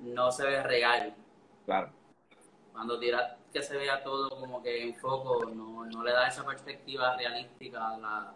no 0.00 0.30
se 0.32 0.44
ve 0.44 0.62
real. 0.62 1.14
Claro. 1.64 1.90
Cuando 2.72 2.98
tiras 2.98 3.37
que 3.52 3.62
se 3.62 3.76
vea 3.76 4.02
todo 4.02 4.28
como 4.40 4.62
que 4.62 4.82
en 4.82 4.94
foco, 4.96 5.46
no, 5.54 5.84
no 5.86 6.04
le 6.04 6.12
da 6.12 6.28
esa 6.28 6.44
perspectiva 6.44 7.16
realística 7.16 7.88
a 7.94 7.98
la, 7.98 8.34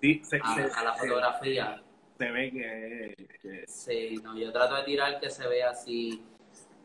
Sí, 0.00 0.22
se, 0.24 0.36
a, 0.42 0.54
se- 0.54 0.70
a 0.74 0.84
la 0.84 0.92
fotografía. 0.94 1.82
se 2.18 2.30
ve 2.30 2.50
que, 2.52 3.28
que- 3.42 3.64
Sí, 3.66 4.16
no, 4.22 4.36
yo 4.36 4.52
trato 4.52 4.76
de 4.76 4.82
tirar 4.84 5.20
que 5.20 5.30
se 5.30 5.46
vea 5.46 5.70
así. 5.70 6.24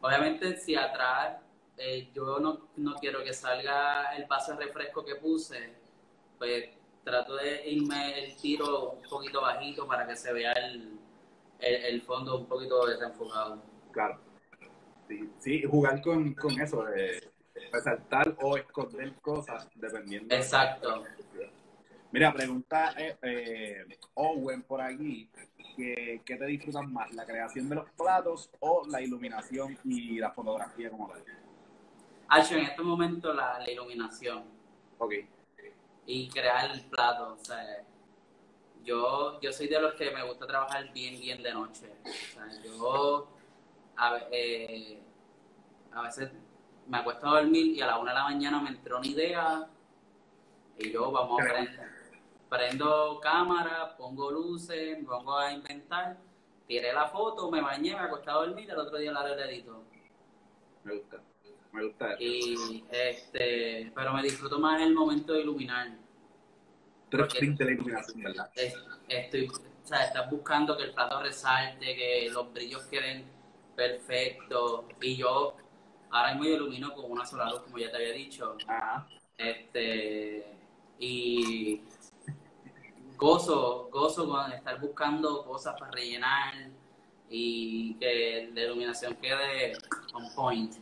Obviamente, 0.02 0.58
si 0.58 0.76
atrás 0.76 1.38
eh, 1.78 2.10
yo 2.14 2.40
no, 2.40 2.68
no 2.78 2.96
quiero 2.96 3.24
que 3.24 3.34
salga 3.34 4.16
el 4.16 4.26
paso 4.28 4.56
de 4.56 4.66
refresco 4.66 5.06
que 5.06 5.16
puse, 5.16 5.74
pues 6.38 6.70
trato 7.04 7.36
de 7.36 7.68
irme 7.70 8.24
el 8.26 8.36
tiro 8.36 8.92
un 8.92 9.04
poquito 9.10 9.42
bajito 9.42 9.88
para 9.88 10.06
que 10.08 10.16
se 10.16 10.32
vea 10.34 10.52
el, 10.54 11.00
el, 11.60 11.76
el 11.86 12.02
fondo 12.02 12.38
un 12.38 12.46
poquito 12.48 12.86
desenfocado. 12.86 13.62
claro. 13.92 14.20
Sí, 15.08 15.30
sí, 15.40 15.64
jugar 15.64 16.02
con, 16.02 16.34
con 16.36 16.60
eso, 16.62 16.84
de 16.86 17.31
resaltar 17.72 18.36
o 18.42 18.58
esconder 18.58 19.14
cosas 19.16 19.68
dependiendo. 19.76 20.34
Exacto. 20.34 21.04
Mira, 22.12 22.34
pregunta 22.34 22.94
eh, 22.98 23.18
eh, 23.22 23.98
Owen 24.16 24.64
por 24.64 24.82
aquí, 24.82 25.30
que, 25.78 26.22
¿qué 26.26 26.36
te 26.36 26.46
disfrutas 26.46 26.86
más, 26.88 27.14
la 27.14 27.26
creación 27.26 27.70
de 27.70 27.76
los 27.76 27.90
platos 27.92 28.50
o 28.60 28.84
la 28.88 29.02
iluminación 29.02 29.78
y 29.86 30.20
la 30.20 30.32
fotografía 30.32 30.90
como 30.90 31.08
tal? 31.08 31.24
Hacho, 32.28 32.56
en 32.56 32.66
este 32.66 32.82
momento 32.82 33.34
la, 33.34 33.60
la 33.60 33.72
iluminación. 33.72 34.44
Ok, 34.98 35.14
y 36.06 36.30
crear 36.30 36.72
el 36.72 36.82
plato. 36.82 37.38
O 37.40 37.44
sea, 37.44 37.84
yo, 38.84 39.40
yo 39.42 39.52
soy 39.52 39.68
de 39.68 39.80
los 39.80 39.94
que 39.94 40.12
me 40.12 40.24
gusta 40.24 40.46
trabajar 40.48 40.92
bien, 40.94 41.20
bien 41.20 41.42
de 41.42 41.54
noche. 41.54 41.94
O 42.04 42.34
sea, 42.34 42.62
yo 42.64 43.28
a, 43.96 44.20
eh, 44.32 45.00
a 45.92 46.02
veces 46.04 46.32
me 46.88 46.98
acuesto 46.98 47.28
a 47.28 47.42
dormir 47.42 47.68
y 47.68 47.82
a 47.82 47.88
la 47.88 47.98
una 48.00 48.12
de 48.12 48.18
la 48.18 48.24
mañana 48.26 48.62
me 48.62 48.70
entró 48.70 48.98
una 48.98 49.08
idea 49.08 49.68
y 50.78 50.92
yo 50.92 51.12
vamos 51.12 51.40
a 51.42 51.44
prender. 51.44 51.92
Prendo 52.50 53.20
cámara, 53.22 53.96
pongo 53.98 54.30
luces, 54.32 55.00
me 55.00 55.06
pongo 55.06 55.38
a 55.38 55.54
inventar, 55.54 56.18
tiré 56.68 56.92
la 56.92 57.08
foto, 57.08 57.50
me 57.50 57.62
bañé, 57.62 57.92
me 57.94 58.00
acosté 58.00 58.30
a 58.30 58.34
dormir 58.34 58.68
y 58.68 58.72
el 58.72 58.78
otro 58.80 58.98
día 58.98 59.12
la 59.12 59.30
edito. 59.46 59.84
me 60.84 60.96
gusta, 60.96 61.22
me 61.72 61.86
gusta 61.86 62.14
eso. 62.14 62.22
Y 62.22 62.86
este, 62.92 63.92
pero 63.96 64.14
me 64.14 64.24
disfruto 64.24 64.60
más 64.60 64.82
el 64.82 64.94
momento 64.94 65.34
de 65.34 65.42
iluminar. 65.42 65.92
Sprint 67.12 67.58
de 67.60 67.66
la 67.66 67.72
iluminación, 67.72 68.24
¿verdad? 68.24 68.52
es- 68.56 68.76
estoy, 69.08 69.48
o 69.48 69.86
sea, 69.88 70.06
estás 70.06 70.30
buscando 70.30 70.78
que 70.78 70.84
el 70.84 70.94
plato 70.94 71.22
resalte, 71.22 71.86
que 71.96 72.30
los 72.32 72.52
brillos 72.54 72.84
queden 72.86 73.26
perfectos. 73.76 74.86
Y 75.02 75.18
yo 75.18 75.56
ahora 76.12 76.34
mismo 76.34 76.46
yo 76.46 76.56
ilumino 76.56 76.94
con 76.94 77.12
una 77.12 77.26
sola 77.26 77.50
luz, 77.50 77.62
como 77.62 77.78
ya 77.78 77.90
te 77.90 77.98
había 77.98 78.14
dicho. 78.14 78.58
Ajá. 78.68 79.08
Este, 79.38 80.46
y 81.00 81.82
gozo, 83.18 83.90
gozo 83.92 84.28
con 84.28 84.52
estar 84.52 84.80
buscando 84.80 85.44
cosas 85.46 85.80
para 85.80 85.92
rellenar 85.92 86.54
y 87.30 87.96
que 87.96 88.52
la 88.54 88.62
iluminación 88.62 89.16
quede 89.16 89.74
on 90.14 90.34
point. 90.36 90.76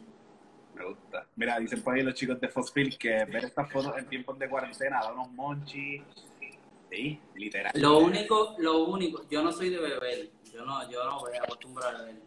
Me 0.74 0.86
gusta. 0.86 1.28
Mira, 1.36 1.60
dicen 1.60 1.82
por 1.82 1.94
ahí 1.96 2.02
los 2.02 2.14
chicos 2.14 2.40
de 2.40 2.48
Fosfil 2.48 2.98
que 2.98 3.26
ver 3.26 3.46
estas 3.46 3.72
fotos 3.72 3.98
en 3.98 4.08
tiempos 4.08 4.40
de 4.40 4.50
cuarentena 4.50 5.00
da 5.02 5.12
unos 5.12 5.32
monchis. 5.32 6.02
Sí, 6.90 7.20
literal. 7.36 7.72
Lo 7.76 8.00
único, 8.00 8.56
lo 8.58 8.86
único, 8.86 9.28
yo 9.30 9.44
no 9.44 9.52
soy 9.52 9.70
de 9.70 9.78
beber, 9.78 10.32
yo 10.52 10.66
no, 10.66 10.90
yo 10.90 11.04
no 11.04 11.20
voy 11.20 11.38
a 11.38 11.44
acostumbrar 11.44 11.96
a 11.96 12.00
beber. 12.00 12.22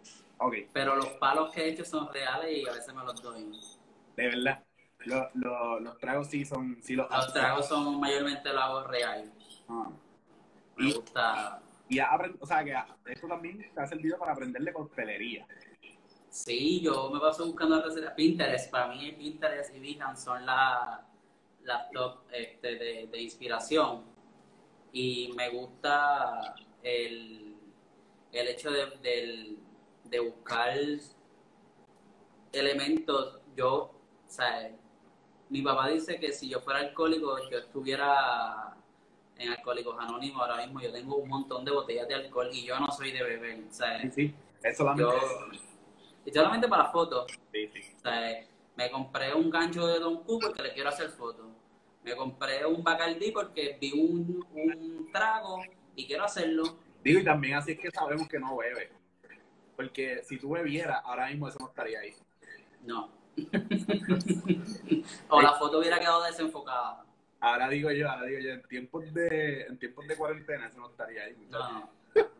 Pero 0.72 0.96
los 0.96 1.06
palos 1.14 1.52
que 1.52 1.62
he 1.62 1.68
hecho 1.70 1.84
son 1.84 2.12
reales 2.12 2.58
y 2.58 2.68
a 2.68 2.72
veces 2.72 2.94
me 2.94 3.04
los 3.04 3.20
doy. 3.22 3.50
de 4.16 4.28
verdad. 4.28 4.64
Lo- 5.04 5.28
lo- 5.34 5.80
los 5.80 5.98
tragos 5.98 6.28
sí 6.28 6.44
son. 6.44 6.78
Sí 6.82 6.94
los 6.94 7.10
Los 7.10 7.32
tragos 7.32 7.66
son 7.66 7.98
mayormente 7.98 8.52
lo 8.52 8.60
hago 8.60 8.84
real. 8.84 9.32
Ah. 9.68 9.90
Me 10.76 10.88
Y, 10.88 10.92
gusta. 10.92 11.60
y 11.88 11.98
o 11.98 12.46
sea, 12.46 12.64
que 12.64 12.74
esto 13.12 13.26
también 13.26 13.58
te 13.74 13.80
ha 13.80 13.86
servido 13.86 14.16
para 14.18 14.32
aprender 14.32 14.62
de 14.62 14.72
coctelería. 14.72 15.46
Sí, 16.30 16.80
yo 16.80 17.10
me 17.10 17.18
paso 17.20 17.44
buscando 17.46 17.82
recetas. 17.82 18.14
Pinterest, 18.14 18.70
para 18.70 18.88
mí 18.88 19.12
Pinterest 19.12 19.74
y 19.74 19.80
Behance 19.80 20.24
son 20.24 20.46
la- 20.46 21.04
las 21.64 21.90
top 21.90 22.20
este, 22.32 22.76
de, 22.76 23.06
de 23.08 23.20
inspiración. 23.20 24.04
Y 24.92 25.32
me 25.36 25.48
gusta 25.50 26.54
el, 26.82 27.56
el 28.30 28.48
hecho 28.48 28.70
de, 28.70 28.86
del- 29.02 29.58
de 30.12 30.20
buscar 30.20 30.76
elementos. 32.52 33.40
Yo, 33.56 33.74
o 33.76 33.90
sea, 34.28 34.70
mi 35.48 35.62
papá 35.62 35.88
dice 35.88 36.20
que 36.20 36.32
si 36.32 36.48
yo 36.48 36.60
fuera 36.60 36.80
alcohólico, 36.80 37.36
yo 37.50 37.58
estuviera 37.58 38.76
en 39.36 39.48
Alcohólicos 39.48 39.96
Anónimos 39.98 40.40
ahora 40.42 40.64
mismo. 40.64 40.80
Yo 40.80 40.92
tengo 40.92 41.16
un 41.16 41.28
montón 41.28 41.64
de 41.64 41.72
botellas 41.72 42.06
de 42.06 42.14
alcohol 42.14 42.48
y 42.52 42.64
yo 42.64 42.78
no 42.78 42.90
soy 42.92 43.10
de 43.10 43.22
beber. 43.22 43.64
O 43.68 43.72
sea, 43.72 44.00
Sí, 44.02 44.10
sí. 44.10 44.34
Es 44.62 44.76
solamente. 44.76 45.10
yo, 46.26 46.32
solamente 46.32 46.68
para 46.68 46.84
fotos. 46.92 47.32
Sí, 47.52 47.68
sí. 47.72 47.80
O 47.96 48.00
sea, 48.00 48.46
me 48.76 48.90
compré 48.90 49.34
un 49.34 49.50
gancho 49.50 49.86
de 49.86 49.98
Don 49.98 50.22
Q 50.22 50.38
porque 50.40 50.62
le 50.62 50.72
quiero 50.74 50.90
hacer 50.90 51.08
fotos. 51.10 51.46
Me 52.04 52.14
compré 52.14 52.66
un 52.66 52.82
Bacardi 52.84 53.30
porque 53.32 53.78
vi 53.80 53.92
un, 53.92 54.44
un 54.54 55.10
trago 55.12 55.62
y 55.96 56.06
quiero 56.06 56.24
hacerlo. 56.24 56.78
Digo, 57.02 57.20
y 57.20 57.24
también 57.24 57.54
así 57.54 57.72
es 57.72 57.80
que 57.80 57.90
sabemos 57.90 58.28
que 58.28 58.38
no 58.38 58.56
bebe. 58.56 59.01
Porque 59.76 60.22
si 60.24 60.38
tú 60.38 60.50
bebieras, 60.50 61.00
ahora 61.04 61.28
mismo 61.28 61.48
eso 61.48 61.58
no 61.60 61.68
estaría 61.68 62.00
ahí. 62.00 62.14
No. 62.84 63.10
o 65.28 65.40
la 65.42 65.52
foto 65.54 65.78
hubiera 65.78 65.98
quedado 65.98 66.22
desenfocada. 66.24 67.04
Ahora 67.40 67.68
digo 67.68 67.90
yo, 67.90 68.08
ahora 68.10 68.26
digo 68.26 68.40
yo, 68.40 68.50
en 68.50 68.62
tiempos 68.64 69.12
de, 69.14 69.62
en 69.62 69.78
tiempos 69.78 70.06
de 70.06 70.16
cuarentena 70.16 70.66
eso 70.68 70.78
no 70.78 70.90
estaría 70.90 71.24
ahí. 71.24 71.46
No. 71.50 71.88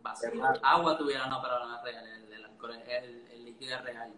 Vacío. 0.03 0.31
Agua 0.63 0.97
tuviera, 0.99 1.27
no, 1.27 1.41
pero 1.43 1.67
no 1.67 1.77
es 1.77 1.83
real. 1.83 2.07
El, 2.07 2.33
el 2.33 2.45
alcohol, 2.45 2.75
el, 2.87 3.27
el 3.33 3.45
líquido 3.45 3.77
es 3.77 3.85
real. 3.85 4.13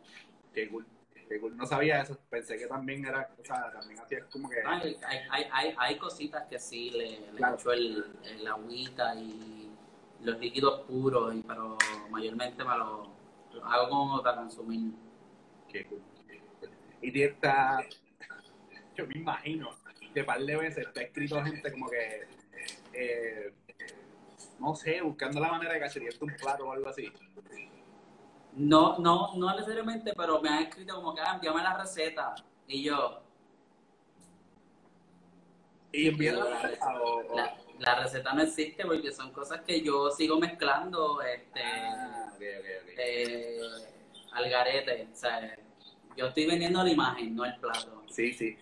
Qué 0.53 0.69
cool. 0.69 0.85
Qué 1.29 1.41
cool. 1.41 1.57
No 1.57 1.65
sabía 1.67 2.01
eso. 2.03 2.19
Pensé 2.29 2.59
que 2.59 2.67
también 2.67 3.07
era, 3.07 3.31
o 3.41 3.45
sea, 3.45 3.71
también 3.73 3.99
hacía 4.01 4.25
como 4.27 4.49
que. 4.51 4.57
Hay, 4.67 4.97
hay, 5.07 5.19
hay, 5.31 5.47
hay, 5.53 5.75
hay 5.79 5.97
cositas 5.97 6.45
que 6.49 6.59
sí 6.59 6.91
le, 6.91 7.21
le 7.21 7.37
Claro. 7.37 7.57
echo 7.57 7.73
el, 7.73 8.05
el 8.25 8.47
agüita 8.47 9.15
y 9.15 9.64
los 10.25 10.39
líquidos 10.41 10.81
puros, 10.83 11.35
y, 11.35 11.43
pero 11.43 11.77
mayormente 12.11 12.65
me 12.65 12.77
lo, 12.77 13.09
lo 13.53 13.65
hago 13.65 13.89
como 13.89 14.23
para 14.23 14.37
consumir. 14.39 14.93
Qué 15.71 15.85
cool. 15.87 16.03
Y 17.03 17.23
esta, 17.23 17.85
yo 18.97 19.07
me 19.07 19.19
imagino 19.19 19.71
que 20.15 20.25
par 20.25 20.41
de 20.41 20.57
veces 20.57 20.93
te 20.93 21.01
ha 21.01 21.03
escrito 21.05 21.43
gente 21.45 21.71
como 21.71 21.89
que, 21.89 22.27
eh, 22.95 23.55
no 24.59 24.75
sé, 24.75 25.01
buscando 25.03 25.41
la 25.41 25.51
manera 25.51 25.75
de 25.75 25.81
cacherearte 25.81 26.25
un 26.25 26.35
plato 26.37 26.67
o 26.67 26.73
algo 26.73 26.89
así. 26.89 27.13
No, 28.55 28.99
no, 28.99 29.35
no 29.37 29.55
necesariamente, 29.57 30.13
pero 30.17 30.41
me 30.41 30.49
han 30.49 30.63
escrito 30.65 30.95
como 30.95 31.15
que, 31.15 31.21
ah, 31.21 31.35
envíame 31.35 31.63
la 31.63 31.77
receta. 31.77 32.35
Y 32.69 32.85
yo, 32.85 33.21
Y 35.93 36.09
envían 36.09 36.39
la 36.39 36.45
receta 36.63 36.99
o, 37.03 37.33
o- 37.33 37.37
la, 37.37 37.57
la 37.79 37.95
receta 37.97 38.33
no 38.33 38.43
existe 38.43 38.85
porque 38.85 39.13
son 39.13 39.33
cosas 39.33 39.61
que 39.63 39.81
yo 39.83 40.11
sigo 40.11 40.39
mezclando 40.39 41.21
este, 41.23 41.61
Ah, 41.63 42.33
eh, 42.41 43.61
al 44.33 44.49
garete. 44.51 45.09
O 45.13 45.17
sea, 45.17 45.57
yo 46.17 46.27
estoy 46.27 46.47
vendiendo 46.47 46.83
la 46.83 46.91
imagen, 46.91 47.35
no 47.35 47.45
el 47.45 47.57
plato. 47.57 48.03
Sí, 48.11 48.33
sí. 48.33 48.57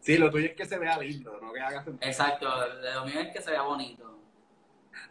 Sí, 0.00 0.18
lo 0.18 0.30
tuyo 0.30 0.46
es 0.48 0.54
que 0.54 0.66
se 0.66 0.78
vea 0.78 0.98
lindo, 0.98 1.38
no 1.40 1.50
que 1.52 1.60
hagas... 1.60 1.86
Exacto, 2.02 2.46
lo 2.94 3.06
mío 3.06 3.20
es 3.20 3.32
que 3.32 3.40
se 3.40 3.50
vea 3.50 3.62
bonito. 3.62 4.18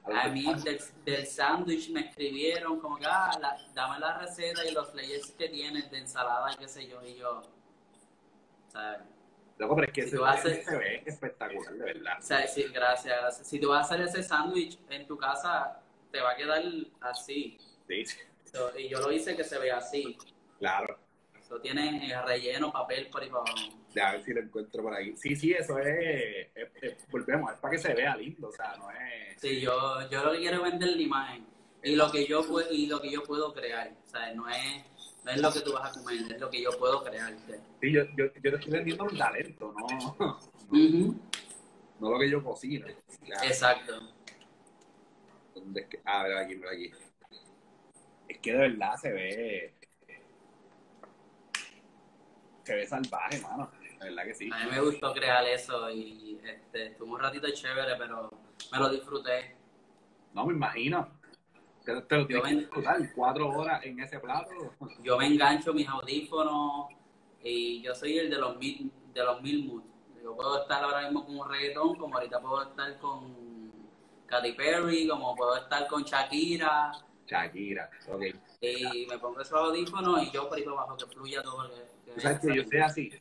A 0.04 0.28
mí 0.28 0.54
del, 0.64 0.80
del 1.04 1.26
sándwich 1.26 1.90
me 1.90 2.02
escribieron 2.02 2.80
como 2.80 2.98
que, 2.98 3.06
ah, 3.08 3.32
la- 3.42 3.58
dame 3.74 4.00
la 4.00 4.18
receta 4.20 4.64
y 4.66 4.72
los 4.72 4.94
layers 4.94 5.32
que 5.32 5.50
tienes 5.50 5.90
de 5.90 5.98
ensalada 5.98 6.56
qué 6.60 6.68
sé 6.68 6.88
yo, 6.88 7.02
y 7.04 7.16
yo, 7.16 7.42
¿sabes? 8.68 9.00
Loco, 9.64 9.76
pero 9.76 9.88
es 9.88 9.94
que 9.94 10.04
Si 10.04 10.10
se 10.64 10.78
ve 10.78 11.04
espectacular, 11.06 11.74
de 11.74 11.84
verdad. 11.84 12.18
O 12.20 12.22
sea, 12.22 12.48
sí, 12.48 12.64
gracias, 12.74 13.20
gracias. 13.20 13.48
Si 13.48 13.60
tú 13.60 13.70
vas 13.70 13.90
a 13.92 13.94
hacer 13.96 14.06
ese 14.08 14.24
sándwich 14.24 14.78
en 14.90 15.08
tu 15.08 15.18
casa, 15.18 15.80
te 16.12 16.22
va 16.22 16.32
a 16.32 16.36
quedar 16.36 16.62
así. 17.02 17.58
Sí, 17.88 18.06
So, 18.52 18.78
y 18.78 18.88
yo 18.88 19.00
lo 19.00 19.12
hice 19.12 19.36
que 19.36 19.44
se 19.44 19.58
vea 19.58 19.78
así. 19.78 20.18
claro. 20.60 21.00
Eso 21.40 21.60
tiene 21.60 22.10
eh, 22.10 22.22
relleno, 22.22 22.72
papel 22.72 23.10
por 23.10 23.22
ahí 23.22 23.30
para 23.30 23.42
abajo. 23.42 23.78
A 24.02 24.12
ver 24.14 24.24
si 24.24 24.34
lo 24.34 24.40
encuentro 24.42 24.82
por 24.82 24.94
ahí. 24.94 25.16
Sí, 25.18 25.36
sí, 25.36 25.52
eso 25.52 25.78
es, 25.78 26.48
es- 26.56 26.70
es- 26.82 27.08
volvemos, 27.10 27.52
es 27.52 27.58
para 27.60 27.72
que 27.74 27.78
se 27.80 27.94
vea 27.94 28.16
lindo, 28.16 28.48
o 28.48 28.52
sea, 28.52 28.74
no 28.78 28.90
es... 28.92 29.40
Sí, 29.42 29.60
yo, 29.60 30.08
yo 30.10 30.24
lo 30.24 30.32
que 30.32 30.38
quiero 30.40 30.58
es 30.66 30.72
vender 30.72 30.90
la 30.96 31.02
imagen 31.02 31.46
y 31.84 31.96
lo 31.96 32.10
que 32.10 32.26
yo 32.26 32.48
puedo, 32.48 32.72
y 32.72 32.88
lo 32.88 33.02
que 33.02 33.12
yo 33.12 33.24
puedo 33.24 33.54
crear. 33.54 33.92
O 34.06 34.10
sea, 34.10 34.34
no 34.34 34.48
es, 34.50 34.86
no 35.24 35.32
es 35.32 35.42
lo 35.42 35.54
que 35.54 35.62
tú 35.62 35.74
vas 35.74 35.90
a 35.90 36.00
comer, 36.00 36.32
es 36.32 36.40
lo 36.40 36.50
que 36.50 36.62
yo 36.62 36.72
puedo 36.78 37.04
crear. 37.04 37.34
Sí, 37.82 37.92
yo, 37.92 38.04
yo, 38.18 38.26
yo 38.26 38.42
te 38.42 38.50
estoy 38.50 38.72
vendiendo 38.72 39.04
un 39.06 39.18
talento, 39.18 39.74
no, 39.74 40.40
no, 42.00 42.12
lo 42.12 42.20
que 42.20 42.30
yo 42.30 42.44
cocino. 42.44 42.88
Exacto. 43.44 43.94
¿dónde 45.56 45.82
es 45.82 45.88
que? 45.88 46.02
Ah, 46.06 46.24
mira 46.24 46.42
aquí, 46.42 46.56
mira 46.56 46.72
aquí. 46.72 46.92
Es 48.28 48.40
que 48.40 48.52
de 48.52 48.58
verdad 48.58 48.96
se 48.98 49.12
ve... 49.12 49.74
Se 52.64 52.76
ve 52.76 52.88
salvaje, 52.88 53.42
mano. 53.42 53.72
De 54.00 54.10
verdad 54.10 54.24
que 54.26 54.34
sí. 54.34 54.50
A 54.52 54.66
mí 54.66 54.72
me 54.72 54.82
gustó 54.82 55.14
crear 55.14 55.46
eso 55.46 55.90
y 55.90 56.40
este, 56.44 56.88
estuvo 56.88 57.14
un 57.14 57.20
ratito 57.20 57.50
chévere, 57.52 57.96
pero 57.98 58.30
me 58.72 58.80
lo 58.80 58.90
disfruté. 58.90 59.56
No, 60.34 60.46
me 60.46 60.54
imagino. 60.54 61.10
Te, 61.84 62.02
te 62.02 62.18
lo 62.18 62.26
tienes 62.28 62.44
que 62.44 62.50
ven- 62.50 62.60
disfrutar 62.60 63.14
cuatro 63.14 63.50
horas 63.50 63.84
en 63.84 64.00
ese 64.00 64.20
plato. 64.20 64.52
Yo 65.02 65.18
me 65.18 65.28
engancho 65.28 65.74
mis 65.74 65.88
audífonos 65.88 66.88
y 67.44 67.82
yo 67.82 67.94
soy 67.94 68.18
el 68.20 68.30
de 68.30 68.38
los 68.38 68.58
mil, 68.58 68.92
de 69.14 69.24
los 69.24 69.42
mil 69.42 69.66
moods. 69.68 69.86
Yo 70.24 70.36
puedo 70.36 70.62
estar 70.62 70.82
ahora 70.84 71.02
mismo 71.04 71.26
con 71.26 71.38
un 71.40 71.50
reggaetón, 71.50 71.96
como 71.98 72.16
ahorita 72.16 72.40
puedo 72.40 72.64
estar 72.64 72.98
con 73.00 73.72
Katy 74.28 74.54
Perry, 74.54 75.08
como 75.10 75.36
puedo 75.36 75.58
estar 75.58 75.86
con 75.88 76.04
Shakira, 76.04 76.92
Shakira, 77.28 77.90
ok. 78.08 78.24
y 78.62 79.06
me 79.10 79.18
pongo 79.18 79.42
esos 79.42 79.60
audífonos 79.60 80.24
y 80.24 80.32
yo 80.32 80.48
por 80.48 80.58
ahí 80.58 80.64
abajo, 80.64 80.96
que 80.96 81.06
fluya 81.08 81.44
todo. 81.44 81.70
Que, 82.06 82.14
que 82.14 82.22
sabes 82.22 82.40
que 82.40 82.56
yo 82.56 82.64
soy 82.64 82.80
así. 82.80 83.12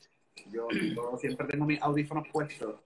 Yo, 0.47 0.69
yo 0.71 1.17
siempre 1.19 1.47
tengo 1.49 1.65
mis 1.67 1.83
audífonos 1.83 2.27
puestos 2.33 2.77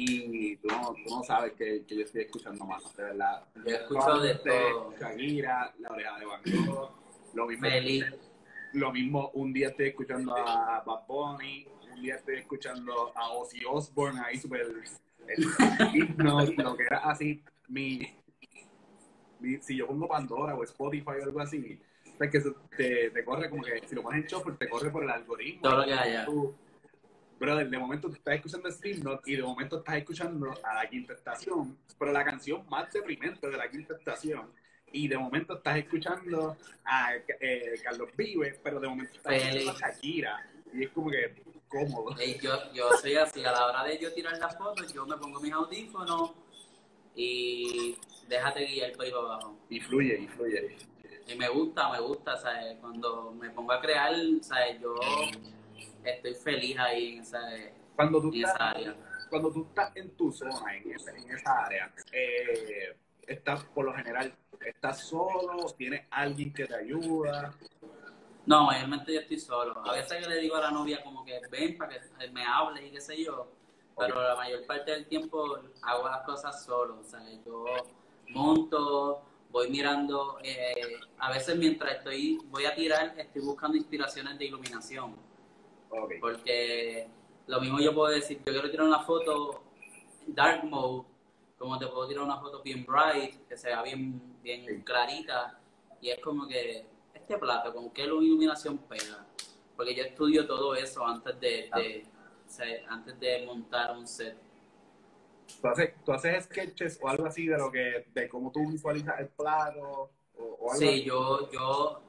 y 0.00 0.56
tú 0.58 0.68
no, 0.68 0.94
tú 1.04 1.16
no 1.16 1.22
sabes 1.24 1.52
que, 1.54 1.84
que 1.84 1.96
yo 1.96 2.02
estoy 2.04 2.22
escuchando 2.22 2.64
más, 2.64 2.96
de 2.96 3.02
verdad. 3.02 3.44
Yo 3.66 3.74
escucho 3.74 4.20
de 4.20 4.30
Este, 4.32 4.50
todo. 4.50 4.94
Shakira, 5.00 5.74
La 5.80 5.88
Oreja 5.90 6.18
de 6.18 6.24
Van 6.26 6.40
Gogh, 6.66 6.90
lo 7.34 7.46
mismo, 7.46 7.68
Feliz. 7.68 8.04
lo 8.74 8.92
mismo, 8.92 9.30
un 9.34 9.52
día 9.52 9.68
estoy 9.68 9.88
escuchando 9.88 10.36
a 10.36 10.82
Bad 10.86 11.06
Bunny, 11.08 11.66
un 11.94 12.02
día 12.02 12.14
estoy 12.16 12.36
escuchando 12.36 13.12
a 13.16 13.30
Ozzy 13.32 13.64
Osbourne 13.68 14.20
ahí 14.24 14.38
super 14.38 14.60
el 15.26 15.44
himno, 15.94 16.42
lo 16.56 16.76
que 16.76 16.84
era 16.84 16.98
así, 17.10 17.42
mi, 17.68 18.00
mi- 19.40 19.58
si 19.60 19.76
yo 19.76 19.86
pongo 19.86 20.08
Pandora 20.08 20.54
o 20.54 20.62
Spotify 20.64 21.04
o 21.20 21.24
algo 21.24 21.40
así, 21.40 21.78
es 22.20 22.30
que 22.30 22.38
eso 22.38 22.54
te, 22.76 23.10
te 23.10 23.24
corre 23.24 23.50
como 23.50 23.62
que 23.62 23.82
si 23.86 23.94
lo 23.94 24.02
pones 24.02 24.22
en 24.22 24.26
shuffle 24.28 24.54
te 24.54 24.68
corre 24.68 24.90
por 24.90 25.02
el 25.04 25.10
algoritmo. 25.10 25.62
Todo 25.62 25.76
lo 25.78 25.84
que 25.84 25.92
haya. 25.92 26.24
Tú- 26.24 26.54
Brother, 27.38 27.68
de 27.68 27.78
momento 27.78 28.08
tú 28.08 28.14
estás 28.14 28.34
escuchando 28.34 28.70
Slipknot 28.70 29.26
y 29.26 29.36
de 29.36 29.42
momento 29.42 29.78
estás 29.78 29.96
escuchando 29.96 30.52
a 30.62 30.74
la 30.74 30.88
quinta 30.88 31.12
estación, 31.12 31.78
pero 31.98 32.12
la 32.12 32.24
canción 32.24 32.64
más 32.68 32.92
deprimente 32.92 33.48
de 33.48 33.56
la 33.56 33.70
quinta 33.70 33.94
estación. 33.94 34.50
Y 34.90 35.06
de 35.06 35.18
momento 35.18 35.56
estás 35.56 35.76
escuchando 35.76 36.56
a 36.84 37.14
eh, 37.40 37.74
Carlos 37.84 38.08
Vives, 38.16 38.58
pero 38.62 38.80
de 38.80 38.88
momento 38.88 39.12
estás 39.14 39.34
escuchando 39.34 39.70
a 39.70 39.90
Shakira. 39.90 40.50
Y 40.72 40.84
es 40.84 40.90
como 40.90 41.10
que 41.10 41.42
cómodo. 41.68 42.18
Ey, 42.18 42.38
yo, 42.40 42.72
yo 42.72 42.90
soy 43.00 43.14
así, 43.16 43.44
a 43.44 43.52
la 43.52 43.66
hora 43.66 43.84
de 43.84 43.98
yo 43.98 44.12
tirar 44.12 44.36
las 44.38 44.56
fotos, 44.56 44.92
yo 44.92 45.06
me 45.06 45.16
pongo 45.16 45.40
mis 45.40 45.52
audífonos 45.52 46.32
y 47.14 47.96
déjate 48.28 48.64
guiar 48.64 48.92
por 48.92 49.04
ahí 49.04 49.10
para 49.10 49.22
abajo. 49.24 49.58
Y 49.68 49.80
fluye, 49.80 50.18
y 50.18 50.28
fluye. 50.28 50.76
Y 51.26 51.34
me 51.36 51.48
gusta, 51.48 51.90
me 51.90 52.00
gusta, 52.00 52.36
¿sabes? 52.38 52.78
Cuando 52.80 53.32
me 53.32 53.50
pongo 53.50 53.72
a 53.72 53.80
crear, 53.80 54.14
¿sabes? 54.40 54.80
Yo 54.80 54.94
estoy 56.04 56.34
feliz 56.34 56.78
ahí, 56.78 57.24
¿sabes? 57.24 57.72
Cuando 57.96 58.20
tú 58.20 58.28
En 58.32 58.40
esa 58.44 58.52
estás, 58.52 58.76
área. 58.76 58.96
cuando 59.30 59.52
tú 59.52 59.66
estás 59.68 59.96
en 59.96 60.10
tu 60.16 60.32
zona, 60.32 60.76
en, 60.76 60.92
esa- 60.92 61.10
en 61.16 61.30
esa 61.30 61.64
área, 61.66 61.92
eh, 62.12 62.96
estás 63.26 63.64
por 63.64 63.84
lo 63.86 63.92
general, 63.94 64.34
estás 64.60 65.00
solo, 65.00 65.66
tienes 65.76 66.06
alguien 66.10 66.52
que 66.52 66.66
te 66.66 66.74
ayuda. 66.74 67.52
No, 68.46 68.64
mayormente 68.64 69.12
yo 69.12 69.20
estoy 69.20 69.38
solo. 69.38 69.84
A 69.86 69.92
veces 69.92 70.22
que 70.24 70.28
le 70.28 70.40
digo 70.40 70.56
a 70.56 70.60
la 70.60 70.70
novia 70.70 71.02
como 71.02 71.24
que 71.24 71.40
ven 71.50 71.76
para 71.76 72.00
que 72.00 72.30
me 72.30 72.44
hable 72.44 72.86
y 72.86 72.90
qué 72.90 73.00
sé 73.00 73.22
yo, 73.22 73.52
pero 73.96 74.22
la 74.22 74.36
mayor 74.36 74.64
parte 74.66 74.92
del 74.92 75.06
tiempo 75.06 75.58
hago 75.82 76.08
las 76.08 76.22
cosas 76.24 76.64
solo. 76.64 77.00
O 77.00 77.04
sea, 77.04 77.20
yo 77.44 77.64
monto, 78.28 79.22
voy 79.50 79.68
mirando, 79.70 80.38
eh, 80.42 80.98
a 81.18 81.30
veces 81.30 81.56
mientras 81.56 81.96
estoy, 81.96 82.38
voy 82.46 82.64
a 82.64 82.74
tirar, 82.74 83.14
estoy 83.18 83.42
buscando 83.42 83.76
inspiraciones 83.76 84.38
de 84.38 84.46
iluminación. 84.46 85.16
Porque 86.20 87.08
lo 87.46 87.60
mismo 87.60 87.80
yo 87.80 87.94
puedo 87.94 88.12
decir, 88.12 88.38
yo 88.38 88.52
quiero 88.52 88.70
tirar 88.70 88.86
una 88.86 89.00
foto 89.00 89.62
dark 90.26 90.64
mode, 90.64 91.06
como 91.58 91.78
te 91.78 91.86
puedo 91.86 92.06
tirar 92.08 92.24
una 92.24 92.38
foto 92.38 92.62
bien 92.62 92.84
bright, 92.86 93.46
que 93.48 93.56
sea 93.56 93.82
bien, 93.82 94.20
bien 94.42 94.64
Sí. 94.66 94.82
clarita, 94.84 95.58
y 96.00 96.10
es 96.10 96.20
como 96.20 96.46
que 96.46 96.84
este 97.14 97.38
plato, 97.38 97.74
¿con 97.74 97.90
qué 97.90 98.04
iluminación 98.04 98.78
pega? 98.78 99.26
Porque 99.76 99.94
yo 99.94 100.04
estudio 100.04 100.46
todo 100.46 100.74
eso 100.74 101.06
antes 101.06 101.38
de, 101.40 101.70
de- 101.74 102.06
o 102.46 102.50
sea, 102.50 102.66
antes 102.88 103.18
de 103.20 103.44
montar 103.46 103.96
un 103.96 104.06
set. 104.06 104.36
¿Tú 105.60 105.68
haces, 105.68 105.94
tú 106.04 106.12
haces 106.12 106.44
sketches 106.44 106.98
o 107.02 107.08
algo 107.08 107.26
así 107.26 107.46
de 107.46 107.56
lo 107.58 107.70
que, 107.72 108.06
de 108.12 108.28
cómo 108.28 108.52
tú 108.52 108.68
visualizas 108.70 109.18
el 109.20 109.28
plato 109.28 110.10
o, 110.36 110.42
o 110.42 110.72
algo 110.72 110.74
Sí, 110.74 110.88
así? 110.88 111.04
yo, 111.04 111.50
yo, 111.50 112.00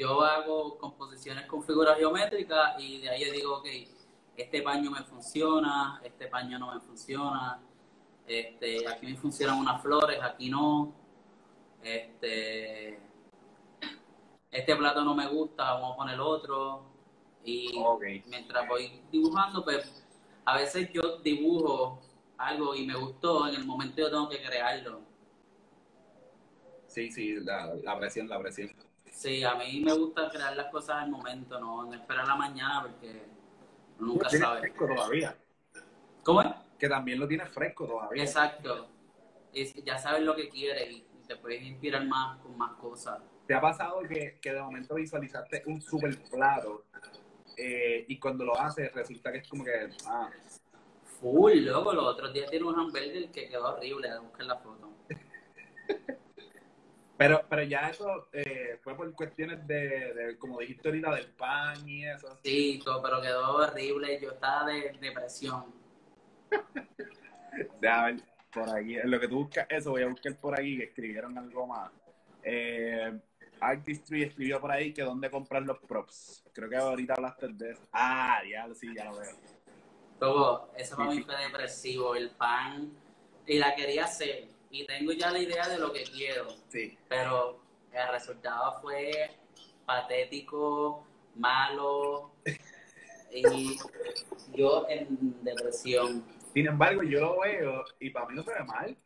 yo 0.00 0.22
hago 0.22 0.78
composiciones 0.78 1.44
con 1.44 1.62
figuras 1.62 1.98
geométricas 1.98 2.74
y 2.78 3.02
de 3.02 3.10
ahí 3.10 3.26
yo 3.26 3.32
digo, 3.32 3.56
ok, 3.58 3.66
este 4.34 4.62
paño 4.62 4.90
me 4.90 5.02
funciona, 5.02 6.00
este 6.02 6.26
paño 6.26 6.58
no 6.58 6.74
me 6.74 6.80
funciona, 6.80 7.60
este, 8.26 8.88
aquí 8.88 9.06
me 9.06 9.16
funcionan 9.16 9.58
unas 9.58 9.82
flores, 9.82 10.18
aquí 10.22 10.48
no, 10.48 10.94
este, 11.82 12.98
este 14.50 14.76
plato 14.76 15.04
no 15.04 15.14
me 15.14 15.28
gusta, 15.28 15.74
vamos 15.74 15.92
a 15.92 15.96
poner 15.96 16.18
otro. 16.18 16.88
Y 17.44 17.72
mientras 18.26 18.66
voy 18.68 19.02
dibujando, 19.12 19.62
pues 19.62 20.06
a 20.46 20.56
veces 20.56 20.90
yo 20.94 21.18
dibujo 21.18 22.00
algo 22.38 22.74
y 22.74 22.86
me 22.86 22.94
gustó, 22.94 23.46
en 23.48 23.54
el 23.54 23.66
momento 23.66 24.00
yo 24.00 24.10
tengo 24.10 24.28
que 24.30 24.42
crearlo. 24.42 25.02
Sí, 26.86 27.12
sí, 27.12 27.34
la, 27.40 27.74
la 27.82 27.98
presión, 27.98 28.28
la 28.28 28.38
presión. 28.38 28.89
Sí, 29.20 29.44
a 29.44 29.54
mí 29.54 29.82
me 29.84 29.92
gusta 29.92 30.30
crear 30.30 30.56
las 30.56 30.68
cosas 30.68 31.02
al 31.02 31.10
momento, 31.10 31.60
no, 31.60 31.84
no 31.84 31.92
esperar 31.92 32.26
la 32.26 32.36
mañana 32.36 32.80
porque 32.80 33.22
uno 33.98 34.14
nunca 34.14 34.30
sabe. 34.30 34.60
fresco 34.60 34.86
todavía. 34.86 35.36
¿Cómo 36.22 36.40
es? 36.40 36.48
Que 36.78 36.88
también 36.88 37.20
lo 37.20 37.28
tienes 37.28 37.50
fresco 37.50 37.86
todavía. 37.86 38.22
Exacto. 38.22 38.88
Y 39.52 39.82
ya 39.82 39.98
sabes 39.98 40.22
lo 40.22 40.34
que 40.34 40.48
quieres 40.48 40.90
y 40.90 41.06
te 41.28 41.36
puedes 41.36 41.62
inspirar 41.62 42.06
más 42.06 42.38
con 42.38 42.56
más 42.56 42.72
cosas. 42.76 43.20
¿Te 43.46 43.52
ha 43.52 43.60
pasado 43.60 44.00
que, 44.08 44.38
que 44.40 44.54
de 44.54 44.62
momento 44.62 44.94
visualizaste 44.94 45.64
un 45.66 45.82
super 45.82 46.18
plato 46.30 46.86
eh, 47.58 48.06
y 48.08 48.18
cuando 48.18 48.46
lo 48.46 48.58
haces 48.58 48.90
resulta 48.94 49.30
que 49.32 49.38
es 49.40 49.48
como 49.48 49.64
que, 49.64 49.90
ah, 50.06 50.30
Full, 51.20 51.66
loco, 51.66 51.92
los 51.92 52.06
otros 52.06 52.32
días 52.32 52.48
tiene 52.48 52.64
un 52.64 52.74
hamburger 52.74 53.30
que 53.30 53.50
quedó 53.50 53.74
horrible, 53.74 54.18
buscar 54.20 54.46
la 54.46 54.56
foto. 54.56 54.88
Pero, 57.20 57.44
pero 57.50 57.62
ya 57.64 57.80
eso 57.90 58.28
eh, 58.32 58.78
fue 58.82 58.96
por 58.96 59.12
cuestiones 59.12 59.66
de, 59.66 60.14
de, 60.14 60.38
como 60.38 60.58
dijiste 60.58 60.88
ahorita, 60.88 61.14
del 61.16 61.26
pan 61.32 61.86
y 61.86 62.06
eso. 62.06 62.38
Sí, 62.42 62.80
todo, 62.82 63.02
pero 63.02 63.20
quedó 63.20 63.56
horrible, 63.56 64.18
yo 64.22 64.30
estaba 64.30 64.64
de 64.64 64.96
depresión. 64.98 65.66
Ver 67.82 68.22
por 68.50 68.70
aquí. 68.70 68.96
En 68.96 69.10
lo 69.10 69.20
que 69.20 69.28
tú 69.28 69.34
buscas 69.36 69.66
eso, 69.68 69.90
voy 69.90 70.00
a 70.00 70.06
buscar 70.06 70.34
por 70.40 70.58
aquí 70.58 70.78
que 70.78 70.84
escribieron 70.84 71.36
algo 71.36 71.66
más. 71.66 71.92
Eh, 72.42 73.20
Artistry 73.60 74.22
escribió 74.22 74.58
por 74.58 74.72
ahí 74.72 74.94
que 74.94 75.02
dónde 75.02 75.30
comprar 75.30 75.62
los 75.64 75.78
props. 75.80 76.42
Creo 76.54 76.70
que 76.70 76.76
ahorita 76.76 77.12
hablaste 77.18 77.48
de 77.48 77.72
eso. 77.72 77.82
Ah, 77.92 78.40
ya, 78.50 78.66
sí, 78.74 78.94
ya 78.94 79.04
lo 79.04 79.18
veo. 79.18 79.36
Luego, 80.20 80.70
eso 80.74 80.96
para 80.96 81.10
mí 81.10 81.20
fue 81.20 81.36
depresivo, 81.36 82.14
el 82.14 82.30
pan, 82.30 82.90
y 83.46 83.58
la 83.58 83.74
quería 83.74 84.04
hacer, 84.04 84.48
y 84.70 84.86
tengo 84.86 85.12
ya 85.12 85.30
la 85.30 85.38
idea 85.38 85.68
de 85.68 85.78
lo 85.78 85.92
que 85.92 86.04
quiero. 86.04 86.48
Sí. 86.68 86.96
pero 87.08 87.60
el 87.92 88.08
resultado 88.12 88.80
fue 88.80 89.30
patético, 89.84 91.04
malo, 91.34 92.32
Y 93.32 93.76
yo 94.54 94.86
en 94.88 95.42
depresión. 95.44 96.24
Sin 96.52 96.66
embargo, 96.66 97.02
yo 97.04 97.20
lo 97.20 97.40
veo 97.40 97.84
y 98.00 98.10
para 98.10 98.26
mí 98.26 98.34
no 98.34 98.42
se 98.42 98.52
ve 98.52 98.64
mal. 98.64 98.96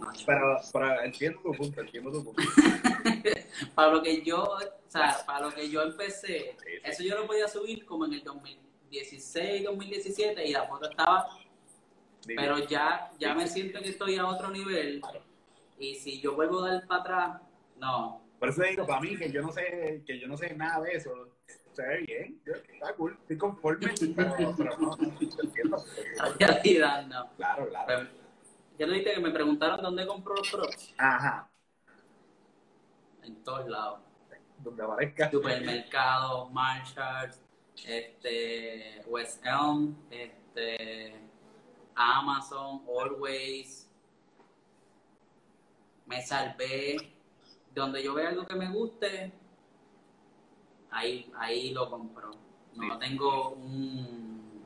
No, 0.00 0.12
Pero, 0.26 0.60
pero 0.72 1.00
entiendo 1.02 1.40
tu 1.40 1.52
punto, 1.52 1.80
entiendo 1.80 2.10
tu 2.10 2.24
punto. 2.24 2.42
para 3.74 3.92
lo 3.92 4.02
que 4.02 4.22
yo, 4.22 4.42
o 4.42 4.58
sea, 4.88 5.18
para 5.26 5.46
lo 5.46 5.54
que 5.54 5.70
yo 5.70 5.82
empecé, 5.82 6.56
Sí, 6.58 6.64
sí. 6.64 6.70
eso 6.84 7.02
yo 7.04 7.16
lo 7.18 7.26
podía 7.26 7.46
subir 7.48 7.86
como 7.86 8.04
en 8.06 8.14
el 8.14 8.24
2016, 8.24 9.64
2017 9.64 10.44
y 10.46 10.52
la 10.52 10.66
foto 10.66 10.90
estaba, 10.90 11.28
pero 12.26 12.58
ya, 12.58 13.10
ya 13.18 13.34
me 13.34 13.46
siento 13.46 13.80
que 13.80 13.90
estoy 13.90 14.16
a 14.16 14.26
otro 14.26 14.50
nivel 14.50 15.00
y 15.78 15.94
si 15.94 16.20
yo 16.20 16.34
vuelvo 16.34 16.64
a 16.64 16.72
dar 16.72 16.86
para 16.86 17.00
atrás, 17.00 17.42
no. 17.78 18.22
Por 18.38 18.48
eso 18.48 18.62
digo, 18.62 18.86
para 18.86 19.00
mí, 19.00 19.16
que 19.16 19.30
yo 19.30 19.42
no 19.42 19.52
sé, 19.52 20.02
que 20.06 20.18
yo 20.18 20.26
no 20.26 20.36
sé 20.36 20.54
nada 20.54 20.82
de 20.82 20.92
eso, 20.92 21.10
se 21.72 21.82
ve 21.86 21.98
bien, 22.06 22.40
está 22.46 22.94
cool, 22.94 23.16
estoy 23.20 23.36
conforme, 23.36 23.92
pero, 24.14 24.54
pero 24.56 24.78
no, 24.78 24.96
no, 24.96 25.76
realidad 26.38 27.06
no. 27.06 27.30
Claro, 27.36 27.68
claro. 27.68 27.86
Pero, 27.86 28.08
ya 28.78 28.86
lo 28.86 28.92
viste 28.92 29.12
que 29.14 29.20
me 29.20 29.30
preguntaron 29.30 29.82
dónde 29.82 30.06
compró 30.06 30.34
los 30.34 30.50
props. 30.50 30.94
Ajá, 30.98 31.50
En 33.22 33.42
todos 33.42 33.68
lados. 33.68 34.00
donde 34.58 34.82
aparezca. 34.82 35.30
Supermercados, 35.30 36.52
Marshalls, 36.52 37.40
este, 37.86 39.02
West 39.06 39.44
Elm, 39.44 39.96
este, 40.10 41.14
Amazon, 41.96 42.82
Always. 42.86 43.88
Me 46.06 46.22
salvé. 46.24 47.12
Donde 47.74 48.02
yo 48.02 48.14
vea 48.14 48.28
algo 48.30 48.46
que 48.46 48.54
me 48.54 48.70
guste, 48.70 49.32
ahí, 50.90 51.30
ahí 51.36 51.72
lo 51.72 51.90
compro. 51.90 52.30
No 52.74 52.94
Sí. 52.94 53.00
tengo 53.00 53.50
un, 53.50 54.62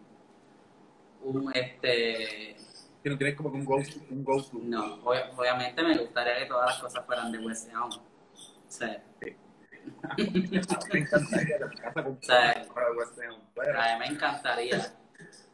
un 1.22 1.52
este, 1.56 2.56
Que 3.02 3.10
no 3.10 3.18
tienes 3.18 3.36
como 3.36 3.48
un 3.50 3.64
go, 3.64 3.76
un 4.10 4.24
go 4.24 4.42
to. 4.42 4.58
no, 4.62 4.96
obvia- 5.04 5.30
obviamente 5.36 5.82
me 5.82 5.98
gustaría 5.98 6.38
que 6.38 6.46
todas 6.46 6.66
las 6.70 6.78
cosas 6.78 7.04
fueran 7.06 7.32
de 7.32 7.38
West 7.38 7.68
Elm. 7.68 7.90
Sí. 8.68 8.86
Me 10.92 10.98
encantaría 11.00 11.58
que 11.58 11.64
mi 11.66 11.76
casa 11.76 12.04
con 12.04 12.18
Sí. 12.22 12.28
para 12.74 12.92
West 12.92 13.18
Ham, 13.22 13.40
pero, 13.56 13.80
A 13.80 13.92
mí 13.94 13.98
me 13.98 14.06
encantaría. 14.06 14.94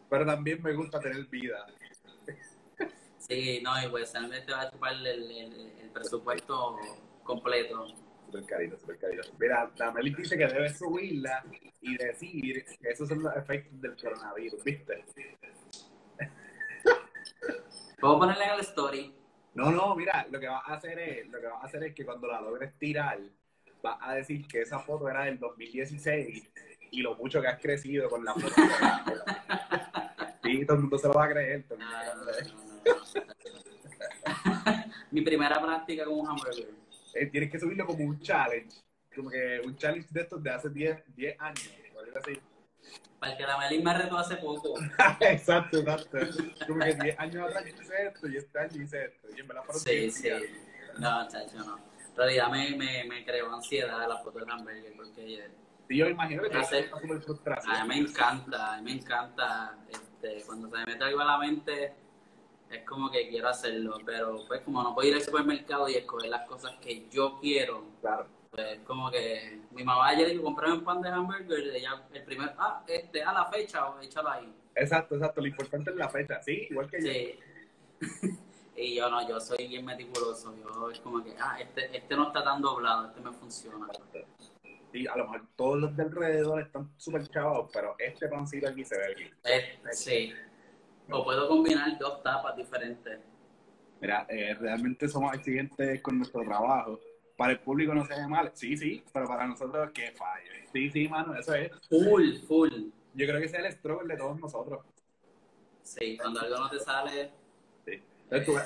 Pero 0.09 0.24
también 0.26 0.62
me 0.62 0.72
gusta 0.74 1.00
tener 1.00 1.24
vida. 1.26 1.66
Sí, 3.18 3.61
no, 3.62 3.82
y 3.82 3.88
pues 3.88 4.14
Elm 4.14 4.30
te 4.30 4.52
va 4.52 4.62
a 4.62 4.70
chupar 4.70 4.92
el, 4.92 5.07
el- 5.07 5.72
el 5.82 5.90
presupuesto 5.92 6.78
completo. 7.24 7.86
Super 8.26 8.44
carito, 8.46 8.78
super 8.78 8.98
carito. 8.98 9.22
Mira, 9.38 9.70
la 9.76 9.90
Meli 9.92 10.14
dice 10.14 10.36
que 10.36 10.46
debes 10.46 10.78
subirla 10.78 11.44
y 11.80 11.96
decir 11.96 12.64
que 12.80 12.88
esos 12.88 13.09
son 13.09 13.22
los 13.22 13.34
efectos 13.36 13.80
del 13.80 13.96
coronavirus, 13.96 14.62
¿viste? 14.64 15.04
¿Puedo 18.00 18.18
ponerle 18.18 18.44
en 18.44 18.50
el 18.52 18.61
story? 18.61 19.14
No, 19.54 19.70
no, 19.70 19.96
mira, 19.96 20.26
lo 20.30 20.38
que 20.38 20.48
vas 20.48 20.62
a 20.66 20.74
hacer 20.74 20.98
es, 20.98 21.26
lo 21.28 21.40
que 21.40 21.46
vas 21.46 21.62
a 21.62 21.66
hacer 21.66 21.82
es 21.84 21.94
que 21.94 22.04
cuando 22.04 22.26
la 22.28 22.40
logres 22.40 22.78
tirar, 22.78 23.18
vas 23.82 23.98
a 24.02 24.14
decir 24.14 24.46
que 24.46 24.61
esa 24.62 24.78
foto 24.80 25.09
era 25.09 25.24
del 25.24 25.38
2016 25.38 26.50
y 26.91 27.03
lo 27.03 27.14
mucho 27.16 27.41
que 27.41 27.49
has 27.49 27.61
crecido 27.61 28.09
con 28.09 28.24
la 28.24 28.34
foto. 28.34 28.55
Sí, 30.43 30.64
todo 30.64 30.76
el 30.76 30.80
mundo 30.82 30.99
se 30.99 31.09
lo 31.09 31.14
va 31.14 31.24
a 31.24 31.28
creer. 31.28 31.64
todo 31.64 31.78
el 31.78 31.84
No, 31.84 31.87
mundo 31.87 32.03
se 32.03 32.14
lo 32.14 32.14
no, 32.14 32.26
va 32.26 32.30
a 32.30 32.32
creer. 32.32 32.55
no. 32.55 32.66
Mi 35.11 35.20
primera 35.22 35.61
práctica 35.61 36.05
con 36.05 36.20
un 36.20 36.28
hamburger. 36.28 36.68
Eh, 37.14 37.26
tienes 37.26 37.51
que 37.51 37.59
subirlo 37.59 37.87
como 37.87 38.05
un 38.05 38.20
challenge, 38.20 38.76
como 39.14 39.30
que 39.30 39.61
un 39.64 39.76
challenge 39.76 40.07
de 40.11 40.20
estos 40.20 40.43
de 40.43 40.51
hace 40.51 40.68
10, 40.68 41.03
10 41.16 41.41
años. 41.41 41.70
así. 42.22 42.39
Para 43.18 43.32
el 43.32 43.39
que 43.39 43.47
la 43.47 43.59
Melín 43.59 43.82
me 43.82 43.97
retó 43.97 44.18
hace 44.18 44.37
poco. 44.37 44.74
exacto, 45.20 45.78
exacto. 45.78 46.18
Como 46.68 46.84
que 46.84 46.95
10 46.95 47.18
años 47.18 47.49
atrás 47.49 47.64
yo 47.64 47.82
hice 47.82 48.07
esto 48.07 48.28
y 48.28 48.37
este 48.37 48.59
año 48.59 48.82
hice 48.82 49.05
esto. 49.07 49.28
Y 49.37 49.41
en 49.41 49.49
verdad 49.49 49.62
fueron 49.64 49.80
Sí, 49.82 49.91
10 49.97 50.14
sí. 50.14 50.22
días. 50.24 50.43
No, 50.99 51.26
chacho, 51.28 51.57
no. 51.59 51.76
En 51.78 52.16
realidad 52.16 52.51
me, 52.51 52.76
me, 52.76 53.05
me 53.05 53.24
creó 53.24 53.53
ansiedad 53.55 54.07
la 54.09 54.18
foto 54.18 54.39
del 54.41 54.51
hamburger 54.51 54.93
porque 54.97 55.49
Yo 55.89 56.09
imagino 56.09 56.43
que 56.43 56.51
te 56.51 56.82
frustración. 57.20 57.74
a 57.74 57.84
mí 57.84 57.89
me 57.89 57.99
encanta, 58.09 58.74
a 58.74 58.76
mí 58.78 58.82
me 58.82 58.93
encanta. 59.01 59.78
Este, 59.89 60.43
cuando 60.47 60.68
se 60.68 60.76
me 60.78 60.87
mete 60.87 61.05
algo 61.05 61.20
a 61.20 61.24
la 61.24 61.39
mente, 61.39 61.95
es 62.70 62.84
como 62.84 63.11
que 63.11 63.28
quiero 63.28 63.49
hacerlo. 63.49 63.99
Pero 64.05 64.45
pues 64.49 64.62
como 64.62 64.82
no 64.82 64.95
puedo 64.95 65.09
ir 65.09 65.14
al 65.14 65.22
supermercado 65.22 65.89
y 65.89 65.95
escoger 65.95 66.30
las 66.30 66.47
cosas 66.49 66.74
que 66.80 67.09
yo 67.09 67.39
quiero, 67.41 67.84
Claro. 68.01 68.26
pues 68.51 68.80
como 68.80 69.11
que 69.11 69.61
mi 69.70 69.84
mamá 69.84 70.09
ayer 70.09 70.28
dijo, 70.30 70.43
compré 70.43 70.72
un 70.72 70.82
pan 70.82 71.01
de 71.03 71.09
hamburger 71.11 71.66
y 71.66 71.76
ella, 71.76 72.03
el 72.12 72.24
primer, 72.24 72.53
ah, 72.59 72.82
este, 72.87 73.22
a 73.22 73.32
la 73.32 73.45
fecha, 73.47 73.89
o 73.89 74.01
échalo 74.01 74.30
ahí. 74.30 74.53
Exacto, 74.74 75.14
exacto. 75.14 75.41
Lo 75.41 75.47
importante 75.47 75.91
es 75.91 75.97
la 75.97 76.09
fecha. 76.09 76.43
Sí, 76.43 76.66
igual 76.70 76.91
que 76.91 77.01
yo. 77.01 77.12
Sí. 77.12 78.37
y 78.76 78.95
yo 78.97 79.09
no, 79.09 79.26
yo 79.28 79.41
soy 79.41 79.68
bien 79.68 79.84
meticuloso. 79.84 80.55
Yo 80.57 80.91
es 80.91 80.99
como 81.01 81.22
que, 81.22 81.34
ah, 81.39 81.59
este, 81.61 81.97
este 81.97 82.16
no 82.16 82.26
está 82.26 82.43
tan 82.43 82.61
doblado, 82.61 83.07
este 83.07 83.20
me 83.20 83.32
funciona. 83.32 83.87
Sí, 84.93 85.07
a 85.07 85.16
lo 85.16 85.24
mejor 85.24 85.47
todos 85.57 85.78
los 85.78 85.97
de 85.97 86.03
alrededor 86.05 86.61
están 86.61 86.91
súper 86.97 87.26
chavados, 87.28 87.70
pero 87.72 87.97
este 87.99 88.28
pancito 88.28 88.68
aquí 88.68 88.84
se 88.84 88.97
ve 88.97 89.14
bien. 89.14 89.34
Eh, 89.45 89.78
sí. 89.93 90.32
O 91.11 91.24
puedo 91.24 91.49
combinar 91.49 91.99
dos 91.99 92.22
tapas 92.22 92.57
diferentes. 92.57 93.20
Mira, 94.01 94.26
eh, 94.28 94.55
realmente 94.55 95.09
somos 95.09 95.34
exigentes 95.34 96.03
con 96.03 96.18
nuestro 96.18 96.43
trabajo. 96.43 97.01
Para 97.37 97.53
el 97.53 97.61
público 97.61 97.95
no 97.95 98.05
se 98.07 98.14
ve 98.14 98.26
mal. 98.26 98.51
Sí, 98.55 98.76
sí, 98.76 99.05
pero 99.12 99.26
para 99.26 99.47
nosotros 99.47 99.91
que 99.93 100.12
falle. 100.12 100.66
Sí, 100.72 100.91
sí, 100.91 101.09
mano, 101.09 101.34
eso 101.34 101.55
es. 101.55 101.70
Full, 101.89 102.39
full. 102.47 102.72
Yo 103.14 103.26
creo 103.26 103.39
que 103.39 103.47
ese 103.47 103.59
es 103.59 103.64
el 103.64 103.72
struggle 103.72 104.14
de 104.14 104.18
todos 104.18 104.39
nosotros. 104.39 104.84
Sí, 105.82 106.16
cuando 106.16 106.41
algo 106.41 106.59
no 106.59 106.70
te 106.70 106.80
sale, 106.80 107.30
Sí. 107.84 107.93
Entonces 107.93 108.03
tú 108.03 108.05
ves 108.05 108.16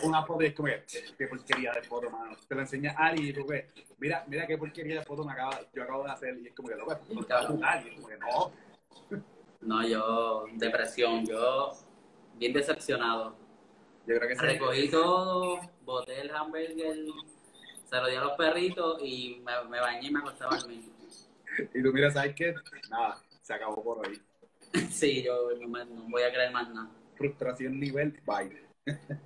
una 0.02 0.24
foto 0.24 0.42
y 0.42 0.46
es 0.46 0.54
como 0.54 0.68
que, 0.68 0.84
qué 1.18 1.26
porquería 1.26 1.72
de 1.72 1.82
foto, 1.82 2.10
mano. 2.10 2.36
Te 2.48 2.54
lo 2.54 2.60
enseña 2.62 2.94
Ali 2.96 3.28
y 3.28 3.32
tú 3.32 3.46
ves, 3.46 3.66
mira, 3.98 4.24
mira 4.26 4.46
qué 4.46 4.56
porquería 4.56 5.00
de 5.00 5.04
foto 5.04 5.24
me 5.24 5.32
acaba, 5.32 5.60
yo 5.74 5.82
acabo 5.82 6.04
de 6.04 6.10
hacer. 6.10 6.38
Y 6.38 6.48
es 6.48 6.54
como 6.54 6.68
que, 6.68 6.76
loco, 6.76 6.98
no 7.12 7.20
está 7.20 7.46
brutal. 7.46 7.84
Y 7.84 7.88
es 7.88 7.94
como 7.96 8.08
que, 8.08 8.16
no. 8.18 8.52
no, 9.60 9.86
yo, 9.86 10.46
depresión, 10.54 11.26
yo, 11.26 11.72
bien 12.34 12.52
decepcionado. 12.52 13.36
Yo 14.06 14.16
creo 14.16 14.28
que 14.28 14.32
ese 14.34 14.42
Recogí 14.42 14.88
todo, 14.88 15.60
boté 15.84 16.22
el 16.22 16.34
hamburger, 16.34 16.96
se 17.84 17.96
lo 17.96 18.06
di 18.06 18.16
a 18.16 18.20
los 18.22 18.32
perritos 18.32 18.98
y 19.02 19.42
me, 19.44 19.52
me 19.68 19.78
bañé 19.80 20.08
y 20.08 20.10
me 20.10 20.20
acosté 20.20 20.44
a 20.44 20.56
dormir. 20.56 20.84
Y 21.74 21.82
tú 21.82 21.92
mira, 21.92 22.10
¿sabes 22.10 22.34
qué? 22.34 22.54
Nada, 22.88 23.20
se 23.42 23.52
acabó 23.54 23.82
por 23.82 24.06
hoy. 24.06 24.20
Sí, 24.90 25.22
yo 25.24 25.50
no, 25.60 25.66
me- 25.68 25.84
no 25.84 26.02
voy 26.08 26.22
a 26.22 26.32
creer 26.32 26.52
más 26.52 26.68
nada. 26.70 26.88
Frustración 27.16 27.78
nivel, 27.80 28.18
bye. 28.24 28.70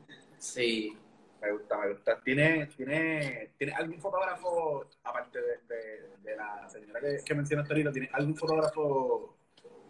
Sí. 0.45 0.97
Me 1.41 1.53
gusta, 1.53 1.79
me 1.79 1.93
gusta. 1.93 2.21
¿Tiene, 2.21 2.67
tiene, 2.67 3.51
¿tiene 3.57 3.73
algún 3.75 3.99
fotógrafo, 3.99 4.87
aparte 5.03 5.41
de, 5.41 5.59
de, 5.69 6.17
de 6.23 6.37
la 6.37 6.69
señora 6.69 7.01
que, 7.01 7.19
que 7.25 7.35
mencionaste 7.35 7.73
ahorita, 7.73 7.93
¿tiene 7.93 8.11
algún 8.13 8.37
fotógrafo 8.37 9.37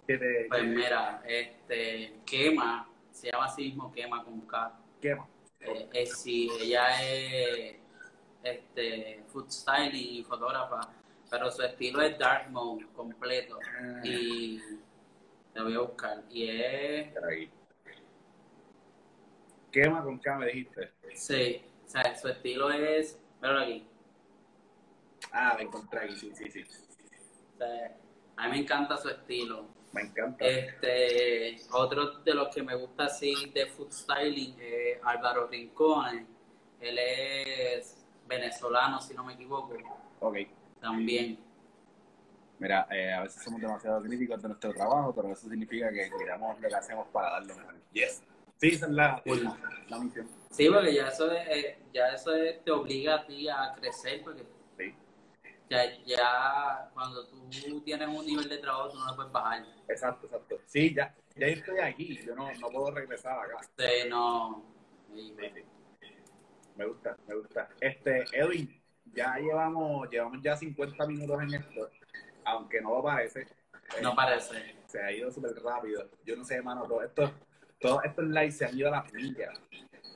que 0.07 0.16
te 0.16 0.46
Pues 0.48 0.61
que 0.61 0.66
te 0.68 0.74
mira, 0.74 1.22
este, 1.26 2.14
Quema, 2.24 2.88
se 3.11 3.30
llama 3.30 3.46
así 3.46 3.62
mismo 3.64 3.92
Quema 3.92 4.24
con 4.24 4.40
K. 4.42 4.78
quema? 5.00 5.28
Eh, 5.61 5.88
eh, 5.92 6.07
sí, 6.07 6.48
ella 6.61 7.02
es 7.02 7.76
este, 8.42 9.24
food 9.26 9.50
styling 9.50 10.18
y 10.18 10.22
fotógrafa, 10.24 10.80
pero 11.30 11.50
su 11.50 11.62
estilo 11.62 12.00
es 12.02 12.16
dark 12.18 12.50
mode 12.50 12.86
completo. 12.94 13.59
Y 14.05 14.61
la 15.55 15.62
voy 15.64 15.74
a 15.74 15.80
buscar. 15.80 16.22
Y 16.30 16.48
es. 16.48 17.12
Quema 19.74 20.04
con 20.04 20.18
K, 20.20 20.38
me 20.38 20.46
dijiste. 20.46 20.92
sí, 21.14 21.64
o 21.84 21.88
sea, 21.88 22.14
su 22.16 22.28
estilo 22.28 22.70
es, 22.70 23.18
míralo 23.42 23.60
aquí. 23.60 23.84
Ah, 25.32 25.54
la 25.56 25.62
encontré 25.64 25.98
aquí, 26.04 26.14
sí, 26.14 26.32
sí, 26.32 26.48
sí. 26.48 26.64
O 27.54 27.58
sea, 27.58 27.96
a 28.36 28.44
mí 28.44 28.50
me 28.52 28.58
encanta 28.60 28.96
su 28.96 29.08
estilo. 29.08 29.66
Me 29.92 30.02
encanta. 30.02 30.44
Este, 30.44 31.56
otro 31.72 32.18
de 32.20 32.34
los 32.34 32.54
que 32.54 32.62
me 32.62 32.76
gusta 32.76 33.06
así 33.06 33.50
de 33.52 33.66
food 33.66 33.90
styling 33.90 34.56
es 34.60 34.98
Álvaro 35.02 35.48
Rincones. 35.48 36.24
Él 36.80 36.96
es 36.98 37.96
venezolano, 38.28 39.00
si 39.00 39.12
no 39.14 39.24
me 39.24 39.32
equivoco, 39.34 39.74
Ok. 40.20 40.36
también. 40.80 41.38
Mira, 42.60 42.86
eh, 42.92 43.12
a 43.12 43.22
veces 43.22 43.42
somos 43.42 43.60
demasiado 43.60 44.00
críticos 44.02 44.40
de 44.40 44.48
nuestro 44.48 44.72
trabajo, 44.72 45.12
pero 45.12 45.32
eso 45.32 45.48
significa 45.48 45.90
que 45.90 46.08
cuidamos 46.10 46.60
lo 46.60 46.68
que 46.68 46.74
hacemos 46.76 47.08
para 47.08 47.30
dar 47.32 47.46
lo 47.46 47.56
mejor. 47.56 47.74
Yes. 47.92 48.22
Sí, 48.61 48.68
esa 48.68 48.86
es 48.86 48.92
la, 48.92 49.22
la, 49.24 49.59
la 49.88 49.98
misión. 49.98 50.28
Sí, 50.50 50.68
porque 50.70 50.94
ya 50.94 51.09
eso, 51.09 51.30
es, 51.32 51.48
eh, 51.48 51.78
ya 51.92 52.09
eso 52.09 52.34
es- 52.34 52.62
te 52.64 52.70
obliga 52.70 53.16
a 53.16 53.26
ti 53.26 53.48
a 53.48 53.72
crecer, 53.76 54.22
porque 54.22 54.44
Sí, 54.78 54.94
ya, 55.68 55.84
ya 56.05 56.90
cuando 56.94 57.26
tú 57.26 57.48
tienes 57.84 58.09
un 58.09 58.24
nivel 58.24 58.48
de 58.48 58.59
trabajo, 58.59 58.90
tú 58.90 58.98
no 58.98 59.07
lo 59.07 59.16
puedes 59.16 59.32
bajar. 59.32 59.64
exacto, 59.88 60.26
exacto. 60.26 60.61
Sí, 60.66 60.94
ya, 60.94 61.14
ya 61.36 61.46
estoy 61.48 61.78
aquí, 61.80 62.22
yo 62.24 62.34
no, 62.36 62.52
no 62.55 62.68
puedo 62.68 62.90
regresar 62.92 63.38
acá. 63.38 63.57
No. 64.09 64.64
Sí, 65.12 65.34
sí. 65.38 65.62
Me 66.76 66.86
gusta, 66.86 67.16
me 67.26 67.34
gusta. 67.36 67.68
Este, 67.80 68.24
Edwin, 68.32 68.80
ya 69.12 69.36
llevamos, 69.38 70.09
llevamos 70.11 70.38
ya 70.42 70.57
50 70.57 71.07
minutos 71.07 71.42
en 71.42 71.55
esto, 71.55 71.90
aunque 72.44 72.80
no 72.80 72.90
lo 72.96 73.02
parece, 73.02 73.46
No 74.02 74.14
parece. 74.14 74.76
Se 74.86 75.00
ha 75.02 75.12
ido 75.12 75.30
súper 75.30 75.55
rápido. 75.62 76.09
Yo 76.24 76.36
no 76.36 76.44
sé, 76.44 76.55
hermano, 76.57 76.84
todo 76.84 77.02
esto, 77.02 77.30
todos 77.80 78.04
estos 78.04 78.24
likes 78.26 78.52
se 78.52 78.64
han 78.66 78.78
ido 78.78 78.88
a 78.88 79.02
las 79.02 79.12
millas. 79.12 79.60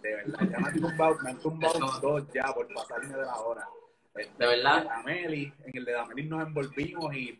De 0.02 0.14
verdad, 0.14 0.38
ya 0.50 0.59
me 0.59 0.68
han 0.68 0.80
tumbado, 0.80 1.18
me 1.22 1.30
han 1.30 1.38
tumbado 1.38 2.00
dos 2.00 2.24
ya 2.32 2.52
por 2.54 2.72
pasarme 2.72 3.16
de 3.16 3.22
la 3.22 3.36
hora. 3.36 3.68
¿De 4.14 4.46
verdad? 4.46 4.84
En 4.84 4.90
Ameli, 4.90 5.52
en 5.64 5.76
el 5.76 5.84
de 5.84 5.98
Ameli 5.98 6.24
nos 6.24 6.46
envolvimos 6.46 7.14
y 7.14 7.38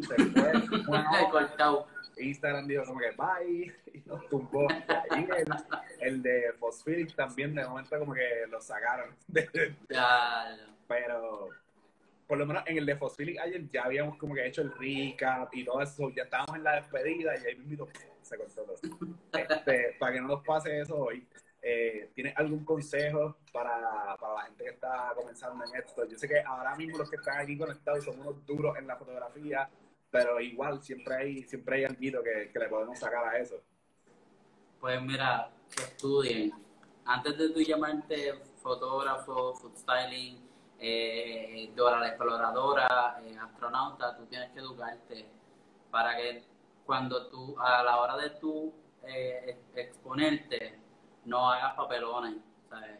se 0.00 0.14
fue. 0.14 0.52
Instagram 2.20 2.66
dijo 2.66 2.84
como 2.84 3.00
que 3.00 3.10
bye 3.12 3.74
y 3.94 3.98
nos 4.06 4.28
tumbó. 4.28 4.66
Y 5.16 5.18
el, 5.18 5.48
el 6.00 6.22
de 6.22 6.52
Phosphilic 6.58 7.14
también 7.14 7.54
de 7.54 7.66
momento 7.66 7.98
como 7.98 8.14
que 8.14 8.46
lo 8.48 8.60
sacaron. 8.60 9.14
Pero 10.88 11.48
por 12.30 12.38
lo 12.38 12.46
menos 12.46 12.62
en 12.66 12.78
el 12.78 12.86
de 12.86 12.94
Phosphilic 12.94 13.40
ayer 13.40 13.68
ya 13.72 13.82
habíamos 13.82 14.16
como 14.16 14.36
que 14.36 14.46
hecho 14.46 14.62
el 14.62 14.70
recap 14.70 15.52
y 15.52 15.64
todo 15.64 15.82
eso, 15.82 16.10
ya 16.10 16.22
estábamos 16.22 16.54
en 16.54 16.62
la 16.62 16.76
despedida 16.76 17.36
y 17.36 17.44
ahí 17.44 17.56
mismo 17.56 17.88
se 18.22 18.38
cortó 18.38 18.62
todo. 18.62 18.76
Este, 19.32 19.96
para 19.98 20.12
que 20.12 20.20
no 20.20 20.28
nos 20.28 20.44
pase 20.44 20.80
eso 20.80 20.96
hoy, 20.96 21.26
eh, 21.60 22.12
¿tienes 22.14 22.36
algún 22.36 22.64
consejo 22.64 23.38
para, 23.52 24.16
para 24.16 24.34
la 24.34 24.42
gente 24.42 24.62
que 24.62 24.70
está 24.70 25.10
comenzando 25.16 25.64
en 25.64 25.74
esto? 25.74 26.06
Yo 26.06 26.16
sé 26.16 26.28
que 26.28 26.38
ahora 26.38 26.76
mismo 26.76 26.98
los 26.98 27.10
que 27.10 27.16
están 27.16 27.40
aquí 27.40 27.58
conectados 27.58 28.04
son 28.04 28.20
unos 28.20 28.46
duros 28.46 28.78
en 28.78 28.86
la 28.86 28.94
fotografía, 28.94 29.68
pero 30.08 30.38
igual 30.38 30.80
siempre 30.84 31.16
hay, 31.16 31.42
siempre 31.42 31.78
hay 31.78 31.84
algo 31.86 32.22
que, 32.22 32.50
que 32.52 32.58
le 32.60 32.68
podemos 32.68 32.96
sacar 32.96 33.24
a 33.26 33.38
eso. 33.38 33.60
Pues 34.78 35.02
mira, 35.02 35.50
que 35.74 35.82
estudien. 35.82 36.52
Antes 37.06 37.36
de 37.36 37.48
tú 37.48 37.60
llamarte 37.60 38.34
fotógrafo, 38.62 39.52
food 39.56 39.76
styling, 39.76 40.49
eh, 40.80 41.72
Dora 41.76 42.00
la 42.00 42.08
exploradora, 42.08 43.20
eh, 43.22 43.36
astronauta, 43.38 44.16
tú 44.16 44.24
tienes 44.26 44.50
que 44.52 44.60
educarte 44.60 45.28
para 45.90 46.16
que 46.16 46.44
cuando 46.84 47.26
tú, 47.28 47.56
a 47.60 47.82
la 47.82 47.98
hora 48.00 48.16
de 48.16 48.30
tú 48.30 48.72
eh, 49.02 49.58
exponerte, 49.74 50.78
no 51.24 51.50
hagas 51.50 51.74
papelones. 51.74 52.36
¿sabes? 52.68 52.98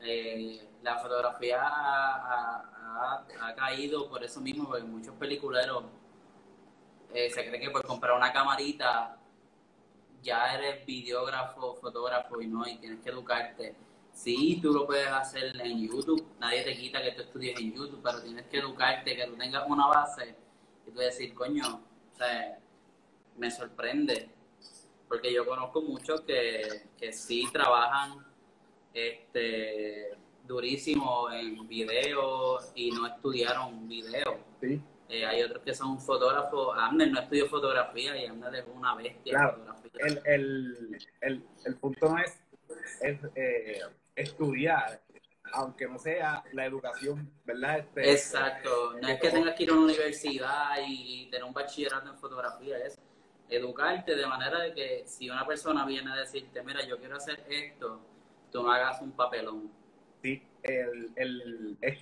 Eh, 0.00 0.68
la 0.82 0.98
fotografía 0.98 1.60
ha, 1.62 2.56
ha- 3.40 3.54
caído 3.56 4.08
por 4.08 4.22
eso 4.24 4.40
mismo, 4.40 4.66
porque 4.68 4.82
muchos 4.84 5.14
peliculeros 5.16 5.84
eh, 7.12 7.30
se 7.30 7.46
cree 7.48 7.60
que 7.60 7.70
por 7.70 7.84
comprar 7.86 8.16
una 8.16 8.32
camarita 8.32 9.16
ya 10.22 10.54
eres 10.54 10.84
videógrafo, 10.86 11.74
fotógrafo 11.76 12.40
y 12.40 12.46
no, 12.46 12.66
y 12.66 12.78
tienes 12.78 13.00
que 13.02 13.10
educarte. 13.10 13.76
Sí, 14.12 14.58
tú 14.62 14.72
lo 14.72 14.86
puedes 14.86 15.08
hacer 15.08 15.60
en 15.60 15.86
YouTube, 15.86 16.24
nadie 16.38 16.62
te 16.62 16.76
quita 16.76 17.02
que 17.02 17.12
tú 17.12 17.22
estudies 17.22 17.58
en 17.58 17.72
YouTube, 17.74 18.00
pero 18.02 18.22
tienes 18.22 18.46
que 18.46 18.58
educarte, 18.58 19.16
que 19.16 19.26
tú 19.26 19.36
tengas 19.36 19.68
una 19.68 19.86
base 19.88 20.36
y 20.86 20.90
tú 20.90 20.98
decir, 20.98 21.34
coño, 21.34 21.82
o 22.12 22.16
sea, 22.16 22.58
me 23.36 23.50
sorprende, 23.50 24.28
porque 25.08 25.32
yo 25.32 25.44
conozco 25.46 25.80
muchos 25.82 26.20
que, 26.22 26.82
que 26.98 27.12
sí 27.12 27.48
trabajan 27.52 28.24
este 28.94 30.16
durísimo 30.46 31.30
en 31.30 31.66
video 31.66 32.58
y 32.74 32.90
no 32.90 33.06
estudiaron 33.06 33.88
video. 33.88 34.38
Sí, 34.60 34.80
Eh, 35.08 35.26
hay 35.26 35.42
otros 35.42 35.62
que 35.62 35.74
son 35.74 36.00
fotógrafos. 36.00 36.74
Amner 36.78 37.10
no 37.10 37.20
estudió 37.20 37.46
fotografía 37.46 38.16
y 38.16 38.24
Amner 38.26 38.54
es 38.54 38.64
una 38.74 38.94
bestia 38.94 39.32
Claro. 39.32 39.56
fotografía. 39.58 39.90
el, 40.06 40.22
el, 40.24 40.98
el, 41.20 41.44
el 41.66 41.76
punto 41.76 42.16
es, 42.18 42.40
es 43.02 43.18
eh, 43.34 43.80
estudiar, 44.14 45.02
aunque 45.52 45.86
no 45.86 45.98
sea 45.98 46.42
la 46.52 46.66
educación, 46.66 47.30
¿verdad? 47.44 47.78
Este, 47.78 48.12
Exacto. 48.12 48.94
No 49.00 49.08
es 49.08 49.20
que 49.20 49.30
tengas 49.30 49.54
que 49.54 49.62
ir 49.64 49.70
a 49.70 49.72
una 49.74 49.84
universidad 49.84 50.76
y 50.86 51.28
tener 51.30 51.44
un 51.44 51.52
bachillerato 51.52 52.08
en 52.08 52.18
fotografía, 52.18 52.78
es 52.78 53.00
educarte 53.48 54.16
de 54.16 54.26
manera 54.26 54.60
de 54.60 54.72
que 54.72 55.02
si 55.06 55.28
una 55.28 55.46
persona 55.46 55.84
viene 55.84 56.12
a 56.12 56.16
decirte, 56.16 56.62
mira, 56.62 56.84
yo 56.86 56.98
quiero 56.98 57.16
hacer 57.16 57.44
esto, 57.48 58.00
tú 58.50 58.62
no 58.62 58.72
hagas 58.72 59.00
un 59.02 59.12
papelón. 59.12 59.70
Sí, 60.22 60.42
el, 60.62 61.12
el, 61.16 61.76
es, 61.80 61.98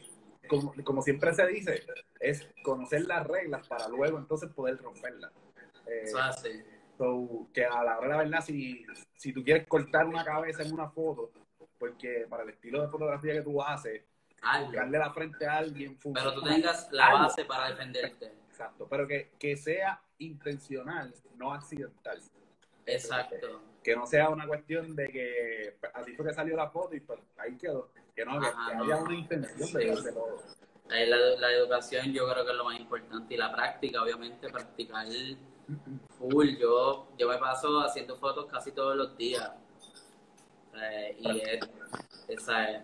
como, 0.49 0.75
como 0.85 1.03
siempre 1.03 1.33
se 1.35 1.47
dice, 1.47 1.85
es 2.21 2.47
conocer 2.63 3.07
las 3.07 3.27
reglas 3.27 3.67
para 3.67 3.89
luego 3.89 4.19
entonces 4.19 4.51
poder 4.51 4.79
romperlas. 4.79 5.33
Eh, 5.87 6.03
Eso 6.05 6.19
so, 6.99 7.49
que 7.53 7.65
a 7.65 7.83
la 7.83 7.99
hora 7.99 8.09
de 8.09 8.09
la 8.09 8.17
verdad, 8.19 8.45
si, 8.45 8.85
si 9.17 9.33
tú 9.33 9.43
quieres 9.43 9.67
cortar 9.67 10.07
una 10.07 10.25
cabeza 10.25 10.63
en 10.63 10.73
una 10.73 10.91
foto, 10.91 11.31
porque 11.81 12.27
para 12.29 12.45
el 12.45 12.51
estilo 12.51 12.83
de 12.83 12.89
fotografía 12.89 13.33
que 13.33 13.43
tú 13.43 13.61
haces, 13.61 14.03
darle 14.73 14.99
la 14.99 15.13
frente 15.13 15.47
a 15.47 15.57
alguien 15.57 15.99
Pero 16.01 16.33
tú 16.35 16.41
funciona. 16.41 16.55
tengas 16.55 16.89
la 16.93 17.07
Algo. 17.07 17.19
base 17.21 17.45
para 17.47 17.71
defenderte. 17.71 18.27
Exacto, 18.49 18.87
pero 18.89 19.09
que, 19.09 19.31
que 19.39 19.57
sea 19.57 20.01
intencional, 20.19 21.13
no 21.37 21.53
accidental. 21.55 22.21
Exacto. 22.87 23.63
Que 23.83 23.97
no 23.97 24.07
sea 24.07 24.29
una 24.29 24.47
cuestión 24.47 24.95
de 24.95 25.09
que 25.09 25.77
pues, 25.81 25.93
así 25.95 26.15
fue 26.15 26.27
que 26.27 26.35
salió 26.35 26.55
la 26.55 26.69
foto 26.69 26.95
y 26.95 27.01
pues, 27.01 27.19
ahí 27.39 27.57
quedó. 27.57 27.91
Que 28.15 28.25
no, 28.27 28.33
Ajá, 28.33 28.71
que 28.71 28.77
no. 28.77 28.85
haya 28.85 28.97
una 28.99 29.15
intención 29.15 29.73
de 29.73 30.03
de 30.03 30.13
todo. 30.13 30.43
La, 30.89 31.17
la 31.17 31.53
educación 31.53 32.13
yo 32.13 32.29
creo 32.31 32.45
que 32.45 32.51
es 32.51 32.57
lo 32.57 32.65
más 32.65 32.79
importante 32.79 33.33
y 33.35 33.37
la 33.39 33.51
práctica, 33.53 34.03
obviamente, 34.03 34.51
practicar 34.51 35.07
full. 36.19 36.57
Yo, 36.59 37.09
yo 37.17 37.29
me 37.29 37.39
paso 37.39 37.81
haciendo 37.81 38.19
fotos 38.19 38.47
casi 38.47 38.73
todos 38.73 38.97
los 38.97 39.17
días. 39.17 39.51
Eh, 40.83 41.17
y 41.21 41.41
es, 41.41 41.61
esa 42.29 42.71
es- 42.71 42.83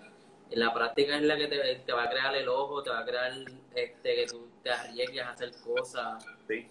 la 0.50 0.72
práctica 0.72 1.16
es 1.16 1.22
la 1.22 1.36
que 1.36 1.48
te, 1.48 1.76
te 1.84 1.92
va 1.92 2.04
a 2.04 2.10
crear 2.10 2.34
el 2.36 2.48
ojo, 2.48 2.82
te 2.82 2.90
va 2.90 3.00
a 3.00 3.04
crear 3.04 3.32
este, 3.74 4.14
que 4.14 4.26
tú 4.26 4.48
te 4.62 4.70
arriesgues 4.70 5.22
a 5.22 5.30
hacer 5.30 5.50
cosas. 5.64 6.24
Sí. 6.48 6.68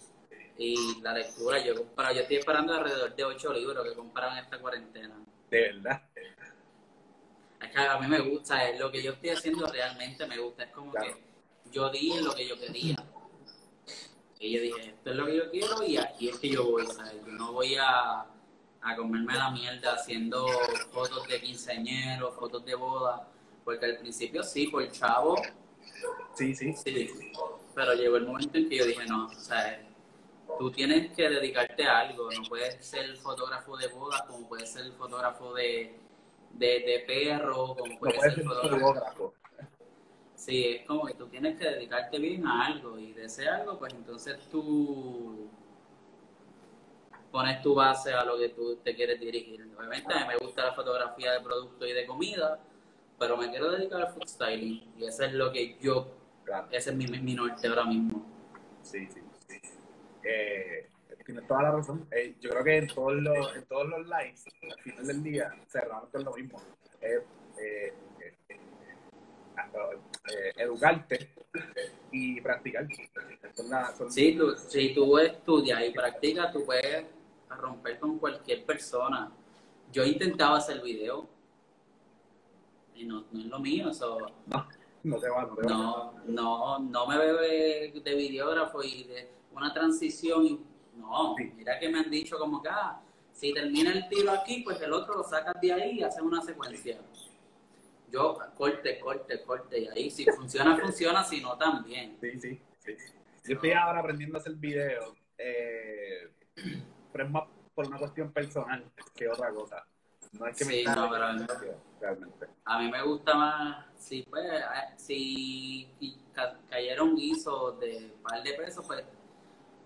Y 0.58 1.00
la 1.02 1.12
lectura, 1.12 1.58
yo 1.62 1.72
he 1.72 1.76
comprado, 1.76 2.14
yo 2.14 2.22
estoy 2.22 2.36
esperando 2.36 2.72
alrededor 2.72 3.14
de 3.14 3.24
ocho 3.24 3.52
libros 3.52 3.86
que 3.86 3.94
compraron 3.94 4.38
esta 4.38 4.58
cuarentena. 4.58 5.14
De 5.50 5.60
verdad. 5.60 6.02
Es 7.60 7.70
que 7.70 7.78
a 7.78 7.98
mí 7.98 8.06
me 8.06 8.20
gusta, 8.20 8.66
es 8.68 8.78
lo 8.80 8.90
que 8.90 9.02
yo 9.02 9.12
estoy 9.12 9.30
haciendo 9.30 9.66
realmente 9.66 10.26
me 10.26 10.38
gusta. 10.38 10.64
Es 10.64 10.70
como 10.70 10.92
Claro. 10.92 11.14
que 11.14 11.70
yo 11.70 11.90
di 11.90 12.18
lo 12.22 12.34
que 12.34 12.48
yo 12.48 12.58
quería. 12.58 12.96
Y 14.38 14.52
yo 14.52 14.60
dije, 14.62 14.88
esto 14.90 15.10
es 15.10 15.16
lo 15.16 15.26
que 15.26 15.36
yo 15.36 15.50
quiero 15.50 15.82
y 15.82 15.96
aquí 15.98 16.28
es 16.30 16.38
que 16.38 16.48
yo 16.48 16.64
voy, 16.70 16.86
¿sabes? 16.86 17.14
Yo 17.26 17.32
no 17.32 17.52
voy 17.52 17.74
a, 17.78 18.24
a 18.82 18.96
comerme 18.96 19.34
la 19.34 19.50
mierda 19.50 19.94
haciendo 19.94 20.46
fotos 20.92 21.26
de 21.28 21.40
quinceañeros, 21.40 22.34
fotos 22.34 22.64
de 22.64 22.74
boda. 22.74 23.28
Porque 23.64 23.84
al 23.86 23.98
principio 23.98 24.42
sí, 24.44 24.68
por 24.68 24.90
chavo, 24.92 25.36
Sí, 26.34 26.54
sí. 26.54 26.72
sí. 26.74 27.10
Pero 27.74 27.94
llegó 27.94 28.16
el 28.16 28.26
momento 28.26 28.56
en 28.58 28.68
que 28.68 28.76
yo 28.76 28.84
dije, 28.86 29.04
no, 29.06 29.26
o 29.26 29.34
sea, 29.34 29.82
tú 30.58 30.70
tienes 30.70 31.12
que 31.14 31.28
dedicarte 31.28 31.84
a 31.86 32.00
algo. 32.00 32.30
No 32.30 32.42
puedes 32.48 32.84
ser 32.84 33.16
fotógrafo 33.16 33.76
de 33.76 33.88
boda 33.88 34.24
como 34.26 34.48
puedes 34.48 34.70
ser 34.72 34.90
fotógrafo 34.92 35.54
de, 35.54 35.98
de, 36.52 36.66
de 36.66 37.04
perro, 37.06 37.74
como 37.74 37.92
No 37.92 37.98
puedes 37.98 38.20
ser 38.20 38.34
ser 38.34 38.44
fotógrafo 38.44 38.78
fotógrafo. 38.86 39.34
Sí, 40.34 40.64
es 40.64 40.86
como 40.86 41.06
que 41.06 41.14
tú 41.14 41.26
tienes 41.28 41.58
que 41.58 41.64
dedicarte 41.64 42.18
bien 42.18 42.46
a 42.46 42.66
algo 42.66 42.98
y 42.98 43.12
de 43.12 43.24
ese 43.24 43.48
algo, 43.48 43.78
pues 43.78 43.92
entonces 43.94 44.38
tú 44.50 45.48
pones 47.36 47.60
tu 47.60 47.74
base 47.74 48.14
a 48.14 48.24
lo 48.24 48.38
que 48.38 48.48
tú 48.48 48.76
te 48.76 48.96
quieres 48.96 49.20
dirigir. 49.20 49.68
Obviamente 49.76 50.10
a 50.14 50.20
mí 50.20 50.24
me 50.28 50.36
gusta 50.38 50.64
la 50.64 50.72
fotografía 50.72 51.32
de 51.32 51.40
producto 51.42 51.86
y 51.86 51.92
de 51.92 52.06
comida, 52.06 52.58
pero 53.18 53.36
me 53.36 53.50
quiero 53.50 53.72
dedicar 53.72 54.00
al 54.00 54.08
food 54.14 54.26
styling 54.26 54.94
y 54.96 55.04
eso 55.04 55.22
es 55.24 55.34
lo 55.34 55.52
que 55.52 55.76
yo, 55.78 56.12
Claro. 56.44 56.66
ese 56.70 56.90
es 56.90 56.96
mi, 56.96 57.06
mi 57.06 57.34
norte 57.34 57.68
ahora 57.68 57.84
mismo. 57.84 58.24
Sí, 58.82 59.06
sí. 59.12 59.20
Eh, 60.24 60.88
tienes 61.26 61.46
toda 61.46 61.64
la 61.64 61.72
razón. 61.72 62.08
Eh, 62.10 62.36
yo 62.40 62.48
creo 62.48 62.64
que 62.64 62.76
en 62.78 62.86
todos 62.86 63.12
los, 63.16 63.54
en 63.54 63.66
todos 63.66 63.86
los 63.86 64.06
lives, 64.06 64.44
al 64.62 64.82
final 64.82 65.06
del 65.06 65.22
día, 65.22 65.54
cerramos 65.68 66.08
con 66.08 66.24
lo 66.24 66.32
mismo. 66.32 66.58
Es, 67.02 67.20
eh, 67.60 67.92
eh, 68.18 68.36
eh, 68.48 70.52
educarte 70.56 71.28
y 72.12 72.40
practicar. 72.40 72.86
Son 73.54 73.68
la- 73.68 73.94
son- 73.94 74.10
Sí, 74.10 74.34
tú, 74.38 74.54
si 74.56 74.94
tú 74.94 75.18
estudias 75.18 75.84
y 75.84 75.90
practicas, 75.90 76.50
tú 76.52 76.64
puedes 76.64 77.04
romper 77.54 77.98
con 77.98 78.18
cualquier 78.18 78.64
persona. 78.64 79.30
Yo 79.92 80.04
intentaba 80.04 80.56
hacer 80.58 80.82
video 80.82 81.28
y 82.94 83.04
no, 83.04 83.24
no 83.30 83.40
es 83.40 83.46
lo 83.46 83.58
mío, 83.60 83.90
eso... 83.90 84.18
No, 84.46 84.66
no 85.04 85.18
te 85.18 85.28
va, 85.28 85.42
no 85.42 85.54
te 85.54 85.62
va. 85.62 85.68
No, 85.70 86.12
no, 86.26 86.78
no 86.80 87.06
me 87.06 87.18
veo 87.18 87.36
de, 87.36 88.00
de 88.04 88.14
videógrafo 88.16 88.82
y 88.82 89.04
de 89.04 89.30
una 89.52 89.72
transición. 89.72 90.44
y- 90.46 90.60
No, 90.96 91.34
Sí. 91.36 91.52
mira 91.56 91.78
que 91.78 91.88
me 91.90 91.98
han 92.00 92.10
dicho 92.10 92.38
como 92.38 92.62
que, 92.62 92.68
ah, 92.70 93.00
si 93.32 93.52
termina 93.52 93.92
el 93.92 94.08
tiro 94.08 94.32
aquí, 94.32 94.62
pues 94.62 94.80
el 94.80 94.92
otro 94.92 95.14
lo 95.18 95.22
sacas 95.22 95.54
de 95.60 95.72
ahí 95.72 95.98
y 96.00 96.02
haces 96.02 96.22
una 96.22 96.40
secuencia. 96.40 96.98
Yo, 98.10 98.38
corte, 98.56 98.98
corte, 98.98 99.42
corte, 99.42 99.78
y 99.80 99.88
ahí 99.88 100.10
si 100.10 100.24
funciona, 100.24 100.76
funciona, 100.80 101.22
si 101.22 101.40
no, 101.42 101.56
también. 101.58 102.16
Sí, 102.20 102.40
sí, 102.40 102.58
sí. 102.80 102.96
Yo 103.44 103.54
estoy 103.56 103.72
ahora 103.72 104.00
aprendiendo 104.00 104.38
a 104.38 104.40
hacer 104.40 104.54
videos, 104.54 105.12
eh, 105.38 106.30
pero 107.16 107.24
es 107.28 107.32
más 107.32 107.44
por 107.74 107.86
una 107.86 107.98
cuestión 107.98 108.30
personal 108.30 108.84
que 109.14 109.26
otra 109.28 109.50
cosa. 109.50 109.86
No 110.32 110.46
es 110.46 110.56
que 110.58 110.64
me 110.66 110.72
Sí, 110.72 110.78
está 110.80 110.94
no, 110.96 111.08
pero- 111.10 111.32
negocio, 111.32 111.74
realmente. 112.00 112.46
A 112.66 112.78
mí 112.78 112.90
me 112.90 113.02
gusta 113.02 113.34
más, 113.34 113.86
si 113.96 114.22
pues, 114.24 114.44
eh, 114.44 114.60
si 114.96 116.18
ca- 116.34 116.58
cayeron 116.68 117.16
guisos 117.16 117.78
de 117.80 118.14
par 118.22 118.42
de 118.42 118.52
pesos, 118.52 118.84
pues 118.86 119.02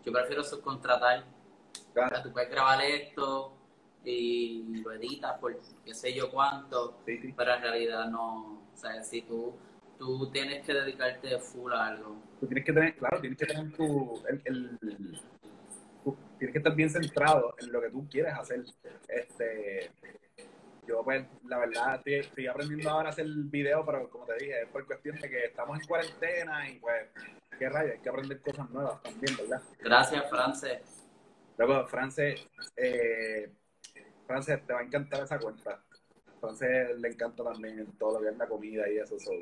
yo 0.05 0.12
prefiero 0.12 0.43
subcontratar. 0.43 1.24
Claro. 1.93 2.09
O 2.09 2.14
sea, 2.14 2.22
tú 2.24 2.33
puedes 2.33 2.51
grabar 2.51 2.81
esto 2.83 3.53
y 4.05 4.81
lo 4.83 4.93
editas 4.93 5.39
por 5.39 5.57
qué 5.85 5.95
sé 5.95 6.12
yo 6.12 6.31
cuánto, 6.33 6.99
Sí, 7.07 7.18
sí. 7.18 7.33
pero 7.37 7.55
en 7.55 7.62
realidad 7.62 8.07
no. 8.09 8.62
O 8.74 8.76
sea, 8.76 9.03
si 9.05 9.22
tú, 9.22 9.55
tú 9.99 10.31
tienes 10.31 10.64
que 10.66 10.72
dedicarte 10.74 11.39
full 11.39 11.72
a 11.72 11.87
algo. 11.89 12.16
Tú 12.41 12.47
tienes 12.47 12.64
que 12.64 12.72
tener, 12.72 12.97
claro, 12.97 13.20
tienes 13.20 13.39
que 13.39 13.47
tener 13.47 13.72
tu, 13.76 14.20
el, 14.28 14.43
el- 14.47 14.78
tú 15.39 15.39
tienes 16.41 16.53
que 16.53 16.59
estar 16.59 16.74
bien 16.74 16.88
centrado 16.88 17.55
en 17.61 17.70
lo 17.70 17.82
que 17.82 17.91
tú 17.91 18.09
quieres 18.09 18.32
hacer. 18.32 18.64
Este, 19.07 19.91
yo 20.88 21.05
pues, 21.05 21.26
la 21.47 21.59
verdad, 21.59 21.97
estoy, 21.97 22.14
estoy 22.14 22.47
aprendiendo 22.47 22.88
ahora 22.88 23.11
a 23.11 23.12
hacer 23.12 23.26
video, 23.28 23.84
pero 23.84 24.09
como 24.09 24.24
te 24.24 24.36
dije, 24.38 24.62
es 24.62 24.68
por 24.68 24.86
cuestión 24.86 25.16
de 25.20 25.28
que 25.28 25.45
estamos 25.45 25.78
en 25.78 25.86
cuarentena 25.86 26.68
y 26.70 26.78
pues, 26.78 27.09
qué 27.59 27.68
rayos, 27.68 27.93
hay 27.93 28.01
que 28.01 28.09
aprender 28.09 28.41
cosas 28.41 28.70
nuevas 28.70 29.03
también, 29.03 29.36
¿verdad? 29.36 29.62
Gracias, 29.80 30.30
France. 30.30 30.80
Luego, 31.59 31.86
France, 31.88 32.36
eh, 32.74 33.53
France, 34.26 34.57
te 34.66 34.72
va 34.72 34.80
a 34.80 34.82
encantar 34.82 35.24
esa 35.24 35.38
cuenta. 35.38 35.84
France 36.41 36.95
le 36.97 37.09
encanta 37.09 37.45
también 37.45 37.80
en 37.80 37.93
todo 37.99 38.14
lo 38.14 38.20
que 38.20 38.30
es 38.30 38.38
la 38.38 38.49
comida 38.49 38.88
y 38.88 38.97
eso, 38.97 39.18
so, 39.18 39.32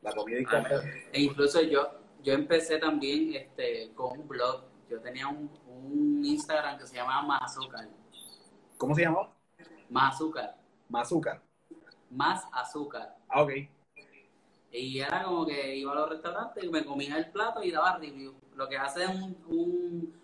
la 0.00 0.12
comida 0.12 0.40
y 0.40 0.44
Ah, 0.48 0.62
comer. 0.62 1.04
E 1.12 1.20
incluso 1.20 1.60
yo, 1.60 2.00
yo 2.22 2.32
empecé 2.32 2.78
también 2.78 3.34
este, 3.34 3.92
con 3.94 4.18
un 4.18 4.26
blog. 4.26 4.64
Yo 4.88 5.00
tenía 5.00 5.28
un, 5.28 5.50
un 5.76 6.24
Instagram 6.24 6.78
que 6.78 6.86
se 6.86 6.96
llamaba 6.96 7.22
Más 7.22 7.42
Azúcar. 7.42 7.88
¿Cómo 8.76 8.94
se 8.94 9.02
llamó? 9.02 9.32
Más 9.88 10.14
Azúcar. 10.14 10.56
Mazúcar. 10.88 11.42
Más 12.10 12.44
Azúcar. 12.52 13.16
Ah, 13.28 13.42
ok. 13.42 13.52
Y 14.72 15.00
era 15.00 15.24
como 15.24 15.46
que 15.46 15.76
iba 15.76 15.92
a 15.92 15.94
los 15.94 16.08
restaurantes 16.10 16.62
y 16.62 16.68
me 16.68 16.84
comía 16.84 17.16
el 17.16 17.30
plato 17.30 17.62
y 17.62 17.70
daba 17.70 17.96
review. 17.98 18.34
Lo 18.54 18.68
que 18.68 18.76
hace 18.76 19.06
un, 19.06 19.36
un 19.48 20.20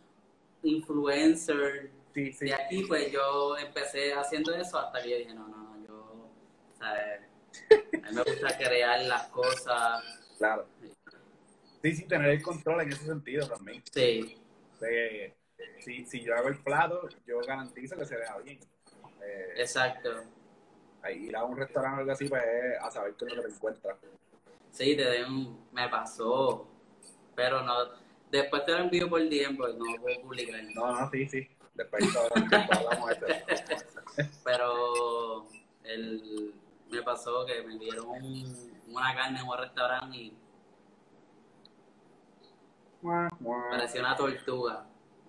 influencer 0.62 1.90
Sí, 2.14 2.32
sí. 2.32 2.44
de 2.46 2.54
aquí, 2.54 2.84
pues 2.86 3.10
yo 3.10 3.56
empecé 3.56 4.12
haciendo 4.12 4.54
eso 4.54 4.78
hasta 4.78 5.02
que 5.02 5.10
yo 5.10 5.16
dije, 5.16 5.34
no, 5.34 5.48
no, 5.48 5.56
no, 5.56 5.86
yo, 5.86 6.28
¿sabes? 6.78 7.22
A 8.04 8.10
mí 8.10 8.16
me 8.16 8.22
gusta 8.22 8.58
crear 8.58 9.00
las 9.02 9.28
cosas. 9.28 10.04
Claro. 10.36 10.66
Sí, 11.82 11.96
sí, 11.96 12.04
tener 12.06 12.30
el 12.30 12.42
control 12.42 12.82
en 12.82 12.92
ese 12.92 13.06
sentido 13.06 13.48
también. 13.48 13.82
Sí, 13.90 14.36
si, 15.80 16.04
si 16.06 16.22
yo 16.22 16.34
hago 16.36 16.48
el 16.48 16.58
plato, 16.58 17.08
yo 17.26 17.40
garantizo 17.40 17.96
que 17.96 18.04
se 18.04 18.16
vea 18.16 18.36
bien. 18.38 18.58
Eh, 19.22 19.54
exacto. 19.56 20.10
ahí 21.02 21.26
ir 21.26 21.36
a 21.36 21.44
un 21.44 21.56
restaurante 21.56 21.96
o 21.96 22.00
algo 22.00 22.12
así, 22.12 22.28
pues 22.28 22.42
es 22.44 22.78
a 22.80 22.90
saber 22.90 23.14
qué 23.14 23.24
es 23.24 23.34
lo 23.34 23.42
que 23.42 23.48
te 23.48 23.54
encuentras. 23.54 23.96
Sí, 24.70 24.96
te 24.96 25.04
den 25.04 25.24
un- 25.26 25.68
me 25.72 25.88
pasó, 25.88 26.66
pero 27.34 27.62
no, 27.62 27.74
después 28.30 28.64
te 28.64 28.72
lo 28.72 28.78
envío 28.78 29.08
por 29.10 29.20
DM, 29.20 29.56
pues 29.56 29.74
no 29.74 29.84
lo 29.84 30.00
puedo 30.00 30.20
publicar. 30.22 30.60
No, 30.74 31.00
no, 31.00 31.10
sí, 31.10 31.26
sí. 31.28 31.48
Después, 31.74 32.04
hablamos 32.16 33.08
de 33.20 33.32
esto. 33.32 33.74
Pero 34.44 35.46
el, 35.84 36.52
me 36.90 37.02
pasó 37.02 37.46
que 37.46 37.62
me 37.62 37.78
dieron 37.78 38.08
un- 38.10 38.82
una 38.88 39.14
carne 39.14 39.40
en 39.40 39.48
un 39.48 39.56
restaurante 39.58 40.16
y 40.18 40.36
parecía 43.70 44.00
una 44.02 44.14
tortuga 44.16 44.86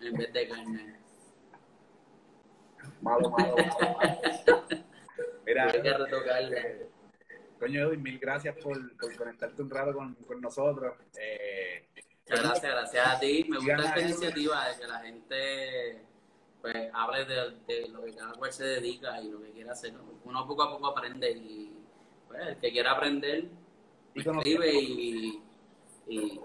en 0.08 0.14
vez 0.18 0.34
de 0.34 0.48
carne. 0.48 0.96
Malo, 3.02 3.30
malo, 3.30 3.56
malo, 3.58 3.98
malo. 3.98 4.64
Mira, 5.46 5.72
Tuve 5.72 5.82
que 5.82 5.94
retocarle. 5.94 6.58
eh, 6.60 6.90
coño 7.60 7.82
Edwin, 7.84 8.02
mil 8.04 8.20
gracias 8.20 8.56
por, 8.58 8.98
por 8.98 9.16
conectarte 9.16 9.62
un 9.62 9.70
rato 9.70 9.94
con, 9.94 10.16
con 10.16 10.42
nosotros. 10.42 10.96
Eh, 11.20 11.88
Muchas 12.30 12.44
gracias, 12.46 12.72
gracias 12.72 13.08
a 13.08 13.20
ti. 13.20 13.46
Me 13.50 13.58
gusta 13.58 13.74
esta 13.76 13.96
Edwin. 13.96 14.06
iniciativa 14.10 14.68
de 14.70 14.78
que 14.80 14.88
la 14.88 15.00
gente 15.00 16.02
pues 16.62 16.90
hable 16.94 17.26
de, 17.26 17.52
de 17.68 17.90
lo 17.90 18.04
que 18.06 18.16
cada 18.16 18.34
cual 18.36 18.54
se 18.54 18.64
dedica 18.64 19.22
y 19.22 19.30
lo 19.30 19.42
que 19.42 19.52
quiere 19.52 19.70
hacer. 19.70 19.92
¿no? 19.94 20.04
Uno 20.24 20.48
poco 20.48 20.64
a 20.64 20.72
poco 20.72 20.88
aprende 20.88 21.30
y 21.32 21.78
pues, 22.28 22.48
el 22.48 22.58
que 22.58 22.72
quiera 22.72 22.92
aprender 22.92 23.46
y 24.14 24.20
escribe 24.22 24.74
y, 24.74 25.44
y, 26.08 26.40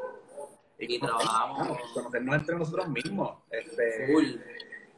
y 0.79 0.99
trabajamos 1.01 1.79
conocernos 1.93 2.35
entre 2.37 2.57
nosotros 2.57 2.89
mismos. 2.89 3.39
Este, 3.51 4.41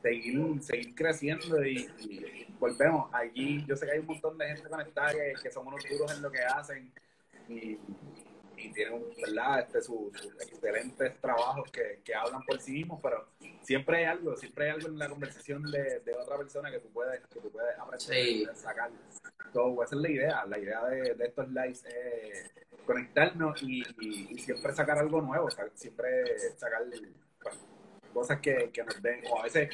seguir, 0.02 0.62
seguir 0.62 0.94
creciendo 0.94 1.64
y, 1.64 1.88
y 2.00 2.46
volvemos. 2.58 3.08
Allí 3.12 3.64
yo 3.66 3.76
sé 3.76 3.86
que 3.86 3.92
hay 3.92 3.98
un 3.98 4.06
montón 4.06 4.36
de 4.38 4.46
gente 4.46 4.68
conectada 4.68 5.12
que, 5.12 5.34
que 5.42 5.50
son 5.50 5.66
unos 5.66 5.82
duros 5.90 6.12
en 6.14 6.22
lo 6.22 6.30
que 6.30 6.40
hacen 6.40 6.92
y, 7.48 7.78
y 8.62 8.72
tienen 8.72 9.02
¿verdad? 9.20 9.60
Este, 9.60 9.82
sus, 9.82 10.12
sus 10.20 10.32
excelentes 10.40 11.20
trabajos 11.20 11.70
que, 11.70 12.00
que 12.04 12.14
hablan 12.14 12.42
por 12.44 12.60
sí 12.60 12.72
mismos, 12.72 13.00
pero 13.02 13.26
siempre 13.62 13.98
hay 13.98 14.04
algo, 14.04 14.36
siempre 14.36 14.64
hay 14.66 14.70
algo 14.72 14.88
en 14.88 14.98
la 14.98 15.08
conversación 15.08 15.62
de, 15.70 16.00
de 16.00 16.14
otra 16.14 16.36
persona 16.36 16.70
que 16.70 16.78
tú 16.80 16.88
puedes, 16.92 17.20
que 17.28 17.40
tú 17.40 17.50
puedes 17.50 17.78
aprender, 17.78 18.00
Sí. 18.00 18.46
sacar. 18.54 18.90
So, 19.52 19.82
esa 19.82 19.96
es 19.96 20.00
la 20.02 20.08
idea, 20.10 20.46
la 20.46 20.58
idea 20.58 20.84
de, 20.86 21.14
de 21.14 21.24
estos 21.26 21.48
lives 21.48 21.84
es 21.84 22.50
conectarnos 22.86 23.62
y, 23.62 23.82
y- 24.00 24.28
y 24.30 24.38
siempre 24.38 24.72
sacar 24.72 24.98
algo 24.98 25.20
nuevo, 25.20 25.46
o 25.46 25.50
sea, 25.50 25.66
siempre 25.74 26.08
sacar 26.56 26.82
pues, 27.42 27.58
cosas 28.12 28.40
que, 28.40 28.70
que 28.72 28.82
nos 28.84 29.00
den, 29.02 29.22
o 29.30 29.40
a 29.40 29.42
veces 29.44 29.70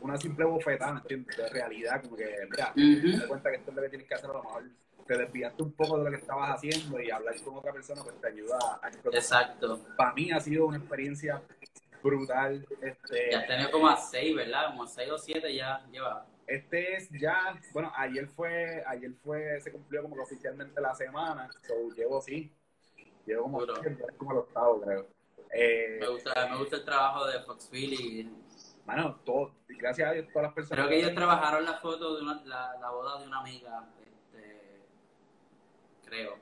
una 0.00 0.16
simple 0.16 0.44
bofetada, 0.44 0.94
¿me 0.94 1.00
entiendes? 1.00 1.36
De 1.36 1.48
realidad, 1.48 2.00
como 2.02 2.16
que, 2.16 2.24
mira, 2.50 2.72
te 2.74 3.16
das 3.18 3.26
cuenta 3.26 3.50
que 3.50 3.56
esto 3.56 3.70
es 3.70 3.76
lo 3.76 3.82
que 3.82 3.88
tienes 3.88 4.08
que 4.08 4.14
hacer, 4.14 4.30
a 4.30 4.32
lo 4.34 4.42
mejor 4.42 4.64
te 5.08 5.16
desviaste 5.18 5.62
un 5.62 5.72
poco 5.72 5.98
de 5.98 6.04
lo 6.04 6.10
que 6.10 6.16
estabas 6.18 6.50
haciendo 6.50 7.00
y 7.00 7.10
hablar 7.10 7.34
con 7.42 7.56
otra 7.56 7.72
persona 7.72 8.02
pues 8.04 8.20
te 8.20 8.28
ayuda 8.28 8.58
a 8.82 8.88
explotar. 8.88 9.18
Exacto. 9.18 9.80
Para 9.96 10.12
mí 10.12 10.30
ha 10.30 10.38
sido 10.38 10.66
una 10.66 10.76
experiencia 10.76 11.42
brutal. 12.02 12.64
Este, 12.82 13.30
Ya 13.32 13.40
has 13.40 13.46
tenido 13.46 13.70
como 13.70 13.88
a 13.88 13.96
seis, 13.96 14.36
¿verdad? 14.36 14.66
Como 14.68 14.84
a 14.84 14.86
seis 14.86 15.10
o 15.10 15.18
siete 15.18 15.52
ya 15.54 15.84
lleva. 15.90 16.26
este 16.46 16.94
es 16.96 17.08
ya, 17.10 17.58
bueno, 17.72 17.90
ayer 17.96 18.28
fue, 18.28 18.84
ayer 18.86 19.12
fue, 19.24 19.60
se 19.60 19.72
cumplió 19.72 20.02
como 20.02 20.14
que 20.14 20.20
oficialmente 20.22 20.80
la 20.80 20.94
semana, 20.94 21.48
so 21.66 21.74
llevo 21.96 22.20
sí, 22.20 22.54
llevo 23.26 23.44
como, 23.44 23.60
como 24.18 24.32
el 24.32 24.38
octavo 24.38 24.80
creo. 24.82 25.06
Eh, 25.52 25.96
Me 26.00 26.08
gusta, 26.08 26.46
me 26.50 26.56
gusta 26.58 26.76
el 26.76 26.84
trabajo 26.84 27.26
de 27.26 27.40
Foxville 27.40 27.94
y 27.94 28.32
mano, 28.84 29.16
todo, 29.24 29.54
gracias 29.68 30.08
a 30.08 30.12
Dios, 30.12 30.26
todas 30.32 30.44
las 30.48 30.52
personas. 30.54 30.78
creo 30.86 30.88
que 30.90 30.98
ellos 31.02 31.14
trabajaron 31.14 31.64
la 31.64 31.74
foto 31.78 32.16
de 32.16 32.22
una, 32.22 32.42
la, 32.44 32.76
la 32.80 32.90
boda 32.90 33.18
de 33.20 33.26
una 33.26 33.40
amiga, 33.40 33.84
creo. 36.08 36.36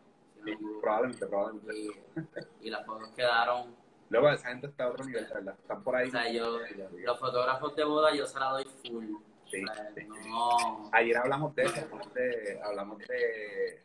si 0.44 0.50
Sí, 0.52 0.56
probablemente, 0.80 1.26
probablemente. 1.26 1.76
Y, 1.76 2.66
y 2.68 2.70
las 2.70 2.86
fotos 2.86 3.10
quedaron, 3.10 3.74
Luego 4.08 4.30
esa 4.30 4.48
gente 4.48 4.68
está 4.68 4.84
a 4.84 4.90
otro 4.90 5.04
nivel, 5.04 5.26
¿verdad? 5.32 5.54
Están 5.60 5.82
por 5.82 5.96
ahí. 5.96 6.08
o 6.08 6.10
sea, 6.10 6.30
yo, 6.30 6.58
los 7.04 7.18
fotógrafos 7.18 7.74
de 7.74 7.84
boda 7.84 8.14
yo 8.14 8.26
se 8.26 8.38
la 8.38 8.46
doy 8.50 8.64
full. 8.64 9.06
Sí, 9.50 9.62
O 9.62 9.74
sea, 9.74 9.92
sí. 9.94 10.06
No, 10.28 10.90
Ayer 10.92 11.16
hablamos 11.16 11.54
de 11.54 11.62
eso, 11.64 11.80
hablamos 11.80 12.14
de, 12.14 12.60
hablamos 12.64 12.98
de, 12.98 13.84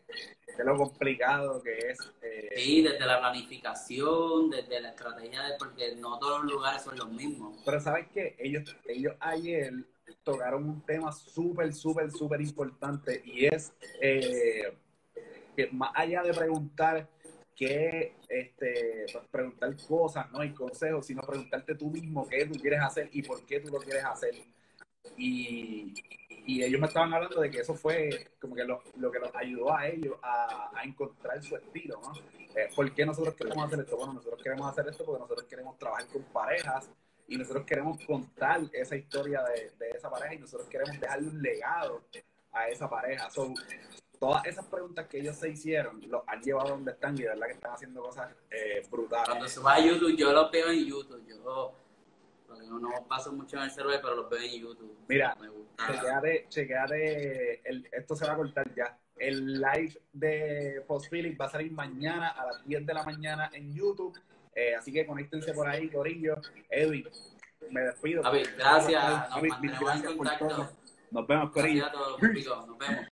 de 0.58 0.64
lo 0.64 0.76
complicado 0.76 1.62
que 1.62 1.78
es. 1.78 2.00
eh, 2.24 2.50
sí, 2.56 2.82
desde 2.82 3.06
la 3.06 3.20
planificación, 3.20 4.50
desde 4.50 4.82
la 4.82 4.90
estrategia, 4.90 5.44
de, 5.44 5.58
porque 5.60 5.96
no 5.96 6.18
todos 6.18 6.44
los 6.44 6.52
lugares 6.54 6.82
son 6.82 6.98
los 6.98 7.10
mismos. 7.12 7.62
Pero 7.64 7.80
sabes 7.80 8.08
que 8.10 8.36
ellos, 8.40 8.76
ellos 8.88 9.16
ayer 9.20 9.72
tocaron 10.24 10.68
un 10.68 10.82
tema 10.82 11.12
súper, 11.12 11.74
súper, 11.74 12.12
súper 12.12 12.42
importante 12.42 13.22
y 13.24 13.46
es 13.46 13.74
eh, 14.02 14.78
que 15.68 15.76
más 15.76 15.92
allá 15.96 16.24
de 16.24 16.34
preguntar 16.34 17.08
qué, 17.56 18.16
este, 18.28 19.06
pues, 19.12 19.26
preguntar 19.30 19.76
cosas, 19.88 20.32
¿no? 20.32 20.44
Y 20.44 20.54
consejos, 20.54 21.06
sino 21.06 21.22
preguntarte 21.22 21.76
tú 21.76 21.90
mismo 21.90 22.28
qué 22.28 22.46
tú 22.46 22.60
quieres 22.60 22.82
hacer 22.82 23.10
y 23.12 23.22
por 23.22 23.46
qué 23.46 23.60
tú 23.60 23.70
lo 23.70 23.80
quieres 23.80 24.04
hacer. 24.06 24.34
Y, 25.18 25.94
y 26.46 26.64
ellos 26.64 26.80
me 26.80 26.88
estaban 26.88 27.14
hablando 27.14 27.42
de 27.42 27.52
que 27.52 27.60
eso 27.60 27.76
fue 27.76 28.32
como 28.40 28.56
que 28.56 28.64
lo, 28.64 28.82
lo 28.98 29.12
que 29.12 29.20
los 29.20 29.34
ayudó 29.36 29.76
a 29.76 29.88
ellos 29.88 30.16
a, 30.22 30.72
a 30.74 30.84
encontrar 30.84 31.42
su 31.44 31.56
estilo, 31.56 32.00
¿no? 32.02 32.14
Eh, 32.56 32.68
¿Por 32.76 32.94
qué 32.94 33.06
nosotros 33.06 33.36
queremos 33.36 33.66
hacer 33.66 33.80
esto? 33.80 33.98
Bueno, 33.98 34.14
nosotros 34.14 34.42
queremos 34.42 34.72
hacer 34.72 34.88
esto 34.90 35.06
porque 35.06 35.20
nosotros 35.22 35.48
queremos 35.48 35.78
trabajar 35.78 36.08
con 36.08 36.24
parejas 36.24 36.90
y 37.28 37.38
nosotros 37.38 37.66
queremos 37.66 38.04
contar 38.06 38.62
esa 38.74 38.96
historia 38.96 39.42
de, 39.44 39.72
de 39.80 39.92
esa 39.92 40.10
pareja 40.10 40.34
y 40.34 40.40
nosotros 40.40 40.68
queremos 40.68 41.00
dejarle 41.00 41.30
un 41.30 41.42
legado 41.42 42.02
a 42.52 42.68
esa 42.68 42.90
pareja. 42.90 43.30
So, 43.30 43.54
todas 44.22 44.46
esas 44.46 44.66
preguntas 44.68 45.08
que 45.08 45.18
ellos 45.18 45.36
se 45.36 45.50
hicieron 45.50 46.00
los 46.08 46.22
han 46.28 46.40
llevado 46.44 46.68
a 46.68 46.72
donde 46.74 46.92
están 46.92 47.18
y 47.18 47.24
de 47.24 47.30
verdad 47.30 47.48
que 47.48 47.54
están 47.54 47.72
haciendo 47.72 48.04
cosas 48.04 48.32
eh, 48.52 48.86
brutales. 48.90 49.28
Cuando 49.28 49.48
suba 49.48 49.74
a 49.74 49.80
YouTube, 49.80 50.16
yo 50.16 50.32
los 50.32 50.52
veo 50.52 50.70
en 50.70 50.86
YouTube. 50.86 51.26
Yo 51.28 51.74
no, 52.48 52.80
no 52.80 53.08
paso 53.08 53.34
mucho 53.34 53.58
en 53.58 53.64
el 53.64 53.72
celular, 53.72 54.00
pero 54.00 54.18
los 54.18 54.30
veo 54.30 54.42
en 54.42 54.62
YouTube. 54.62 54.96
Mira, 55.08 55.36
me 55.42 55.50
gusta. 55.50 55.88
Chequeate, 55.88 56.46
chequeate 56.50 57.68
el, 57.68 57.90
esto 57.92 58.16
se 58.16 58.28
va 58.28 58.34
a 58.34 58.36
cortar 58.36 58.72
ya. 58.76 58.96
El 59.18 59.60
live 59.60 60.00
de 60.14 60.84
Post 60.88 61.10
Philip 61.10 61.42
va 61.42 61.46
a 61.46 61.50
salir 61.50 61.72
mañana 61.72 62.30
a 62.30 62.46
las 62.46 62.68
10 62.68 62.86
de 62.86 62.94
la 62.94 63.04
mañana 63.04 63.50
en 63.54 63.74
YouTube. 63.74 64.16
Eh, 64.54 64.76
así 64.76 64.94
que 64.94 65.04
conéctense 65.04 65.52
por 65.54 65.68
ahí, 65.68 65.90
Corillo. 65.90 66.36
Edwin, 66.70 67.08
me 67.72 67.82
despido. 67.82 68.22
Javi, 68.22 68.44
gracias. 68.56 69.30
Nos 69.32 69.44
en 69.44 69.80
gracias 69.80 70.14
por 70.14 70.38
todo. 70.38 70.70
Nos 71.10 71.28
vemos, 71.28 71.52
Corillo. 71.52 71.86
Gracias 71.86 71.90
a 71.90 71.92
todos. 71.92 72.68
Nos 72.68 72.78
vemos. 72.78 73.11